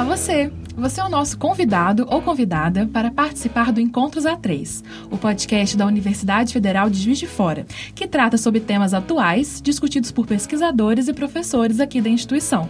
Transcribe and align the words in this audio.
Olá 0.00 0.16
você! 0.16 0.50
Você 0.78 0.98
é 0.98 1.04
o 1.04 1.10
nosso 1.10 1.36
convidado 1.36 2.06
ou 2.08 2.22
convidada 2.22 2.86
para 2.86 3.10
participar 3.10 3.70
do 3.70 3.82
Encontros 3.82 4.24
A3, 4.24 4.82
o 5.10 5.18
podcast 5.18 5.76
da 5.76 5.84
Universidade 5.84 6.54
Federal 6.54 6.88
de 6.88 6.98
Juiz 6.98 7.18
de 7.18 7.26
Fora, 7.26 7.66
que 7.94 8.08
trata 8.08 8.38
sobre 8.38 8.60
temas 8.60 8.94
atuais 8.94 9.60
discutidos 9.62 10.10
por 10.10 10.26
pesquisadores 10.26 11.06
e 11.06 11.12
professores 11.12 11.80
aqui 11.80 12.00
da 12.00 12.08
instituição. 12.08 12.66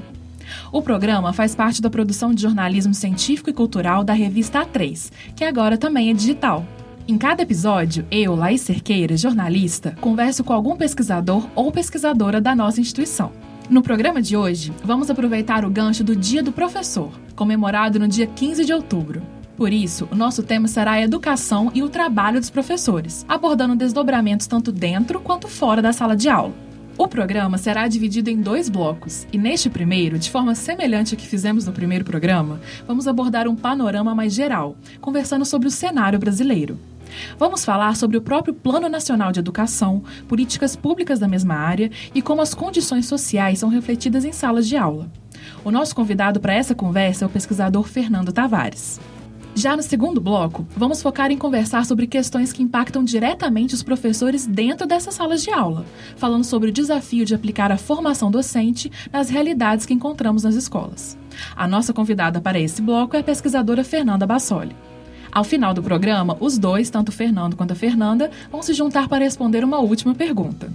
O 0.72 0.82
programa 0.82 1.32
faz 1.32 1.54
parte 1.54 1.80
da 1.80 1.88
produção 1.88 2.34
de 2.34 2.42
jornalismo 2.42 2.92
científico 2.92 3.48
e 3.48 3.52
cultural 3.52 4.02
da 4.02 4.12
revista 4.12 4.66
A3, 4.66 5.12
que 5.36 5.44
agora 5.44 5.78
também 5.78 6.10
é 6.10 6.12
digital. 6.12 6.66
Em 7.06 7.16
cada 7.16 7.44
episódio, 7.44 8.04
eu, 8.10 8.34
Laís 8.34 8.62
Cerqueira, 8.62 9.16
jornalista, 9.16 9.96
converso 10.00 10.42
com 10.42 10.52
algum 10.52 10.76
pesquisador 10.76 11.48
ou 11.54 11.70
pesquisadora 11.70 12.40
da 12.40 12.56
nossa 12.56 12.80
instituição. 12.80 13.30
No 13.70 13.82
programa 13.82 14.20
de 14.20 14.36
hoje, 14.36 14.72
vamos 14.82 15.10
aproveitar 15.10 15.64
o 15.64 15.70
gancho 15.70 16.02
do 16.02 16.16
Dia 16.16 16.42
do 16.42 16.50
Professor, 16.50 17.12
comemorado 17.36 18.00
no 18.00 18.08
dia 18.08 18.26
15 18.26 18.64
de 18.64 18.72
outubro. 18.72 19.22
Por 19.56 19.72
isso, 19.72 20.08
o 20.10 20.16
nosso 20.16 20.42
tema 20.42 20.66
será 20.66 20.92
a 20.92 21.00
educação 21.00 21.70
e 21.72 21.80
o 21.80 21.88
trabalho 21.88 22.40
dos 22.40 22.50
professores, 22.50 23.24
abordando 23.28 23.76
desdobramentos 23.76 24.48
tanto 24.48 24.72
dentro 24.72 25.20
quanto 25.20 25.46
fora 25.46 25.80
da 25.80 25.92
sala 25.92 26.16
de 26.16 26.28
aula. 26.28 26.52
O 26.98 27.06
programa 27.06 27.58
será 27.58 27.86
dividido 27.86 28.28
em 28.28 28.40
dois 28.40 28.68
blocos, 28.68 29.24
e 29.32 29.38
neste 29.38 29.70
primeiro, 29.70 30.18
de 30.18 30.28
forma 30.28 30.56
semelhante 30.56 31.14
ao 31.14 31.20
que 31.20 31.28
fizemos 31.28 31.64
no 31.64 31.72
primeiro 31.72 32.04
programa, 32.04 32.60
vamos 32.88 33.06
abordar 33.06 33.46
um 33.46 33.54
panorama 33.54 34.16
mais 34.16 34.34
geral, 34.34 34.76
conversando 35.00 35.44
sobre 35.44 35.68
o 35.68 35.70
cenário 35.70 36.18
brasileiro. 36.18 36.76
Vamos 37.38 37.64
falar 37.64 37.96
sobre 37.96 38.16
o 38.16 38.22
próprio 38.22 38.54
Plano 38.54 38.88
Nacional 38.88 39.32
de 39.32 39.40
Educação, 39.40 40.02
políticas 40.28 40.76
públicas 40.76 41.18
da 41.18 41.28
mesma 41.28 41.54
área 41.54 41.90
e 42.14 42.22
como 42.22 42.42
as 42.42 42.54
condições 42.54 43.06
sociais 43.06 43.58
são 43.58 43.68
refletidas 43.68 44.24
em 44.24 44.32
salas 44.32 44.68
de 44.68 44.76
aula. 44.76 45.10
O 45.64 45.70
nosso 45.70 45.94
convidado 45.94 46.40
para 46.40 46.54
essa 46.54 46.74
conversa 46.74 47.24
é 47.24 47.26
o 47.26 47.30
pesquisador 47.30 47.84
Fernando 47.84 48.32
Tavares. 48.32 49.00
Já 49.54 49.76
no 49.76 49.82
segundo 49.82 50.20
bloco, 50.20 50.66
vamos 50.76 51.02
focar 51.02 51.30
em 51.30 51.36
conversar 51.36 51.84
sobre 51.84 52.06
questões 52.06 52.52
que 52.52 52.62
impactam 52.62 53.04
diretamente 53.04 53.74
os 53.74 53.82
professores 53.82 54.46
dentro 54.46 54.86
dessas 54.86 55.14
salas 55.14 55.42
de 55.42 55.50
aula, 55.50 55.84
falando 56.16 56.44
sobre 56.44 56.70
o 56.70 56.72
desafio 56.72 57.24
de 57.24 57.34
aplicar 57.34 57.72
a 57.72 57.76
formação 57.76 58.30
docente 58.30 58.90
nas 59.12 59.28
realidades 59.28 59.84
que 59.84 59.92
encontramos 59.92 60.44
nas 60.44 60.54
escolas. 60.54 61.18
A 61.56 61.66
nossa 61.66 61.92
convidada 61.92 62.40
para 62.40 62.60
esse 62.60 62.80
bloco 62.80 63.16
é 63.16 63.20
a 63.20 63.24
pesquisadora 63.24 63.82
Fernanda 63.82 64.26
Bassoli. 64.26 64.74
Ao 65.32 65.44
final 65.44 65.72
do 65.72 65.82
programa, 65.82 66.36
os 66.40 66.58
dois, 66.58 66.90
tanto 66.90 67.10
o 67.10 67.12
Fernando 67.12 67.56
quanto 67.56 67.72
a 67.72 67.76
Fernanda, 67.76 68.30
vão 68.50 68.62
se 68.62 68.74
juntar 68.74 69.08
para 69.08 69.24
responder 69.24 69.64
uma 69.64 69.78
última 69.78 70.14
pergunta. 70.14 70.68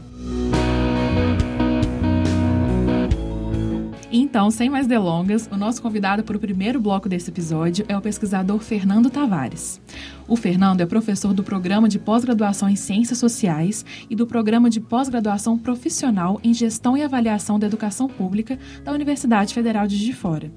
Então, 4.12 4.52
sem 4.52 4.70
mais 4.70 4.86
delongas, 4.86 5.50
o 5.52 5.58
nosso 5.58 5.82
convidado 5.82 6.24
para 6.24 6.38
o 6.38 6.40
primeiro 6.40 6.80
bloco 6.80 7.10
desse 7.10 7.32
episódio 7.32 7.86
é 7.90 7.98
o 7.98 8.02
pesquisador 8.02 8.60
Fernando 8.60 9.10
Tavares. 9.10 9.82
O 10.28 10.36
Fernando 10.36 10.82
é 10.82 10.86
professor 10.86 11.34
do 11.34 11.44
Programa 11.44 11.90
de 11.90 11.98
Pós-Graduação 11.98 12.70
em 12.70 12.76
Ciências 12.76 13.18
Sociais 13.18 13.84
e 14.10 14.16
do 14.16 14.28
Programa 14.28 14.70
de 14.70 14.80
Pós-Graduação 14.80 15.58
Profissional 15.58 16.40
em 16.44 16.54
Gestão 16.54 16.96
e 16.96 17.02
Avaliação 17.02 17.58
da 17.58 17.66
Educação 17.66 18.08
Pública 18.08 18.60
da 18.84 18.92
Universidade 18.92 19.54
Federal 19.54 19.88
de 19.88 19.98
Juiz 19.98 20.18
Fora. 20.18 20.52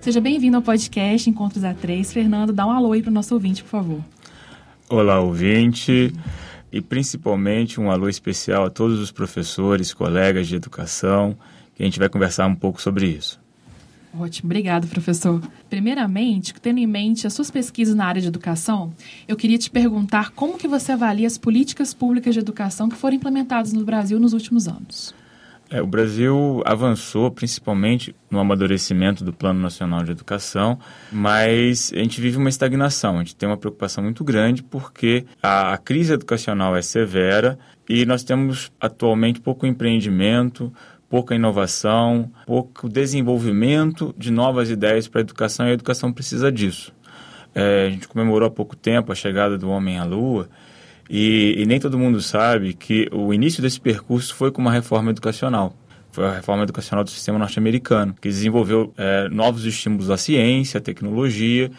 Seja 0.00 0.20
bem-vindo 0.20 0.56
ao 0.56 0.62
podcast 0.62 1.28
Encontros 1.28 1.64
A3. 1.64 2.12
Fernando, 2.12 2.52
dá 2.52 2.66
um 2.66 2.70
alô 2.70 2.92
aí 2.92 3.02
para 3.02 3.10
o 3.10 3.14
nosso 3.14 3.32
ouvinte, 3.32 3.62
por 3.62 3.70
favor. 3.70 4.04
Olá, 4.88 5.20
ouvinte. 5.20 6.12
E 6.72 6.80
principalmente 6.80 7.80
um 7.80 7.90
alô 7.90 8.08
especial 8.08 8.64
a 8.64 8.70
todos 8.70 9.00
os 9.00 9.10
professores, 9.10 9.92
colegas 9.92 10.46
de 10.46 10.54
educação 10.54 11.36
e 11.80 11.82
a 11.82 11.86
gente 11.86 11.98
vai 11.98 12.10
conversar 12.10 12.46
um 12.46 12.54
pouco 12.54 12.80
sobre 12.80 13.06
isso. 13.08 13.40
Ótimo, 14.14 14.48
obrigado, 14.48 14.86
professor. 14.86 15.40
Primeiramente, 15.70 16.52
tendo 16.60 16.78
em 16.78 16.86
mente 16.86 17.26
as 17.26 17.32
suas 17.32 17.50
pesquisas 17.50 17.94
na 17.94 18.04
área 18.04 18.20
de 18.20 18.28
educação, 18.28 18.92
eu 19.26 19.36
queria 19.36 19.56
te 19.56 19.70
perguntar 19.70 20.30
como 20.32 20.58
que 20.58 20.68
você 20.68 20.92
avalia 20.92 21.26
as 21.26 21.38
políticas 21.38 21.94
públicas 21.94 22.34
de 22.34 22.40
educação 22.40 22.88
que 22.88 22.96
foram 22.96 23.16
implementadas 23.16 23.72
no 23.72 23.84
Brasil 23.84 24.20
nos 24.20 24.34
últimos 24.34 24.68
anos. 24.68 25.14
É, 25.70 25.80
o 25.80 25.86
Brasil 25.86 26.60
avançou 26.66 27.30
principalmente 27.30 28.14
no 28.28 28.40
amadurecimento 28.40 29.22
do 29.22 29.32
Plano 29.32 29.60
Nacional 29.60 30.02
de 30.02 30.10
Educação, 30.10 30.76
mas 31.12 31.92
a 31.94 31.98
gente 31.98 32.20
vive 32.20 32.36
uma 32.36 32.48
estagnação, 32.48 33.14
a 33.14 33.18
gente 33.20 33.36
tem 33.36 33.48
uma 33.48 33.56
preocupação 33.56 34.02
muito 34.02 34.24
grande 34.24 34.64
porque 34.64 35.24
a, 35.40 35.72
a 35.72 35.78
crise 35.78 36.12
educacional 36.12 36.74
é 36.74 36.82
severa 36.82 37.56
e 37.88 38.04
nós 38.04 38.24
temos 38.24 38.72
atualmente 38.80 39.40
pouco 39.40 39.64
empreendimento, 39.64 40.72
pouca 41.10 41.34
inovação, 41.34 42.30
pouco 42.46 42.88
desenvolvimento 42.88 44.14
de 44.16 44.30
novas 44.30 44.70
ideias 44.70 45.08
para 45.08 45.20
a 45.20 45.22
educação 45.22 45.66
e 45.66 45.70
a 45.70 45.74
educação 45.74 46.12
precisa 46.12 46.50
disso. 46.52 46.92
É, 47.52 47.86
a 47.88 47.90
gente 47.90 48.06
comemorou 48.06 48.46
há 48.46 48.50
pouco 48.50 48.76
tempo 48.76 49.10
a 49.10 49.14
chegada 49.14 49.58
do 49.58 49.68
homem 49.68 49.98
à 49.98 50.04
Lua 50.04 50.48
e, 51.10 51.56
e, 51.58 51.66
nem 51.66 51.80
todo 51.80 51.98
mundo 51.98 52.22
sabe 52.22 52.72
que 52.72 53.08
o 53.10 53.34
início 53.34 53.60
desse 53.60 53.80
percurso 53.80 54.32
foi 54.32 54.52
com 54.52 54.62
uma 54.62 54.70
reforma 54.70 55.10
educacional. 55.10 55.74
Foi 56.12 56.24
a 56.24 56.32
reforma 56.32 56.62
educacional 56.62 57.02
do 57.02 57.10
sistema 57.10 57.38
norte-americano, 57.38 58.14
que 58.20 58.28
desenvolveu 58.28 58.94
é, 58.96 59.28
novos 59.28 59.64
estímulos 59.64 60.10
à 60.10 60.16
ciência, 60.16 60.78
à 60.78 60.80
tecnologia 60.80 61.70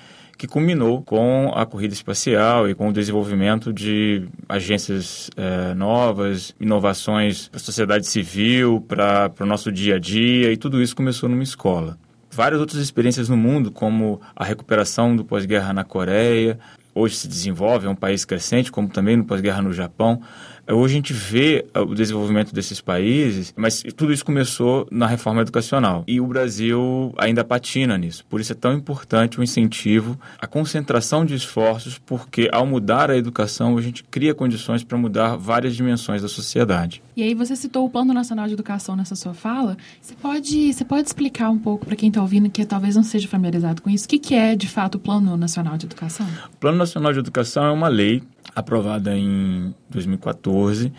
que 0.42 0.48
culminou 0.48 1.04
com 1.04 1.52
a 1.54 1.68
corrida 1.68 1.94
espacial 1.94 2.68
e 2.68 2.74
com 2.74 2.90
o 2.90 2.92
desenvolvimento 2.92 3.72
de 3.72 4.28
agências 4.50 5.30
é, 5.38 5.76
novas, 5.76 6.56
inovações 6.60 7.48
para 7.48 7.58
a 7.58 7.60
sociedade 7.60 8.08
civil, 8.08 8.84
para 8.88 9.32
o 9.40 9.46
nosso 9.46 9.72
dia 9.72 9.98
a 9.98 10.00
dia, 10.00 10.52
e 10.52 10.58
tudo 10.58 10.82
isso 10.82 10.96
começou 10.96 11.30
numa 11.30 11.44
escola. 11.44 11.96
Várias 12.32 12.60
outras 12.60 12.82
experiências 12.82 13.30
no 13.30 13.38
mundo, 13.38 13.70
como 13.70 14.20
a 14.36 14.44
recuperação 14.44 15.16
do 15.16 15.24
pós-guerra 15.24 15.74
na 15.74 15.84
Coreia, 15.84 16.58
hoje 16.96 17.18
se 17.18 17.28
desenvolve, 17.28 17.86
é 17.86 17.90
um 17.92 17.96
país 17.96 18.26
crescente, 18.26 18.72
como 18.72 18.90
também 18.90 19.16
no 19.16 19.26
pós-guerra 19.26 19.62
no 19.62 19.72
Japão, 19.72 20.24
Hoje 20.68 20.94
a 20.94 20.96
gente 20.96 21.14
vê 21.14 21.66
uh, 21.76 21.82
o 21.82 21.96
desenvolvimento 21.96 22.54
desses 22.54 22.80
países, 22.80 23.54
mas 23.56 23.84
tudo 23.96 24.14
isso 24.14 24.24
começou 24.24 24.88
na 24.92 25.08
reforma 25.08 25.42
educacional. 25.42 26.04
E 26.08 26.22
o 26.22 26.28
Brasil 26.28 27.14
ainda 27.18 27.44
patina 27.44 27.98
nisso. 27.98 28.26
Por 28.30 28.40
isso 28.40 28.52
é 28.52 28.56
tão 28.56 28.74
importante 28.74 29.40
o 29.40 29.44
incentivo, 29.44 30.20
a 30.40 30.48
concentração 30.48 31.26
de 31.26 31.34
esforços, 31.34 31.98
porque 31.98 32.50
ao 32.52 32.66
mudar 32.66 33.10
a 33.10 33.18
educação, 33.18 33.78
a 33.78 33.82
gente 33.82 34.04
cria 34.04 34.34
condições 34.34 34.84
para 34.84 34.98
mudar 34.98 35.36
várias 35.36 35.76
dimensões 35.76 36.22
da 36.22 36.28
sociedade. 36.28 37.02
E 37.16 37.24
aí 37.24 37.34
você 37.34 37.56
citou 37.56 37.86
o 37.86 37.90
Plano 37.90 38.14
Nacional 38.14 38.48
de 38.48 38.54
Educação 38.54 38.96
nessa 38.96 39.16
sua 39.16 39.34
fala. 39.34 39.78
Você 40.02 40.16
pode, 40.16 40.74
você 40.74 40.86
pode 40.86 41.08
explicar 41.08 41.50
um 41.50 41.58
pouco 41.58 41.86
para 41.86 41.96
quem 41.96 42.10
está 42.10 42.22
ouvindo 42.22 42.50
que 42.50 42.66
talvez 42.66 42.96
não 42.96 43.04
seja 43.04 43.28
familiarizado 43.28 43.82
com 43.82 43.90
isso, 43.90 44.06
o 44.06 44.10
que, 44.10 44.20
que 44.20 44.36
é 44.36 44.56
de 44.56 44.68
fato 44.68 44.96
o 44.96 45.00
Plano 45.00 45.36
Nacional 45.36 45.78
de 45.78 45.86
Educação? 45.86 46.28
O 46.54 46.58
Plano 46.58 46.78
Nacional 46.78 47.12
de 47.12 47.20
Educação 47.20 47.66
é 47.66 47.72
uma 47.72 47.88
lei 47.88 48.24
aprovada 48.56 49.16
em 49.18 49.74
2014, 49.90 50.92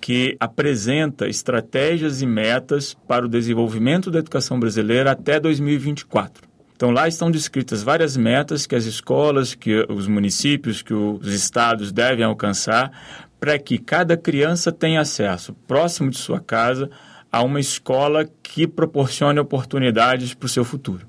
que 0.00 0.36
apresenta 0.38 1.28
estratégias 1.28 2.22
e 2.22 2.26
metas 2.26 2.96
para 3.06 3.24
o 3.24 3.28
desenvolvimento 3.28 4.10
da 4.10 4.18
educação 4.18 4.58
brasileira 4.58 5.12
até 5.12 5.38
2024. 5.38 6.46
Então 6.74 6.90
lá 6.90 7.08
estão 7.08 7.30
descritas 7.30 7.82
várias 7.82 8.16
metas 8.16 8.66
que 8.66 8.74
as 8.74 8.84
escolas, 8.84 9.54
que 9.54 9.86
os 9.88 10.06
municípios, 10.06 10.82
que 10.82 10.92
os 10.92 11.32
estados 11.32 11.90
devem 11.90 12.24
alcançar 12.24 12.92
para 13.40 13.58
que 13.58 13.78
cada 13.78 14.16
criança 14.16 14.70
tenha 14.70 15.00
acesso 15.00 15.54
próximo 15.66 16.10
de 16.10 16.18
sua 16.18 16.40
casa 16.40 16.90
a 17.32 17.42
uma 17.42 17.60
escola 17.60 18.28
que 18.42 18.66
proporcione 18.66 19.38
oportunidades 19.38 20.34
para 20.34 20.46
o 20.46 20.48
seu 20.48 20.64
futuro. 20.64 21.06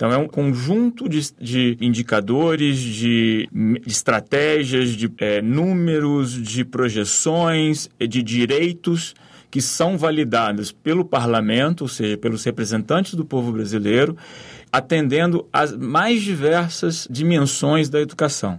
Então, 0.00 0.10
é 0.10 0.16
um 0.16 0.26
conjunto 0.26 1.06
de, 1.06 1.30
de 1.38 1.76
indicadores, 1.78 2.78
de, 2.78 3.46
de, 3.52 3.82
estratégias, 3.86 4.96
de 4.96 5.12
é, 5.18 5.42
números, 5.42 6.32
de 6.42 6.64
projeções, 6.64 7.86
de 7.98 8.22
direitos 8.22 9.14
que 9.50 9.60
são 9.60 9.98
validadas 9.98 10.72
pelo 10.72 11.04
parlamento, 11.04 11.82
ou 11.82 11.88
seja, 11.88 12.16
pelos 12.16 12.42
representantes 12.44 13.12
do 13.12 13.26
povo 13.26 13.52
brasileiro, 13.52 14.16
atendendo 14.72 15.46
às 15.52 15.76
mais 15.76 16.22
diversas 16.22 17.06
dimensões 17.10 17.90
da 17.90 18.00
educação. 18.00 18.58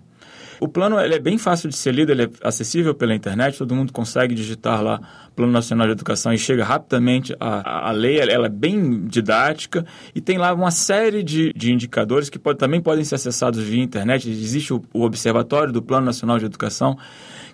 O 0.61 0.67
plano 0.67 0.99
ele 0.99 1.15
é 1.15 1.19
bem 1.19 1.39
fácil 1.39 1.67
de 1.69 1.75
ser 1.75 1.91
lido, 1.91 2.11
ele 2.11 2.25
é 2.25 2.29
acessível 2.43 2.93
pela 2.93 3.15
internet, 3.15 3.57
todo 3.57 3.73
mundo 3.73 3.91
consegue 3.91 4.35
digitar 4.35 4.83
lá 4.83 5.01
Plano 5.35 5.51
Nacional 5.51 5.87
de 5.87 5.93
Educação 5.93 6.31
e 6.31 6.37
chega 6.37 6.63
rapidamente 6.63 7.35
a, 7.39 7.89
a 7.89 7.91
lei, 7.91 8.19
ela 8.19 8.45
é 8.45 8.49
bem 8.49 9.07
didática 9.07 9.83
e 10.13 10.21
tem 10.21 10.37
lá 10.37 10.53
uma 10.53 10.69
série 10.69 11.23
de, 11.23 11.51
de 11.53 11.73
indicadores 11.73 12.29
que 12.29 12.37
pode, 12.37 12.59
também 12.59 12.79
podem 12.79 13.03
ser 13.03 13.15
acessados 13.15 13.63
via 13.63 13.81
internet. 13.81 14.29
Existe 14.29 14.71
o, 14.71 14.83
o 14.93 15.01
Observatório 15.01 15.73
do 15.73 15.81
Plano 15.81 16.05
Nacional 16.05 16.37
de 16.37 16.45
Educação, 16.45 16.95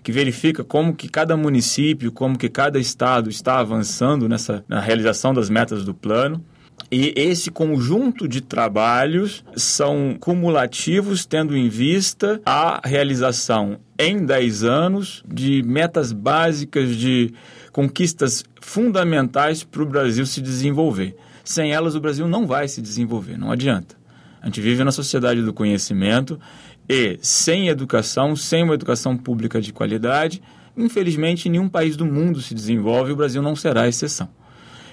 que 0.03 0.11
verifica 0.11 0.61
como 0.61 0.93
que 0.93 1.07
cada 1.07 1.37
município, 1.37 2.11
como 2.11 2.37
que 2.37 2.49
cada 2.49 2.77
estado 2.77 3.29
está 3.29 3.57
avançando 3.59 4.27
nessa 4.27 4.65
na 4.67 4.81
realização 4.81 5.33
das 5.33 5.49
metas 5.49 5.85
do 5.85 5.93
plano. 5.93 6.43
E 6.89 7.13
esse 7.17 7.51
conjunto 7.51 8.27
de 8.27 8.39
trabalhos 8.39 9.43
são 9.57 10.15
cumulativos, 10.19 11.25
tendo 11.25 11.55
em 11.55 11.67
vista 11.67 12.41
a 12.45 12.79
realização 12.87 13.79
em 13.99 14.25
10 14.25 14.63
anos 14.63 15.23
de 15.27 15.61
metas 15.63 16.13
básicas, 16.13 16.95
de 16.95 17.33
conquistas 17.73 18.43
fundamentais 18.61 19.63
para 19.63 19.83
o 19.83 19.85
Brasil 19.85 20.25
se 20.25 20.39
desenvolver. 20.39 21.15
Sem 21.43 21.73
elas, 21.73 21.93
o 21.93 21.99
Brasil 21.99 22.27
não 22.27 22.47
vai 22.47 22.67
se 22.69 22.81
desenvolver, 22.81 23.37
não 23.37 23.51
adianta. 23.51 23.95
A 24.41 24.45
gente 24.45 24.61
vive 24.61 24.83
na 24.83 24.91
sociedade 24.91 25.41
do 25.41 25.53
conhecimento 25.53 26.39
e 26.87 27.19
sem 27.21 27.67
educação, 27.67 28.33
sem 28.33 28.63
uma 28.63 28.75
educação 28.75 29.17
pública 29.17 29.59
de 29.59 29.73
qualidade, 29.73 30.41
infelizmente 30.75 31.49
nenhum 31.49 31.67
país 31.67 31.97
do 31.97 32.05
mundo 32.05 32.41
se 32.41 32.53
desenvolve 32.53 33.11
o 33.11 33.15
Brasil 33.15 33.41
não 33.41 33.57
será 33.57 33.81
a 33.81 33.87
exceção. 33.89 34.29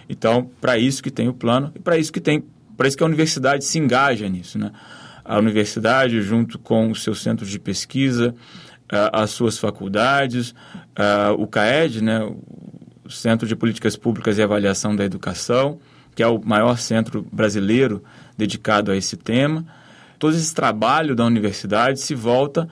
Então, 0.08 0.50
para 0.60 0.78
isso 0.78 1.02
que 1.02 1.10
tem 1.10 1.28
o 1.28 1.34
plano 1.34 1.72
e 1.74 1.78
para 1.78 1.96
isso 1.96 2.12
que 2.12 2.20
tem, 2.20 2.44
para 2.76 2.88
isso 2.88 2.96
que 2.96 3.02
a 3.02 3.06
universidade 3.06 3.64
se 3.64 3.78
engaja 3.78 4.28
nisso, 4.28 4.58
né? 4.58 4.70
A 5.24 5.38
universidade, 5.38 6.20
junto 6.20 6.58
com 6.58 6.90
os 6.90 7.02
seus 7.02 7.22
centros 7.22 7.48
de 7.48 7.58
pesquisa, 7.58 8.34
as 9.12 9.30
suas 9.30 9.58
faculdades, 9.58 10.54
o 11.38 11.46
CAED, 11.46 12.04
né, 12.04 12.20
o 13.04 13.10
Centro 13.10 13.48
de 13.48 13.56
Políticas 13.56 13.96
Públicas 13.96 14.36
e 14.36 14.42
Avaliação 14.42 14.94
da 14.94 15.04
Educação, 15.04 15.78
que 16.14 16.22
é 16.22 16.26
o 16.26 16.38
maior 16.44 16.76
centro 16.76 17.26
brasileiro 17.32 18.04
dedicado 18.36 18.92
a 18.92 18.96
esse 18.96 19.16
tema. 19.16 19.64
Todo 20.18 20.36
esse 20.36 20.54
trabalho 20.54 21.16
da 21.16 21.24
universidade 21.24 22.00
se 22.00 22.14
volta 22.14 22.68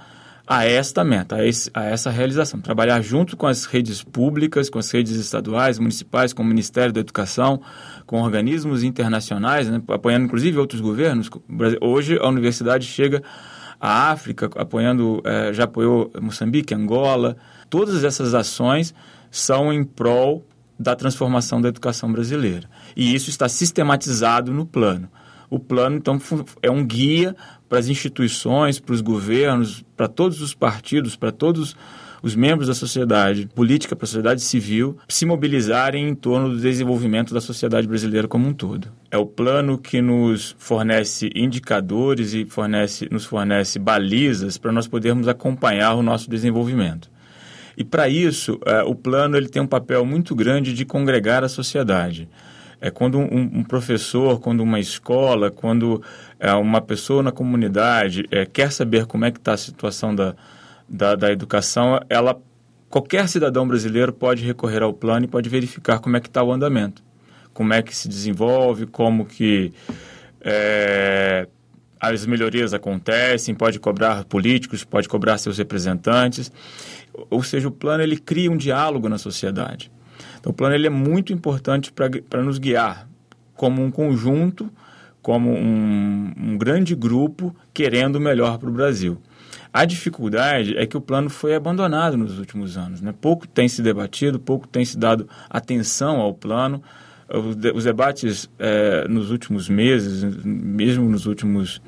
a 0.52 0.66
esta 0.66 1.02
meta, 1.02 1.36
a, 1.36 1.46
esse, 1.46 1.70
a, 1.72 1.84
essa 1.84 2.10
realização. 2.10 2.60
Trabalhar 2.60 3.00
junto 3.00 3.38
com 3.38 3.46
as 3.46 3.64
redes 3.64 4.02
públicas, 4.02 4.68
com 4.68 4.78
as 4.78 4.90
redes 4.90 5.16
estaduais, 5.16 5.78
municipais, 5.78 6.34
com 6.34 6.42
o 6.42 6.46
Ministério 6.46 6.92
da 6.92 7.00
Educação, 7.00 7.62
com 8.04 8.20
organismos 8.20 8.82
internacionais, 8.82 9.68
né, 9.70 9.80
apoiando 9.88 10.26
inclusive 10.26 10.58
outros 10.58 10.82
governos. 10.82 11.30
Hoje 11.80 12.18
a 12.20 12.28
universidade 12.28 12.86
chega 12.86 13.22
à 13.80 14.10
África, 14.10 14.50
apoiando, 14.56 15.22
é, 15.24 15.54
já 15.54 15.64
apoiou 15.64 16.10
Moçambique, 16.20 16.74
Angola. 16.74 17.34
Todas 17.70 18.04
essas 18.04 18.34
ações 18.34 18.94
são 19.30 19.72
em 19.72 19.82
prol 19.82 20.44
da 20.78 20.94
transformação 20.94 21.62
da 21.62 21.68
educação 21.68 22.12
brasileira. 22.12 22.68
E 22.94 23.14
isso 23.14 23.30
está 23.30 23.48
sistematizado 23.48 24.52
no 24.52 24.66
plano. 24.66 25.08
O 25.52 25.58
plano, 25.58 25.96
então, 25.96 26.18
é 26.62 26.70
um 26.70 26.82
guia 26.82 27.36
para 27.68 27.78
as 27.78 27.86
instituições, 27.86 28.80
para 28.80 28.94
os 28.94 29.02
governos, 29.02 29.84
para 29.94 30.08
todos 30.08 30.40
os 30.40 30.54
partidos, 30.54 31.14
para 31.14 31.30
todos 31.30 31.76
os 32.22 32.34
membros 32.34 32.68
da 32.68 32.74
sociedade 32.74 33.46
política, 33.54 33.94
para 33.94 34.04
a 34.04 34.06
sociedade 34.06 34.40
civil, 34.40 34.96
se 35.06 35.26
mobilizarem 35.26 36.08
em 36.08 36.14
torno 36.14 36.48
do 36.48 36.58
desenvolvimento 36.58 37.34
da 37.34 37.40
sociedade 37.42 37.86
brasileira 37.86 38.26
como 38.26 38.48
um 38.48 38.54
todo. 38.54 38.88
É 39.10 39.18
o 39.18 39.26
plano 39.26 39.76
que 39.76 40.00
nos 40.00 40.56
fornece 40.58 41.30
indicadores 41.34 42.32
e 42.32 42.46
fornece, 42.46 43.06
nos 43.10 43.26
fornece 43.26 43.78
balizas 43.78 44.56
para 44.56 44.72
nós 44.72 44.88
podermos 44.88 45.28
acompanhar 45.28 45.92
o 45.96 46.02
nosso 46.02 46.30
desenvolvimento. 46.30 47.10
E 47.76 47.84
para 47.84 48.08
isso, 48.08 48.58
é, 48.64 48.82
o 48.84 48.94
plano 48.94 49.36
ele 49.36 49.50
tem 49.50 49.60
um 49.60 49.66
papel 49.66 50.02
muito 50.06 50.34
grande 50.34 50.72
de 50.72 50.86
congregar 50.86 51.44
a 51.44 51.48
sociedade. 51.48 52.26
É 52.84 52.90
quando 52.90 53.16
um, 53.16 53.60
um 53.60 53.62
professor, 53.62 54.40
quando 54.40 54.60
uma 54.60 54.80
escola, 54.80 55.52
quando 55.52 56.02
é, 56.40 56.52
uma 56.52 56.80
pessoa 56.80 57.22
na 57.22 57.30
comunidade 57.30 58.26
é, 58.28 58.44
quer 58.44 58.72
saber 58.72 59.06
como 59.06 59.24
é 59.24 59.30
que 59.30 59.38
está 59.38 59.52
a 59.52 59.56
situação 59.56 60.12
da, 60.12 60.34
da, 60.88 61.14
da 61.14 61.30
educação, 61.30 62.00
ela 62.10 62.36
qualquer 62.90 63.28
cidadão 63.28 63.68
brasileiro 63.68 64.12
pode 64.12 64.44
recorrer 64.44 64.82
ao 64.82 64.92
plano 64.92 65.26
e 65.26 65.28
pode 65.28 65.48
verificar 65.48 66.00
como 66.00 66.16
é 66.16 66.20
que 66.20 66.26
está 66.26 66.42
o 66.42 66.50
andamento, 66.50 67.04
como 67.54 67.72
é 67.72 67.80
que 67.82 67.94
se 67.94 68.08
desenvolve, 68.08 68.86
como 68.86 69.26
que 69.26 69.72
é, 70.40 71.46
as 72.00 72.26
melhorias 72.26 72.74
acontecem, 72.74 73.54
pode 73.54 73.78
cobrar 73.78 74.24
políticos, 74.24 74.82
pode 74.82 75.08
cobrar 75.08 75.38
seus 75.38 75.56
representantes. 75.56 76.50
Ou 77.30 77.44
seja, 77.44 77.68
o 77.68 77.70
plano 77.70 78.02
ele 78.02 78.18
cria 78.18 78.50
um 78.50 78.56
diálogo 78.56 79.08
na 79.08 79.18
sociedade. 79.18 79.88
Então, 80.42 80.50
o 80.50 80.54
plano 80.54 80.74
ele 80.74 80.88
é 80.88 80.90
muito 80.90 81.32
importante 81.32 81.92
para 81.92 82.42
nos 82.42 82.58
guiar 82.58 83.08
como 83.54 83.80
um 83.80 83.92
conjunto, 83.92 84.68
como 85.22 85.52
um, 85.52 86.32
um 86.36 86.58
grande 86.58 86.96
grupo 86.96 87.54
querendo 87.72 88.16
o 88.16 88.20
melhor 88.20 88.58
para 88.58 88.68
o 88.68 88.72
Brasil. 88.72 89.22
A 89.72 89.84
dificuldade 89.84 90.76
é 90.76 90.84
que 90.84 90.96
o 90.96 91.00
plano 91.00 91.30
foi 91.30 91.54
abandonado 91.54 92.16
nos 92.16 92.40
últimos 92.40 92.76
anos. 92.76 93.00
Né? 93.00 93.14
Pouco 93.18 93.46
tem 93.46 93.68
se 93.68 93.80
debatido, 93.82 94.40
pouco 94.40 94.66
tem 94.66 94.84
se 94.84 94.98
dado 94.98 95.28
atenção 95.48 96.20
ao 96.20 96.34
plano. 96.34 96.82
Os 97.72 97.84
debates 97.84 98.50
é, 98.58 99.06
nos 99.06 99.30
últimos 99.30 99.68
meses, 99.68 100.24
mesmo 100.44 101.08
nos 101.08 101.24
últimos 101.24 101.80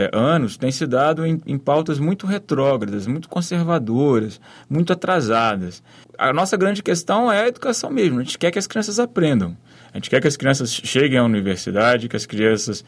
é, 0.00 0.10
anos, 0.12 0.56
têm 0.56 0.72
se 0.72 0.86
dado 0.86 1.26
em, 1.26 1.40
em 1.46 1.58
pautas 1.58 1.98
muito 1.98 2.26
retrógradas, 2.26 3.06
muito 3.06 3.28
conservadoras, 3.28 4.40
muito 4.68 4.92
atrasadas. 4.92 5.82
A 6.16 6.32
nossa 6.32 6.56
grande 6.56 6.82
questão 6.82 7.30
é 7.30 7.42
a 7.42 7.48
educação 7.48 7.90
mesmo. 7.90 8.18
A 8.18 8.22
gente 8.22 8.38
quer 8.38 8.50
que 8.50 8.58
as 8.58 8.66
crianças 8.66 8.98
aprendam. 8.98 9.56
A 9.92 9.98
gente 9.98 10.08
quer 10.08 10.20
que 10.20 10.28
as 10.28 10.36
crianças 10.36 10.72
cheguem 10.72 11.18
à 11.18 11.24
universidade, 11.24 12.08
que 12.08 12.16
as 12.16 12.24
crianças 12.24 12.84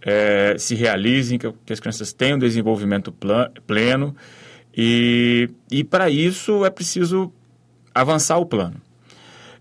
é, 0.00 0.56
se 0.56 0.74
realizem, 0.74 1.38
que, 1.38 1.52
que, 1.64 1.72
as 1.72 1.80
crianças 1.80 2.12
tenham 2.12 2.38
desenvolvimento 2.38 3.12
pleno. 3.66 4.14
E, 4.76 5.50
e 5.70 5.82
para 5.82 6.08
isso 6.08 6.64
é 6.64 6.70
preciso 6.70 7.32
avançar 7.94 8.38
o 8.38 8.46
plano. 8.46 8.80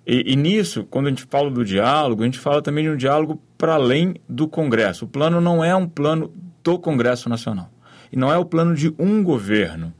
E, 0.05 0.33
e, 0.33 0.35
nisso, 0.35 0.85
quando 0.85 1.07
a 1.07 1.09
gente 1.09 1.23
fala 1.23 1.49
do 1.49 1.65
diálogo, 1.65 2.21
a 2.21 2.25
gente 2.25 2.37
fala 2.37 2.61
também 2.61 2.83
de 2.83 2.91
um 2.91 2.97
diálogo 2.97 3.41
para 3.57 3.73
além 3.73 4.15
do 4.29 4.47
Congresso. 4.47 5.05
O 5.05 5.07
plano 5.07 5.41
não 5.41 5.63
é 5.63 5.75
um 5.75 5.87
plano 5.87 6.31
do 6.65 6.79
Congresso 6.79 7.29
Nacional. 7.29 7.69
E 8.11 8.17
não 8.17 8.33
é 8.33 8.37
o 8.37 8.43
plano 8.43 8.75
de 8.75 8.91
um 8.97 9.23
governo. 9.23 9.93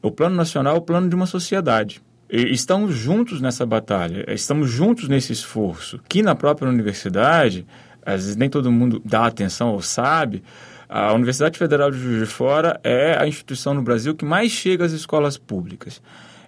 O 0.00 0.12
plano 0.12 0.36
nacional 0.36 0.76
é 0.76 0.78
o 0.78 0.82
plano 0.82 1.08
de 1.08 1.14
uma 1.16 1.26
sociedade. 1.26 2.00
E 2.30 2.52
estamos 2.52 2.94
juntos 2.94 3.40
nessa 3.40 3.66
batalha, 3.66 4.24
estamos 4.32 4.70
juntos 4.70 5.08
nesse 5.08 5.32
esforço. 5.32 6.00
Que 6.08 6.22
na 6.22 6.36
própria 6.36 6.68
universidade, 6.68 7.66
às 8.06 8.22
vezes 8.22 8.36
nem 8.36 8.48
todo 8.48 8.70
mundo 8.70 9.02
dá 9.04 9.26
atenção 9.26 9.72
ou 9.72 9.82
sabe, 9.82 10.42
a 10.88 11.12
Universidade 11.12 11.58
Federal 11.58 11.90
de 11.90 11.98
Juiz 11.98 12.20
de 12.20 12.26
Fora 12.26 12.78
é 12.84 13.20
a 13.20 13.26
instituição 13.26 13.74
no 13.74 13.82
Brasil 13.82 14.14
que 14.14 14.24
mais 14.24 14.52
chega 14.52 14.84
às 14.84 14.92
escolas 14.92 15.36
públicas. 15.36 16.00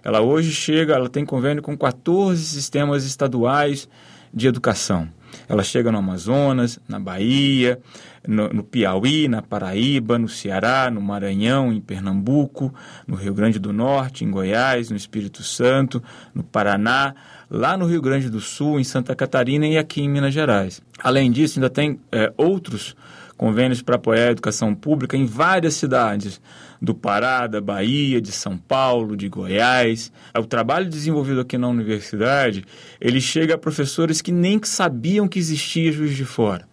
Ela 0.03 0.21
hoje 0.21 0.51
chega, 0.51 0.93
ela 0.93 1.09
tem 1.09 1.25
convênio 1.25 1.61
com 1.61 1.77
14 1.77 2.41
sistemas 2.41 3.03
estaduais 3.03 3.89
de 4.33 4.47
educação. 4.47 5.09
Ela 5.47 5.63
chega 5.63 5.91
no 5.91 5.97
Amazonas, 5.97 6.79
na 6.87 6.99
Bahia, 6.99 7.79
no, 8.27 8.49
no, 8.49 8.63
Piauí, 8.63 9.27
na 9.27 9.41
Paraíba, 9.41 10.17
no 10.19 10.27
Ceará, 10.27 10.89
no 10.91 11.01
Maranhão, 11.01 11.71
em 11.71 11.79
Pernambuco, 11.79 12.73
no 13.07 13.15
Rio 13.15 13.33
Grande 13.33 13.59
do 13.59 13.71
Norte, 13.71 14.25
em 14.25 14.31
Goiás, 14.31 14.89
no 14.89 14.97
Espírito 14.97 15.43
Santo, 15.43 16.03
no 16.33 16.43
Paraná, 16.43 17.15
lá 17.49 17.77
no 17.77 17.85
Rio 17.85 18.01
Grande 18.01 18.29
do 18.29 18.39
Sul, 18.39 18.79
em 18.79 18.83
Santa 18.83 19.15
Catarina 19.15 19.65
e 19.67 19.77
aqui 19.77 20.01
em 20.01 20.09
Minas 20.09 20.33
Gerais. 20.33 20.81
Além 20.99 21.31
disso, 21.31 21.59
ainda 21.59 21.69
tem 21.69 21.99
é, 22.11 22.33
outros 22.35 22.95
convênios 23.37 23.81
para 23.81 23.95
apoiar 23.95 24.29
a 24.29 24.31
educação 24.31 24.73
pública 24.73 25.15
em 25.15 25.25
várias 25.25 25.75
cidades 25.75 26.41
do 26.81 26.93
Pará, 26.93 27.47
da 27.47 27.61
Bahia, 27.61 28.19
de 28.19 28.31
São 28.31 28.57
Paulo, 28.57 29.15
de 29.15 29.29
Goiás. 29.29 30.11
O 30.37 30.45
trabalho 30.45 30.89
desenvolvido 30.89 31.41
aqui 31.41 31.57
na 31.57 31.67
universidade, 31.67 32.65
ele 32.99 33.21
chega 33.21 33.55
a 33.55 33.57
professores 33.57 34.21
que 34.21 34.31
nem 34.31 34.59
sabiam 34.63 35.27
que 35.27 35.39
existia 35.39 35.91
Juiz 35.91 36.15
de 36.15 36.25
Fora. 36.25 36.67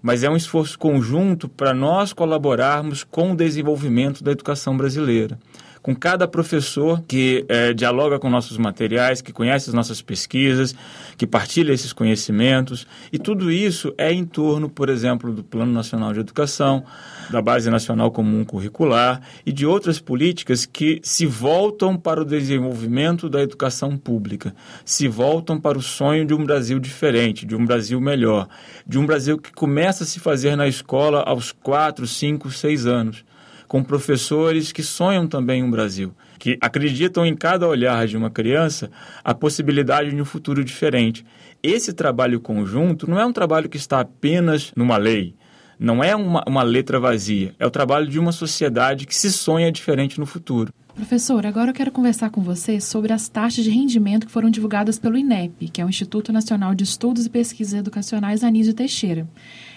Mas 0.00 0.22
é 0.22 0.30
um 0.30 0.36
esforço 0.36 0.78
conjunto 0.78 1.48
para 1.48 1.74
nós 1.74 2.12
colaborarmos 2.12 3.02
com 3.04 3.32
o 3.32 3.36
desenvolvimento 3.36 4.22
da 4.22 4.32
educação 4.32 4.76
brasileira 4.76 5.38
com 5.84 5.94
cada 5.94 6.26
professor 6.26 7.02
que 7.06 7.44
é, 7.46 7.74
dialoga 7.74 8.18
com 8.18 8.30
nossos 8.30 8.56
materiais, 8.56 9.20
que 9.20 9.34
conhece 9.34 9.68
as 9.68 9.74
nossas 9.74 10.00
pesquisas, 10.00 10.74
que 11.14 11.26
partilha 11.26 11.74
esses 11.74 11.92
conhecimentos. 11.92 12.86
E 13.12 13.18
tudo 13.18 13.52
isso 13.52 13.92
é 13.98 14.10
em 14.10 14.24
torno, 14.24 14.70
por 14.70 14.88
exemplo, 14.88 15.30
do 15.30 15.44
Plano 15.44 15.70
Nacional 15.70 16.14
de 16.14 16.20
Educação, 16.20 16.82
da 17.30 17.42
Base 17.42 17.68
Nacional 17.68 18.10
Comum 18.10 18.46
Curricular 18.46 19.20
e 19.44 19.52
de 19.52 19.66
outras 19.66 20.00
políticas 20.00 20.64
que 20.64 21.02
se 21.02 21.26
voltam 21.26 21.98
para 21.98 22.22
o 22.22 22.24
desenvolvimento 22.24 23.28
da 23.28 23.42
educação 23.42 23.94
pública, 23.94 24.56
se 24.86 25.06
voltam 25.06 25.60
para 25.60 25.76
o 25.76 25.82
sonho 25.82 26.24
de 26.24 26.32
um 26.32 26.46
Brasil 26.46 26.78
diferente, 26.78 27.44
de 27.44 27.54
um 27.54 27.66
Brasil 27.66 28.00
melhor, 28.00 28.48
de 28.86 28.98
um 28.98 29.04
Brasil 29.04 29.36
que 29.36 29.52
começa 29.52 30.04
a 30.04 30.06
se 30.06 30.18
fazer 30.18 30.56
na 30.56 30.66
escola 30.66 31.20
aos 31.26 31.52
quatro, 31.52 32.06
cinco, 32.06 32.50
seis 32.50 32.86
anos 32.86 33.22
com 33.66 33.82
professores 33.82 34.72
que 34.72 34.82
sonham 34.82 35.26
também 35.26 35.62
um 35.62 35.70
Brasil, 35.70 36.14
que 36.38 36.58
acreditam 36.60 37.24
em 37.24 37.34
cada 37.34 37.66
olhar 37.66 38.06
de 38.06 38.16
uma 38.16 38.30
criança 38.30 38.90
a 39.22 39.34
possibilidade 39.34 40.10
de 40.10 40.20
um 40.20 40.24
futuro 40.24 40.64
diferente. 40.64 41.24
Esse 41.62 41.92
trabalho 41.92 42.40
conjunto 42.40 43.08
não 43.08 43.18
é 43.18 43.24
um 43.24 43.32
trabalho 43.32 43.68
que 43.68 43.76
está 43.76 44.00
apenas 44.00 44.72
numa 44.76 44.96
lei, 44.96 45.34
não 45.78 46.02
é 46.02 46.14
uma, 46.14 46.44
uma 46.46 46.62
letra 46.62 47.00
vazia, 47.00 47.54
é 47.58 47.66
o 47.66 47.70
trabalho 47.70 48.06
de 48.06 48.18
uma 48.18 48.32
sociedade 48.32 49.06
que 49.06 49.14
se 49.14 49.32
sonha 49.32 49.72
diferente 49.72 50.20
no 50.20 50.26
futuro. 50.26 50.72
Professor, 50.94 51.44
agora 51.44 51.70
eu 51.70 51.74
quero 51.74 51.90
conversar 51.90 52.30
com 52.30 52.40
você 52.40 52.80
sobre 52.80 53.12
as 53.12 53.28
taxas 53.28 53.64
de 53.64 53.70
rendimento 53.70 54.26
que 54.26 54.32
foram 54.32 54.48
divulgadas 54.48 54.96
pelo 54.96 55.18
INEP, 55.18 55.68
que 55.68 55.80
é 55.80 55.84
o 55.84 55.88
Instituto 55.88 56.32
Nacional 56.32 56.72
de 56.72 56.84
Estudos 56.84 57.26
e 57.26 57.30
Pesquisas 57.30 57.74
Educacionais 57.74 58.44
Anísio 58.44 58.72
Teixeira. 58.72 59.26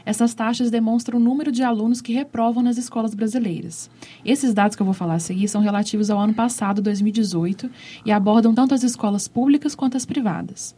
Essas 0.07 0.33
taxas 0.33 0.71
demonstram 0.71 1.19
o 1.19 1.21
número 1.21 1.51
de 1.51 1.61
alunos 1.61 1.99
que 1.99 2.13
reprovam 2.13 2.63
nas 2.63 2.77
escolas 2.77 3.13
brasileiras. 3.13 3.89
Esses 4.23 4.53
dados 4.53 4.73
que 4.73 4.81
eu 4.81 4.85
vou 4.85 4.93
falar 4.93 5.15
a 5.15 5.19
seguir 5.19 5.49
são 5.49 5.61
relativos 5.61 6.09
ao 6.09 6.17
ano 6.17 6.33
passado, 6.33 6.81
2018, 6.81 7.69
e 8.05 8.11
abordam 8.13 8.55
tanto 8.55 8.73
as 8.73 8.83
escolas 8.83 9.27
públicas 9.27 9.75
quanto 9.75 9.97
as 9.97 10.05
privadas. 10.05 10.73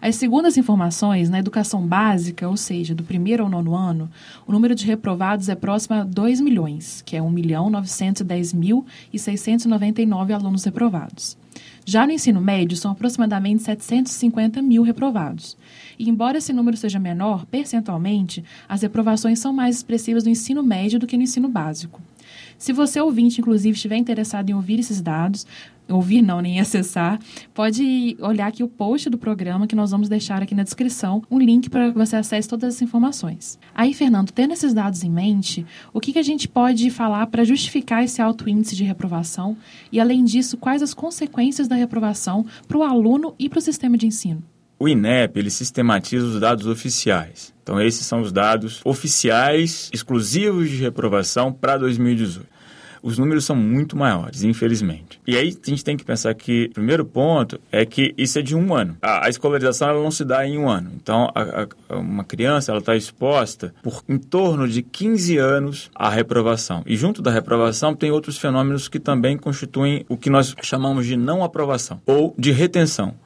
As 0.00 0.16
segundas 0.16 0.56
informações, 0.56 1.30
na 1.30 1.38
educação 1.38 1.86
básica, 1.86 2.48
ou 2.48 2.56
seja, 2.56 2.92
do 2.92 3.04
primeiro 3.04 3.44
ao 3.44 3.48
nono 3.48 3.76
ano, 3.76 4.10
o 4.48 4.50
número 4.50 4.74
de 4.74 4.84
reprovados 4.84 5.48
é 5.48 5.54
próximo 5.54 5.94
a 5.94 6.02
2 6.02 6.40
milhões, 6.40 7.02
que 7.02 7.14
é 7.14 7.22
1 7.22 7.30
milhão 7.30 7.70
910 7.70 8.52
mil 8.52 8.84
e 9.12 9.18
699 9.18 10.32
alunos 10.32 10.64
reprovados. 10.64 11.38
Já 11.84 12.06
no 12.06 12.12
ensino 12.12 12.40
médio, 12.40 12.76
são 12.76 12.92
aproximadamente 12.92 13.62
750 13.62 14.62
mil 14.62 14.82
reprovados. 14.82 15.56
E, 15.98 16.08
embora 16.08 16.38
esse 16.38 16.52
número 16.52 16.76
seja 16.76 16.98
menor, 16.98 17.44
percentualmente, 17.46 18.44
as 18.68 18.82
reprovações 18.82 19.40
são 19.40 19.52
mais 19.52 19.76
expressivas 19.76 20.24
no 20.24 20.30
ensino 20.30 20.62
médio 20.62 21.00
do 21.00 21.06
que 21.06 21.16
no 21.16 21.24
ensino 21.24 21.48
básico. 21.48 22.00
Se 22.58 22.72
você, 22.72 23.00
ouvinte, 23.00 23.40
inclusive, 23.40 23.74
estiver 23.74 23.96
interessado 23.96 24.50
em 24.50 24.54
ouvir 24.54 24.78
esses 24.78 25.00
dados, 25.00 25.46
ouvir 25.88 26.22
não, 26.22 26.40
nem 26.40 26.60
acessar, 26.60 27.18
pode 27.52 28.16
olhar 28.20 28.46
aqui 28.46 28.62
o 28.62 28.68
post 28.68 29.10
do 29.10 29.18
programa 29.18 29.66
que 29.66 29.74
nós 29.74 29.90
vamos 29.90 30.08
deixar 30.08 30.42
aqui 30.42 30.54
na 30.54 30.62
descrição, 30.62 31.22
um 31.30 31.38
link 31.38 31.68
para 31.68 31.90
que 31.90 31.98
você 31.98 32.16
acesse 32.16 32.48
todas 32.48 32.76
as 32.76 32.82
informações. 32.82 33.58
Aí, 33.74 33.92
Fernando, 33.92 34.30
tendo 34.30 34.52
esses 34.52 34.72
dados 34.72 35.02
em 35.02 35.10
mente, 35.10 35.66
o 35.92 36.00
que, 36.00 36.12
que 36.12 36.18
a 36.18 36.22
gente 36.22 36.48
pode 36.48 36.90
falar 36.90 37.26
para 37.26 37.44
justificar 37.44 38.04
esse 38.04 38.22
alto 38.22 38.48
índice 38.48 38.76
de 38.76 38.84
reprovação? 38.84 39.56
E, 39.90 40.00
além 40.00 40.24
disso, 40.24 40.56
quais 40.56 40.82
as 40.82 40.94
consequências 40.94 41.68
da 41.68 41.76
reprovação 41.76 42.46
para 42.66 42.78
o 42.78 42.82
aluno 42.82 43.34
e 43.38 43.48
para 43.48 43.58
o 43.58 43.62
sistema 43.62 43.96
de 43.96 44.06
ensino? 44.06 44.42
O 44.82 44.88
INEP 44.88 45.38
ele 45.38 45.48
sistematiza 45.48 46.26
os 46.26 46.40
dados 46.40 46.66
oficiais. 46.66 47.54
Então, 47.62 47.80
esses 47.80 48.04
são 48.04 48.20
os 48.20 48.32
dados 48.32 48.80
oficiais 48.84 49.88
exclusivos 49.92 50.68
de 50.68 50.74
reprovação 50.74 51.52
para 51.52 51.76
2018 51.76 52.50
os 53.04 53.18
números 53.18 53.44
são 53.44 53.56
muito 53.56 53.96
maiores, 53.96 54.44
infelizmente. 54.44 55.20
E 55.26 55.36
aí 55.36 55.48
a 55.48 55.68
gente 55.68 55.82
tem 55.82 55.96
que 55.96 56.04
pensar 56.04 56.32
que 56.34 56.66
o 56.66 56.74
primeiro 56.74 57.04
ponto 57.04 57.60
é 57.72 57.84
que 57.84 58.14
isso 58.16 58.38
é 58.38 58.42
de 58.42 58.54
um 58.54 58.72
ano. 58.72 58.96
A, 59.02 59.26
a 59.26 59.28
escolarização 59.28 59.88
ela 59.88 60.00
não 60.00 60.12
se 60.12 60.24
dá 60.24 60.46
em 60.46 60.56
um 60.56 60.68
ano. 60.68 60.92
Então, 60.94 61.28
a, 61.34 61.66
a, 61.88 61.96
uma 61.96 62.22
criança 62.22 62.70
ela 62.70 62.78
está 62.78 62.94
exposta 62.94 63.74
por 63.82 64.04
em 64.08 64.18
torno 64.18 64.68
de 64.68 64.82
15 64.82 65.36
anos 65.36 65.90
à 65.96 66.08
reprovação. 66.08 66.84
E 66.86 66.96
junto 66.96 67.20
da 67.20 67.32
reprovação 67.32 67.92
tem 67.92 68.12
outros 68.12 68.38
fenômenos 68.38 68.86
que 68.86 69.00
também 69.00 69.36
constituem 69.36 70.06
o 70.08 70.16
que 70.16 70.30
nós 70.30 70.54
chamamos 70.62 71.04
de 71.04 71.16
não 71.16 71.42
aprovação 71.42 72.00
ou 72.06 72.32
de 72.38 72.52
retenção 72.52 73.16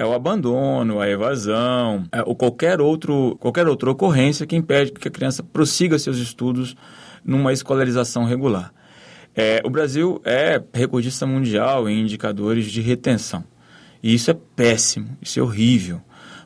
é 0.00 0.04
o 0.06 0.14
abandono, 0.14 0.98
a 0.98 1.10
evasão, 1.10 2.04
é, 2.10 2.22
ou 2.24 2.34
qualquer, 2.34 2.80
outro, 2.80 3.36
qualquer 3.38 3.68
outra 3.68 3.90
ocorrência 3.90 4.46
que 4.46 4.56
impede 4.56 4.92
que 4.92 5.06
a 5.06 5.10
criança 5.10 5.42
prossiga 5.42 5.98
seus 5.98 6.16
estudos 6.16 6.74
numa 7.22 7.52
escolarização 7.52 8.24
regular. 8.24 8.72
É, 9.36 9.60
o 9.62 9.68
Brasil 9.68 10.18
é 10.24 10.58
recordista 10.72 11.26
mundial 11.26 11.86
em 11.86 12.00
indicadores 12.00 12.72
de 12.72 12.80
retenção. 12.80 13.44
E 14.02 14.14
isso 14.14 14.30
é 14.30 14.36
péssimo, 14.56 15.18
isso 15.20 15.38
é 15.38 15.42
horrível, 15.42 16.00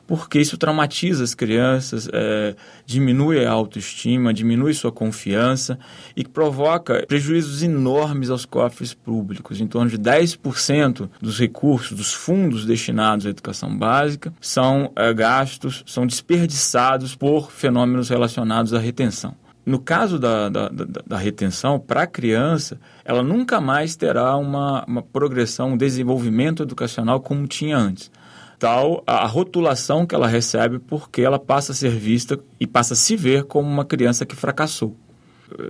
porque 0.07 0.39
isso 0.39 0.57
traumatiza 0.57 1.23
as 1.23 1.33
crianças, 1.33 2.07
é, 2.11 2.55
diminui 2.85 3.43
a 3.45 3.51
autoestima, 3.51 4.33
diminui 4.33 4.73
sua 4.73 4.91
confiança 4.91 5.79
e 6.15 6.23
provoca 6.23 7.05
prejuízos 7.07 7.63
enormes 7.63 8.29
aos 8.29 8.45
cofres 8.45 8.93
públicos. 8.93 9.59
Em 9.59 9.67
torno 9.67 9.89
de 9.89 9.97
10% 9.97 11.09
dos 11.21 11.39
recursos, 11.39 11.97
dos 11.97 12.13
fundos 12.13 12.65
destinados 12.65 13.25
à 13.25 13.29
educação 13.29 13.75
básica, 13.77 14.33
são 14.39 14.91
é, 14.95 15.13
gastos, 15.13 15.83
são 15.85 16.05
desperdiçados 16.05 17.15
por 17.15 17.51
fenômenos 17.51 18.09
relacionados 18.09 18.73
à 18.73 18.79
retenção. 18.79 19.35
No 19.65 19.79
caso 19.79 20.19
da, 20.19 20.47
da, 20.47 20.69
da, 20.69 20.85
da 21.07 21.17
retenção, 21.17 21.79
para 21.79 22.03
a 22.03 22.07
criança, 22.07 22.79
ela 23.03 23.23
nunca 23.23 23.59
mais 23.59 23.95
terá 23.95 24.37
uma, 24.37 24.85
uma 24.85 25.01
progressão, 25.01 25.71
um 25.71 25.77
desenvolvimento 25.77 26.61
educacional 26.61 27.19
como 27.19 27.47
tinha 27.47 27.75
antes. 27.75 28.11
Tal 28.57 29.03
a 29.05 29.25
rotulação 29.25 30.05
que 30.05 30.15
ela 30.15 30.27
recebe 30.27 30.79
porque 30.79 31.21
ela 31.21 31.39
passa 31.39 31.71
a 31.71 31.75
ser 31.75 31.91
vista 31.91 32.39
e 32.59 32.65
passa 32.65 32.93
a 32.93 32.97
se 32.97 33.15
ver 33.15 33.43
como 33.43 33.69
uma 33.69 33.85
criança 33.85 34.25
que 34.25 34.35
fracassou. 34.35 34.95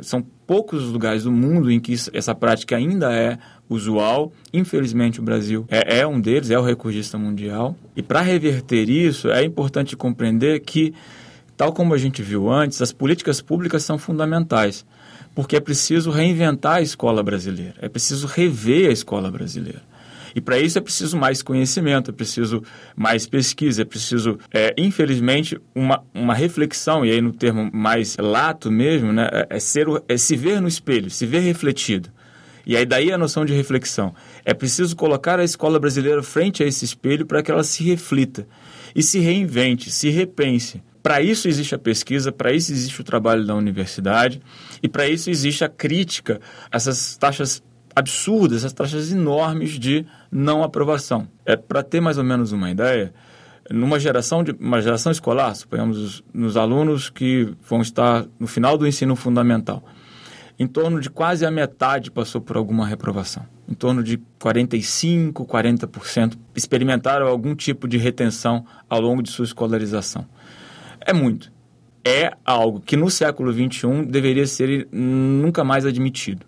São 0.02 0.26
poucos 0.48 0.84
os 0.84 0.92
lugares 0.92 1.24
do 1.24 1.32
mundo 1.32 1.70
em 1.70 1.80
que 1.80 1.94
essa 2.14 2.34
prática 2.34 2.78
ainda 2.78 3.14
é 3.14 3.38
usual. 3.70 4.32
Infelizmente, 4.54 5.20
o 5.20 5.24
Brasil 5.24 5.66
é, 5.70 6.00
é 6.00 6.08
um 6.08 6.20
deles, 6.20 6.50
é 6.50 6.58
o 6.58 6.64
recordista 6.64 7.18
mundial. 7.18 7.76
E 7.96 8.02
para 8.02 8.22
reverter 8.22 8.90
isso, 8.90 9.30
é 9.30 9.44
importante 9.44 9.98
compreender 9.98 10.62
que 10.62 10.94
Tal 11.58 11.72
como 11.72 11.94
a 11.94 11.98
gente 11.98 12.22
viu 12.22 12.52
antes, 12.52 12.82
as 12.82 12.92
políticas 12.92 13.40
públicas 13.40 13.84
são 13.84 13.98
fundamentais, 13.98 14.86
porque 15.34 15.56
é 15.56 15.60
preciso 15.62 16.12
reinventar 16.12 16.76
a 16.76 16.82
escola 16.82 17.24
brasileira, 17.24 17.76
é 17.80 17.88
preciso 17.88 18.28
rever 18.28 18.90
a 18.90 18.94
escola 18.94 19.32
brasileira. 19.32 19.82
E 20.36 20.42
para 20.42 20.60
isso 20.60 20.78
é 20.78 20.82
preciso 20.82 21.18
mais 21.18 21.42
conhecimento, 21.42 22.12
é 22.12 22.14
preciso 22.14 22.62
mais 22.94 23.26
pesquisa, 23.26 23.84
é 23.84 23.86
preciso, 23.86 24.38
é, 24.54 24.76
infelizmente, 24.78 25.58
uma, 25.74 26.04
uma 26.14 26.34
reflexão, 26.34 27.06
e 27.06 27.12
aí 27.12 27.22
no 27.22 27.32
termo 27.32 27.72
mais 27.74 28.18
lato 28.18 28.70
mesmo, 28.70 29.14
né, 29.14 29.30
é, 29.32 29.56
é 29.56 29.60
ser, 29.60 29.88
é 30.10 30.18
se 30.18 30.36
ver 30.36 30.62
no 30.62 30.68
espelho, 30.68 31.10
se 31.10 31.26
ver 31.26 31.40
refletido. 31.40 32.10
E 32.66 32.76
aí 32.76 32.86
daí 32.86 33.12
a 33.14 33.18
noção 33.18 33.46
de 33.46 33.54
reflexão. 33.54 34.14
É 34.44 34.54
preciso 34.54 34.96
colocar 34.96 35.40
a 35.40 35.44
escola 35.44 35.80
brasileira 35.80 36.24
frente 36.24 36.64
a 36.64 36.66
esse 36.66 36.84
espelho 36.84 37.26
para 37.26 37.42
que 37.44 37.52
ela 37.52 37.64
se 37.64 37.84
reflita 37.84 38.48
e 38.94 39.04
se 39.04 39.20
reinvente, 39.20 39.92
se 39.92 40.10
repense. 40.10 40.82
Para 41.04 41.22
isso 41.22 41.48
existe 41.48 41.76
a 41.76 41.78
pesquisa, 41.78 42.32
para 42.32 42.52
isso 42.52 42.72
existe 42.72 43.00
o 43.00 43.04
trabalho 43.04 43.46
da 43.46 43.54
universidade 43.54 44.42
e 44.82 44.90
para 44.90 45.08
isso 45.08 45.30
existe 45.30 45.64
a 45.64 45.70
crítica 45.70 46.42
essas 46.72 47.16
taxas 47.16 47.62
absurdas, 47.96 48.60
essas 48.60 48.74
taxas 48.74 49.12
enormes 49.12 49.80
de 49.80 50.06
não 50.32 50.64
aprovação. 50.64 51.28
É 51.46 51.56
para 51.56 51.82
ter 51.82 52.02
mais 52.02 52.18
ou 52.18 52.24
menos 52.24 52.52
uma 52.52 52.70
ideia, 52.70 53.14
numa 53.72 54.00
geração 54.00 54.44
de 54.44 54.52
uma 54.52 54.82
geração 54.82 55.12
escolar, 55.12 55.56
suponhamos 55.56 56.24
nos 56.34 56.58
alunos 56.58 57.10
que 57.10 57.54
vão 57.68 57.82
estar 57.82 58.26
no 58.40 58.48
final 58.48 58.78
do 58.78 58.86
ensino 58.86 59.16
fundamental, 59.16 59.84
em 60.60 60.68
torno 60.68 61.00
de 61.00 61.10
quase 61.10 61.46
a 61.46 61.52
metade 61.52 62.12
passou 62.12 62.42
por 62.42 62.58
alguma 62.58 62.86
reprovação. 62.86 63.46
Em 63.68 63.74
torno 63.74 64.04
de 64.04 64.18
45, 64.40 65.46
40% 65.46 66.38
experimentaram 66.56 67.28
algum 67.28 67.56
tipo 67.56 67.88
de 67.88 67.98
retenção 67.98 68.66
ao 68.88 69.02
longo 69.02 69.24
de 69.24 69.32
sua 69.32 69.46
escolarização. 69.46 70.26
É 71.02 71.12
muito. 71.12 71.52
É 72.06 72.34
algo 72.46 72.80
que 72.80 72.96
no 72.96 73.10
século 73.10 73.52
XXI 73.52 74.06
deveria 74.06 74.46
ser 74.46 74.88
nunca 74.92 75.64
mais 75.64 75.86
admitido. 75.86 76.46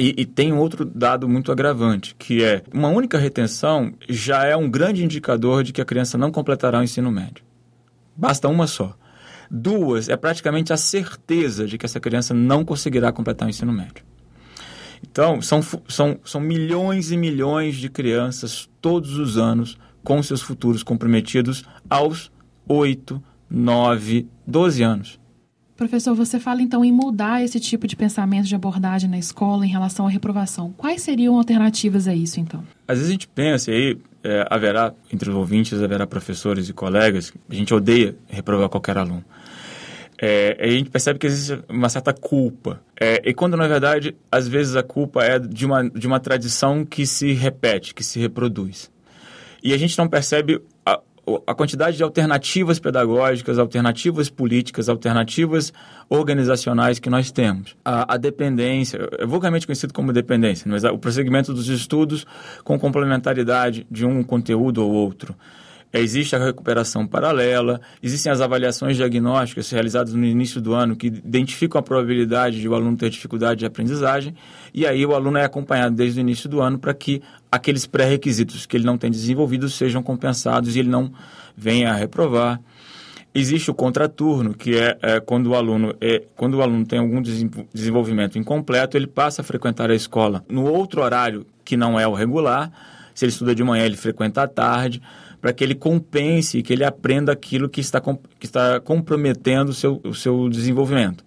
E, 0.00 0.14
e, 0.16 0.24
tem 0.24 0.50
outro 0.54 0.82
dado 0.82 1.28
muito 1.28 1.52
agravante, 1.52 2.14
que 2.18 2.42
é 2.42 2.62
uma 2.72 2.88
única 2.88 3.18
retenção 3.18 3.92
já 4.08 4.46
é 4.46 4.56
um 4.56 4.66
grande 4.66 5.04
indicador 5.04 5.62
de 5.62 5.74
que 5.74 5.80
a 5.82 5.84
criança 5.84 6.16
não 6.16 6.32
completará 6.32 6.78
o 6.78 6.82
ensino 6.82 7.12
médio. 7.12 7.44
Basta 8.16 8.48
uma 8.48 8.66
só. 8.66 8.96
Duas, 9.50 10.08
é 10.08 10.16
praticamente 10.16 10.72
a 10.72 10.78
certeza 10.78 11.66
de 11.66 11.76
que 11.76 11.84
essa 11.84 12.00
criança 12.00 12.32
não 12.32 12.64
conseguirá 12.64 13.12
completar 13.12 13.46
o 13.46 13.50
ensino 13.50 13.74
médio. 13.74 14.02
Então, 15.02 15.42
são, 15.42 15.60
são, 15.86 16.18
são 16.24 16.40
milhões 16.40 17.12
e 17.12 17.16
milhões 17.18 17.76
de 17.76 17.90
crianças 17.90 18.70
todos 18.80 19.18
os 19.18 19.36
anos 19.36 19.76
com 20.02 20.22
seus 20.22 20.40
futuros 20.40 20.82
comprometidos 20.82 21.62
aos 21.90 22.32
8, 22.66 23.22
9, 23.50 24.26
12 24.46 24.82
anos. 24.82 25.19
Professor, 25.80 26.14
você 26.14 26.38
fala 26.38 26.60
então 26.60 26.84
em 26.84 26.92
mudar 26.92 27.42
esse 27.42 27.58
tipo 27.58 27.86
de 27.86 27.96
pensamento 27.96 28.46
de 28.46 28.54
abordagem 28.54 29.08
na 29.08 29.18
escola 29.18 29.64
em 29.64 29.70
relação 29.70 30.06
à 30.06 30.10
reprovação. 30.10 30.74
Quais 30.76 31.00
seriam 31.00 31.38
alternativas 31.38 32.06
a 32.06 32.14
isso, 32.14 32.38
então? 32.38 32.62
Às 32.86 32.98
vezes 32.98 33.08
a 33.08 33.12
gente 33.12 33.26
pensa, 33.26 33.70
e 33.70 33.74
aí 33.74 33.98
é, 34.22 34.46
haverá, 34.50 34.92
entre 35.10 35.30
os 35.30 35.34
ouvintes, 35.34 35.82
haverá 35.82 36.06
professores 36.06 36.68
e 36.68 36.74
colegas, 36.74 37.32
a 37.48 37.54
gente 37.54 37.72
odeia 37.72 38.14
reprovar 38.28 38.68
qualquer 38.68 38.98
aluno. 38.98 39.24
É, 40.20 40.58
a 40.60 40.68
gente 40.68 40.90
percebe 40.90 41.18
que 41.18 41.26
existe 41.26 41.58
uma 41.66 41.88
certa 41.88 42.12
culpa. 42.12 42.78
É, 43.00 43.22
e 43.24 43.32
quando, 43.32 43.56
na 43.56 43.66
verdade, 43.66 44.14
às 44.30 44.46
vezes 44.46 44.76
a 44.76 44.82
culpa 44.82 45.24
é 45.24 45.38
de 45.38 45.64
uma, 45.64 45.88
de 45.88 46.06
uma 46.06 46.20
tradição 46.20 46.84
que 46.84 47.06
se 47.06 47.32
repete, 47.32 47.94
que 47.94 48.04
se 48.04 48.20
reproduz. 48.20 48.90
E 49.62 49.72
a 49.72 49.78
gente 49.78 49.96
não 49.96 50.06
percebe 50.06 50.60
a 51.46 51.54
quantidade 51.54 51.96
de 51.96 52.02
alternativas 52.02 52.78
pedagógicas, 52.78 53.58
alternativas 53.58 54.28
políticas, 54.28 54.88
alternativas 54.88 55.72
organizacionais 56.08 56.98
que 56.98 57.10
nós 57.10 57.30
temos. 57.30 57.76
A, 57.84 58.14
a 58.14 58.16
dependência, 58.16 59.08
é 59.18 59.26
vulgarmente 59.26 59.66
conhecido 59.66 59.92
como 59.92 60.12
dependência, 60.12 60.70
mas 60.70 60.84
o 60.84 60.98
prosseguimento 60.98 61.52
dos 61.52 61.68
estudos 61.68 62.26
com 62.64 62.78
complementaridade 62.78 63.86
de 63.90 64.04
um 64.04 64.22
conteúdo 64.22 64.84
ou 64.84 64.90
outro. 64.92 65.34
Existe 65.92 66.36
a 66.36 66.38
recuperação 66.38 67.04
paralela, 67.04 67.80
existem 68.00 68.30
as 68.30 68.40
avaliações 68.40 68.96
diagnósticas 68.96 69.68
realizadas 69.70 70.14
no 70.14 70.24
início 70.24 70.60
do 70.60 70.72
ano 70.72 70.94
que 70.94 71.08
identificam 71.08 71.80
a 71.80 71.82
probabilidade 71.82 72.60
de 72.60 72.68
o 72.68 72.74
aluno 72.76 72.96
ter 72.96 73.10
dificuldade 73.10 73.60
de 73.60 73.66
aprendizagem, 73.66 74.36
e 74.72 74.86
aí 74.86 75.04
o 75.04 75.16
aluno 75.16 75.38
é 75.38 75.44
acompanhado 75.44 75.96
desde 75.96 76.20
o 76.20 76.22
início 76.22 76.48
do 76.48 76.60
ano 76.60 76.78
para 76.78 76.94
que 76.94 77.20
aqueles 77.50 77.86
pré-requisitos 77.86 78.66
que 78.66 78.76
ele 78.76 78.84
não 78.84 78.96
tem 78.96 79.10
desenvolvido 79.10 79.68
sejam 79.68 80.02
compensados 80.02 80.76
e 80.76 80.80
ele 80.80 80.88
não 80.88 81.12
venha 81.56 81.90
a 81.90 81.94
reprovar. 81.94 82.60
Existe 83.34 83.70
o 83.70 83.74
contraturno, 83.74 84.54
que 84.54 84.76
é, 84.76 84.98
é, 85.02 85.20
quando, 85.20 85.48
o 85.48 85.54
aluno 85.54 85.94
é 86.00 86.24
quando 86.36 86.54
o 86.54 86.62
aluno 86.62 86.84
tem 86.84 86.98
algum 86.98 87.22
desenvolvimento 87.72 88.38
incompleto, 88.38 88.96
ele 88.96 89.06
passa 89.06 89.42
a 89.42 89.44
frequentar 89.44 89.90
a 89.90 89.94
escola 89.94 90.44
no 90.48 90.64
outro 90.64 91.00
horário 91.00 91.46
que 91.64 91.76
não 91.76 91.98
é 91.98 92.06
o 92.06 92.12
regular. 92.12 92.72
Se 93.14 93.24
ele 93.24 93.32
estuda 93.32 93.54
de 93.54 93.62
manhã, 93.62 93.84
ele 93.84 93.96
frequenta 93.96 94.42
à 94.42 94.48
tarde 94.48 95.00
para 95.40 95.52
que 95.52 95.64
ele 95.64 95.74
compense, 95.74 96.62
que 96.62 96.72
ele 96.72 96.84
aprenda 96.84 97.32
aquilo 97.32 97.68
que 97.68 97.80
está, 97.80 98.00
que 98.00 98.46
está 98.46 98.80
comprometendo 98.80 99.70
o 99.70 99.74
seu, 99.74 100.00
o 100.04 100.14
seu 100.14 100.48
desenvolvimento. 100.48 101.24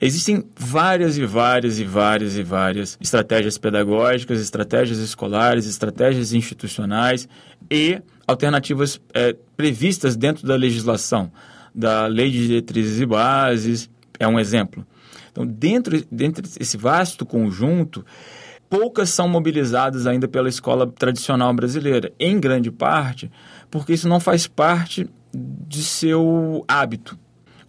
Existem 0.00 0.44
várias 0.56 1.18
e 1.18 1.26
várias 1.26 1.78
e 1.78 1.84
várias 1.84 2.36
e 2.36 2.42
várias 2.42 2.96
estratégias 3.00 3.58
pedagógicas, 3.58 4.40
estratégias 4.40 4.98
escolares, 4.98 5.66
estratégias 5.66 6.32
institucionais 6.32 7.28
e 7.70 8.00
alternativas 8.26 9.00
é, 9.12 9.36
previstas 9.56 10.16
dentro 10.16 10.46
da 10.46 10.56
legislação, 10.56 11.30
da 11.74 12.06
Lei 12.06 12.30
de 12.30 12.46
Diretrizes 12.46 13.00
e 13.00 13.06
Bases, 13.06 13.90
é 14.18 14.26
um 14.26 14.38
exemplo. 14.38 14.86
Então, 15.30 15.46
dentro, 15.46 16.02
dentro 16.10 16.42
desse 16.42 16.76
vasto 16.76 17.26
conjunto, 17.26 18.04
poucas 18.70 19.10
são 19.10 19.28
mobilizadas 19.28 20.06
ainda 20.06 20.26
pela 20.26 20.48
escola 20.48 20.86
tradicional 20.86 21.52
brasileira, 21.52 22.10
em 22.18 22.40
grande 22.40 22.70
parte 22.70 23.30
porque 23.70 23.92
isso 23.92 24.08
não 24.08 24.18
faz 24.18 24.46
parte 24.46 25.08
de 25.32 25.82
seu 25.82 26.64
hábito. 26.66 27.16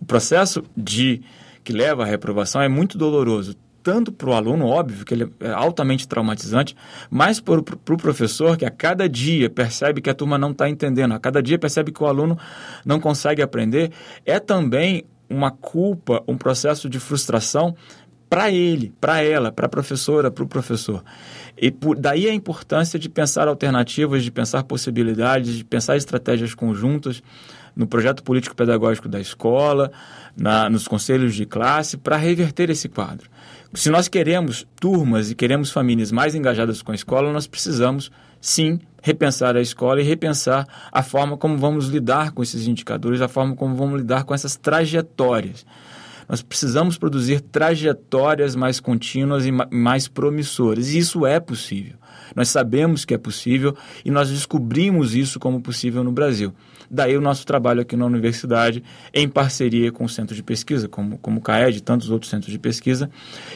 O 0.02 0.06
processo 0.06 0.64
de 0.76 1.22
que 1.64 1.74
leva 1.74 2.04
à 2.04 2.06
reprovação 2.06 2.62
é 2.62 2.68
muito 2.68 2.98
doloroso, 2.98 3.56
tanto 3.84 4.12
para 4.12 4.30
o 4.30 4.34
aluno, 4.34 4.68
óbvio, 4.68 5.06
que 5.06 5.14
ele 5.14 5.32
é 5.40 5.52
altamente 5.52 6.08
traumatizante, 6.08 6.76
mas 7.10 7.40
para 7.40 7.60
o 7.60 7.64
pro 7.64 7.98
professor, 7.98 8.58
que 8.58 8.66
a 8.66 8.70
cada 8.70 9.10
dia 9.10 9.50
percebe 9.50 10.02
que 10.02 10.10
a 10.10 10.14
turma 10.14 10.38
não 10.38 10.52
está 10.52 10.70
entendendo, 10.70 11.14
a 11.14 11.20
cada 11.20 11.42
dia 11.42 11.58
percebe 11.58 11.92
que 11.92 12.04
o 12.04 12.08
aluno 12.08 12.38
não 12.86 13.00
consegue 13.00 13.42
aprender, 13.42 13.92
é 14.26 14.40
também 14.40 15.06
uma 15.30 15.50
culpa, 15.50 16.24
um 16.28 16.38
processo 16.38 16.90
de 16.90 17.00
frustração 17.00 17.76
para 18.30 18.50
ele, 18.50 18.94
para 19.02 19.22
ela, 19.22 19.52
para 19.52 19.66
a 19.66 19.70
professora, 19.70 20.32
para 20.32 20.44
o 20.44 20.48
professor. 20.48 21.04
E 21.58 21.70
por, 21.70 21.98
daí 21.98 22.30
a 22.30 22.34
importância 22.34 22.98
de 22.98 23.10
pensar 23.10 23.48
alternativas, 23.48 24.24
de 24.24 24.32
pensar 24.32 24.64
possibilidades, 24.64 25.56
de 25.56 25.66
pensar 25.66 25.98
estratégias 25.98 26.54
conjuntas 26.54 27.22
no 27.76 27.88
projeto 27.88 28.24
político-pedagógico 28.24 29.08
da 29.08 29.20
escola, 29.20 29.92
na, 30.36 30.70
nos 30.70 30.88
conselhos 30.88 31.36
de 31.36 31.46
classe, 31.46 31.98
para 31.98 32.18
reverter 32.18 32.70
esse 32.70 32.90
quadro. 32.90 33.30
Se 33.74 33.90
nós 33.90 34.08
queremos 34.08 34.68
turmas 34.80 35.32
e 35.32 35.36
queremos 35.36 35.72
famílias 35.72 36.12
mais 36.12 36.36
engajadas 36.36 36.82
com 36.82 36.92
a 36.92 36.96
escola, 36.96 37.32
nós 37.32 37.48
precisamos, 37.48 38.12
sim, 38.42 38.80
repensar 39.02 39.56
a 39.56 39.62
escola 39.62 40.02
e 40.02 40.04
repensar 40.04 40.68
a 40.92 41.02
forma 41.02 41.38
como 41.38 41.58
vamos 41.58 41.88
lidar 41.88 42.32
com 42.32 42.44
esses 42.44 42.68
indicadores, 42.68 43.22
a 43.22 43.28
forma 43.28 43.56
como 43.56 43.76
vamos 43.76 44.02
lidar 44.02 44.26
com 44.26 44.34
essas 44.34 44.56
trajetórias. 44.58 45.66
Nós 46.28 46.42
precisamos 46.42 46.98
produzir 46.98 47.42
trajetórias 47.42 48.56
mais 48.56 48.80
contínuas 48.80 49.46
e 49.46 49.52
mais 49.52 50.08
promissoras. 50.08 50.90
E 50.90 50.98
isso 50.98 51.26
é 51.26 51.40
possível. 51.40 51.96
Nós 52.36 52.48
sabemos 52.48 53.04
que 53.04 53.14
é 53.14 53.18
possível 53.18 53.76
e 54.06 54.12
nós 54.12 54.30
descobrimos 54.30 55.14
isso 55.14 55.40
como 55.40 55.62
possível 55.62 56.04
no 56.04 56.12
Brasil. 56.12 56.54
Daí 56.94 57.16
o 57.16 57.22
nosso 57.22 57.46
trabalho 57.46 57.82
aqui 57.82 57.96
na 57.96 58.06
universidade, 58.06 58.84
em 59.14 59.30
parceria 59.30 59.94
com 59.94 60.04
o 60.04 60.10
centro 60.10 60.36
de 60.36 60.44
pesquisa, 60.44 60.90
como, 60.90 61.18
como 61.20 61.40
o 61.40 61.42
CAED 61.42 61.78
e 61.78 61.82
tantos 61.82 62.10
outros 62.10 62.30
centros 62.30 62.52
de 62.52 62.60
pesquisa, 62.60 63.10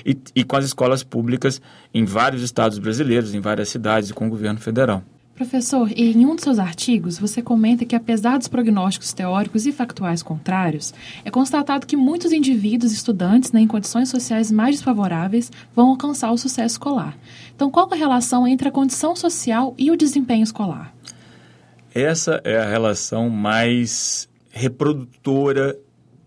e, 0.05 0.17
e 0.33 0.43
com 0.45 0.55
as 0.55 0.63
escolas 0.63 1.03
públicas 1.03 1.61
em 1.93 2.05
vários 2.05 2.41
estados 2.41 2.79
brasileiros, 2.79 3.33
em 3.33 3.41
várias 3.41 3.67
cidades 3.67 4.09
e 4.09 4.13
com 4.13 4.27
o 4.27 4.29
governo 4.29 4.59
federal. 4.59 5.03
Professor, 5.35 5.91
em 5.93 6.25
um 6.25 6.33
dos 6.33 6.45
seus 6.45 6.59
artigos, 6.59 7.19
você 7.19 7.41
comenta 7.41 7.83
que, 7.83 7.93
apesar 7.93 8.37
dos 8.37 8.47
prognósticos 8.47 9.11
teóricos 9.11 9.65
e 9.65 9.71
factuais 9.73 10.23
contrários, 10.23 10.93
é 11.25 11.29
constatado 11.29 11.85
que 11.85 11.97
muitos 11.97 12.31
indivíduos 12.31 12.93
estudantes 12.93 13.51
né, 13.51 13.59
em 13.59 13.67
condições 13.67 14.07
sociais 14.07 14.49
mais 14.49 14.77
desfavoráveis 14.77 15.51
vão 15.75 15.89
alcançar 15.89 16.31
o 16.31 16.37
sucesso 16.37 16.75
escolar. 16.75 17.17
Então, 17.53 17.69
qual 17.69 17.89
é 17.91 17.95
a 17.95 17.97
relação 17.97 18.47
entre 18.47 18.69
a 18.69 18.71
condição 18.71 19.13
social 19.13 19.75
e 19.77 19.91
o 19.91 19.97
desempenho 19.97 20.43
escolar? 20.43 20.95
Essa 21.95 22.41
é 22.43 22.57
a 22.57 22.65
relação 22.65 23.29
mais 23.29 24.27
reprodutora 24.51 25.79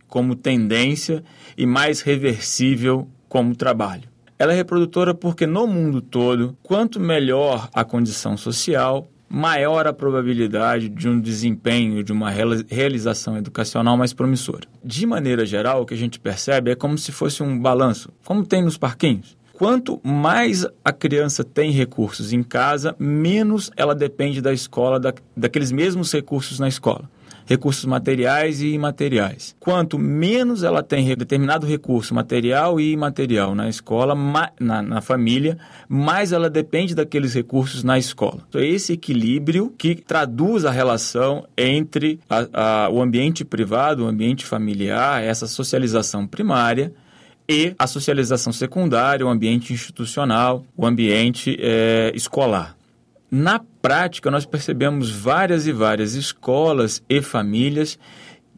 como 0.09 0.35
tendência 0.35 1.23
e 1.59 1.67
mais 1.67 2.01
reversível 2.01 3.07
como 3.29 3.55
trabalho. 3.55 4.09
Ela 4.39 4.55
é 4.55 4.57
reprodutora 4.57 5.13
porque 5.13 5.47
no 5.47 5.67
mundo 5.67 6.01
todo, 6.01 6.57
quanto 6.63 6.99
melhor 6.99 7.69
a 7.75 7.85
condição 7.85 8.35
social, 8.35 9.11
maior 9.29 9.87
a 9.87 9.93
probabilidade 9.93 10.89
de 10.89 11.07
um 11.07 11.21
desempenho, 11.21 12.03
de 12.03 12.15
uma 12.15 12.31
realização 12.31 13.37
educacional 13.37 13.95
mais 13.95 14.15
promissora. 14.15 14.67
De 14.83 15.05
maneira 15.05 15.45
geral, 15.45 15.83
o 15.83 15.85
que 15.85 15.93
a 15.93 15.99
gente 15.99 16.19
percebe 16.19 16.71
é 16.71 16.75
como 16.75 16.97
se 16.97 17.13
fosse 17.13 17.43
um 17.43 17.61
balanço, 17.61 18.11
como 18.25 18.43
tem 18.47 18.63
nos 18.63 18.79
parquinhos. 18.79 19.37
Quanto 19.59 20.01
mais 20.05 20.65
a 20.85 20.93
criança 20.93 21.43
tem 21.43 21.73
recursos 21.73 22.33
em 22.33 22.45
casa, 22.45 22.95
menos 22.97 23.73
ela 23.77 23.93
depende 23.93 24.41
da 24.41 24.53
escola, 24.53 25.01
da, 25.01 25.13
daqueles 25.37 25.73
mesmos 25.73 26.13
recursos 26.13 26.61
na 26.61 26.69
escola 26.69 27.11
recursos 27.45 27.87
materiais 27.87 28.61
e 28.61 28.75
imateriais. 28.75 29.57
Quanto 29.59 29.99
menos 29.99 30.63
ela 30.63 30.83
tem 30.83 31.17
determinado 31.17 31.67
recurso 31.67 32.15
material 32.15 32.79
e 32.79 32.93
imaterial 32.93 33.55
na 33.55 33.71
escola, 33.71 34.15
na, 34.61 34.83
na 34.83 35.01
família, 35.01 35.57
mais 35.89 36.31
ela 36.31 36.51
depende 36.51 36.95
daqueles 36.95 37.33
recursos 37.33 37.83
na 37.83 37.99
escola. 37.99 38.41
Então, 38.51 38.61
é 38.61 38.67
esse 38.67 38.93
equilíbrio 38.93 39.73
que 39.79 39.95
traduz 39.95 40.67
a 40.67 40.71
relação 40.71 41.49
entre 41.57 42.21
a, 42.29 42.85
a, 42.85 42.91
o 42.91 43.01
ambiente 43.01 43.47
privado, 43.47 44.05
o 44.05 44.09
ambiente 44.09 44.45
familiar, 44.45 45.25
essa 45.25 45.47
socialização 45.47 46.27
primária 46.27 46.93
e 47.49 47.75
a 47.79 47.87
socialização 47.87 48.53
secundária, 48.53 49.25
o 49.25 49.29
ambiente 49.29 49.73
institucional, 49.73 50.65
o 50.77 50.87
ambiente 50.87 51.57
é, 51.61 52.13
escolar. 52.15 52.77
Na 53.31 53.61
prática, 53.81 54.31
nós 54.31 54.45
percebemos 54.45 55.11
várias 55.11 55.67
e 55.67 55.73
várias 55.73 56.15
escolas 56.15 57.03
e 57.09 57.23
famílias 57.23 57.99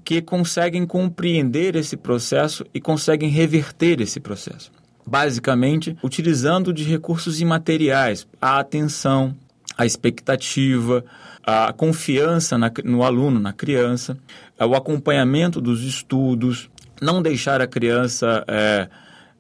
que 0.05 0.21
conseguem 0.21 0.87
compreender 0.87 1.77
esse 1.77 1.97
processo 1.97 2.65
e 2.75 2.81
conseguem 2.81 3.29
reverter 3.29 4.01
esse 4.01 4.19
processo. 4.19 4.73
Basicamente, 5.07 5.97
utilizando 6.03 6.73
de 6.73 6.85
recursos 6.85 7.41
imateriais, 7.41 8.27
a 8.41 8.59
atenção, 8.59 9.35
a 9.77 9.85
expectativa, 9.85 11.05
a 11.45 11.73
confiança 11.73 12.57
na, 12.57 12.71
no 12.85 13.03
aluno, 13.03 13.41
na 13.41 13.53
criança, 13.53 14.17
o 14.59 14.75
acompanhamento 14.75 15.61
dos 15.61 15.83
estudos, 15.83 16.70
não 17.01 17.23
deixar 17.23 17.61
a 17.61 17.67
criança. 17.67 18.45
É, 18.49 18.89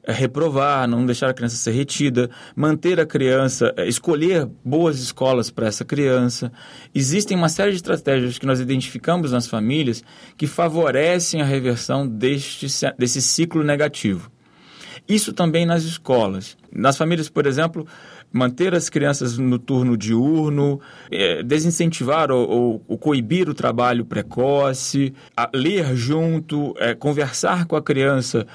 reprovar, 0.07 0.89
não 0.89 1.05
deixar 1.05 1.29
a 1.29 1.35
criança 1.35 1.57
ser 1.57 1.73
retida, 1.73 2.31
manter 2.57 2.99
a 2.99 3.07
criança, 3.07 3.73
é, 3.77 3.87
escolher 3.87 4.47
boas 4.65 4.99
escolas 4.99 5.51
para 5.51 5.67
essa 5.67 5.85
criança. 5.85 6.51
Existem 6.95 7.37
uma 7.37 7.49
série 7.49 7.71
de 7.71 7.77
estratégias 7.77 8.39
que 8.39 8.47
nós 8.47 8.61
identificamos 8.61 9.33
nas 9.33 9.47
famílias 9.47 10.03
que 10.37 10.47
favorecem 10.47 11.43
a 11.43 11.45
reversão 11.45 12.07
deste, 12.07 12.67
desse 12.99 13.21
ciclo 13.21 13.63
negativo. 13.63 14.31
Isso 15.09 15.33
também 15.33 15.67
nas 15.67 15.83
escolas. 15.83 16.57
Nas 16.73 16.97
famílias, 16.97 17.29
por 17.29 17.47
exemplo, 17.47 17.87
manter 18.33 18.75
as 18.75 18.89
crianças 18.89 19.37
no 19.37 19.59
turno 19.59 19.97
diurno, 19.97 20.81
é, 21.11 21.43
desincentivar 21.43 22.31
ou, 22.31 22.49
ou, 22.49 22.85
ou, 22.87 22.99
coibir 22.99 23.49
o 23.49 23.55
trabalho 23.55 24.05
precoce, 24.05 25.13
ler 25.53 25.97
junto, 25.97 26.75
é, 26.79 26.95
conversar 26.95 27.67
com 27.67 27.77
a 27.77 27.83
criança 27.83 28.47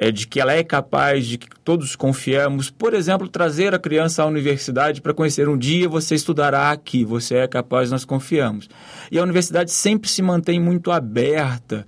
é, 0.00 0.10
de 0.10 0.26
que 0.26 0.40
ela 0.40 0.54
é 0.54 0.64
capaz, 0.64 1.26
de 1.26 1.36
que 1.36 1.46
todos 1.62 1.94
confiamos. 1.94 2.70
Por 2.70 2.94
exemplo, 2.94 3.28
trazer 3.28 3.74
a 3.74 3.78
criança 3.78 4.22
à 4.22 4.26
universidade 4.26 5.02
para 5.02 5.12
conhecer 5.12 5.46
um 5.46 5.58
dia 5.58 5.86
você 5.88 6.14
estudará 6.14 6.70
aqui, 6.70 7.04
você 7.04 7.36
é 7.36 7.46
capaz, 7.46 7.90
nós 7.90 8.06
confiamos. 8.06 8.68
E 9.12 9.18
a 9.18 9.22
universidade 9.22 9.70
sempre 9.70 10.08
se 10.08 10.22
mantém 10.22 10.58
muito 10.58 10.90
aberta 10.90 11.86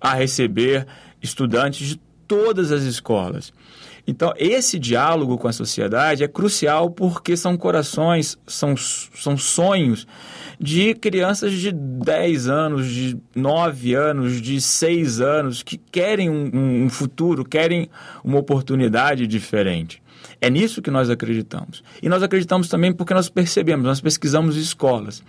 a 0.00 0.14
receber 0.14 0.86
estudantes 1.20 1.88
de 1.88 2.00
todas 2.28 2.70
as 2.70 2.84
escolas. 2.84 3.52
Então, 4.10 4.32
esse 4.38 4.78
diálogo 4.78 5.36
com 5.36 5.48
a 5.48 5.52
sociedade 5.52 6.24
é 6.24 6.28
crucial 6.28 6.90
porque 6.90 7.36
são 7.36 7.58
corações, 7.58 8.38
são, 8.46 8.74
são 8.74 9.36
sonhos 9.36 10.06
de 10.58 10.94
crianças 10.94 11.52
de 11.52 11.70
10 11.70 12.48
anos, 12.48 12.88
de 12.88 13.18
9 13.36 13.92
anos, 13.92 14.40
de 14.40 14.62
6 14.62 15.20
anos, 15.20 15.62
que 15.62 15.76
querem 15.76 16.30
um, 16.30 16.84
um 16.84 16.88
futuro, 16.88 17.44
querem 17.44 17.90
uma 18.24 18.38
oportunidade 18.38 19.26
diferente. 19.26 20.02
É 20.40 20.48
nisso 20.48 20.80
que 20.80 20.90
nós 20.90 21.10
acreditamos. 21.10 21.84
E 22.02 22.08
nós 22.08 22.22
acreditamos 22.22 22.66
também 22.66 22.94
porque 22.94 23.12
nós 23.12 23.28
percebemos, 23.28 23.84
nós 23.84 24.00
pesquisamos 24.00 24.56
escolas. 24.56 25.22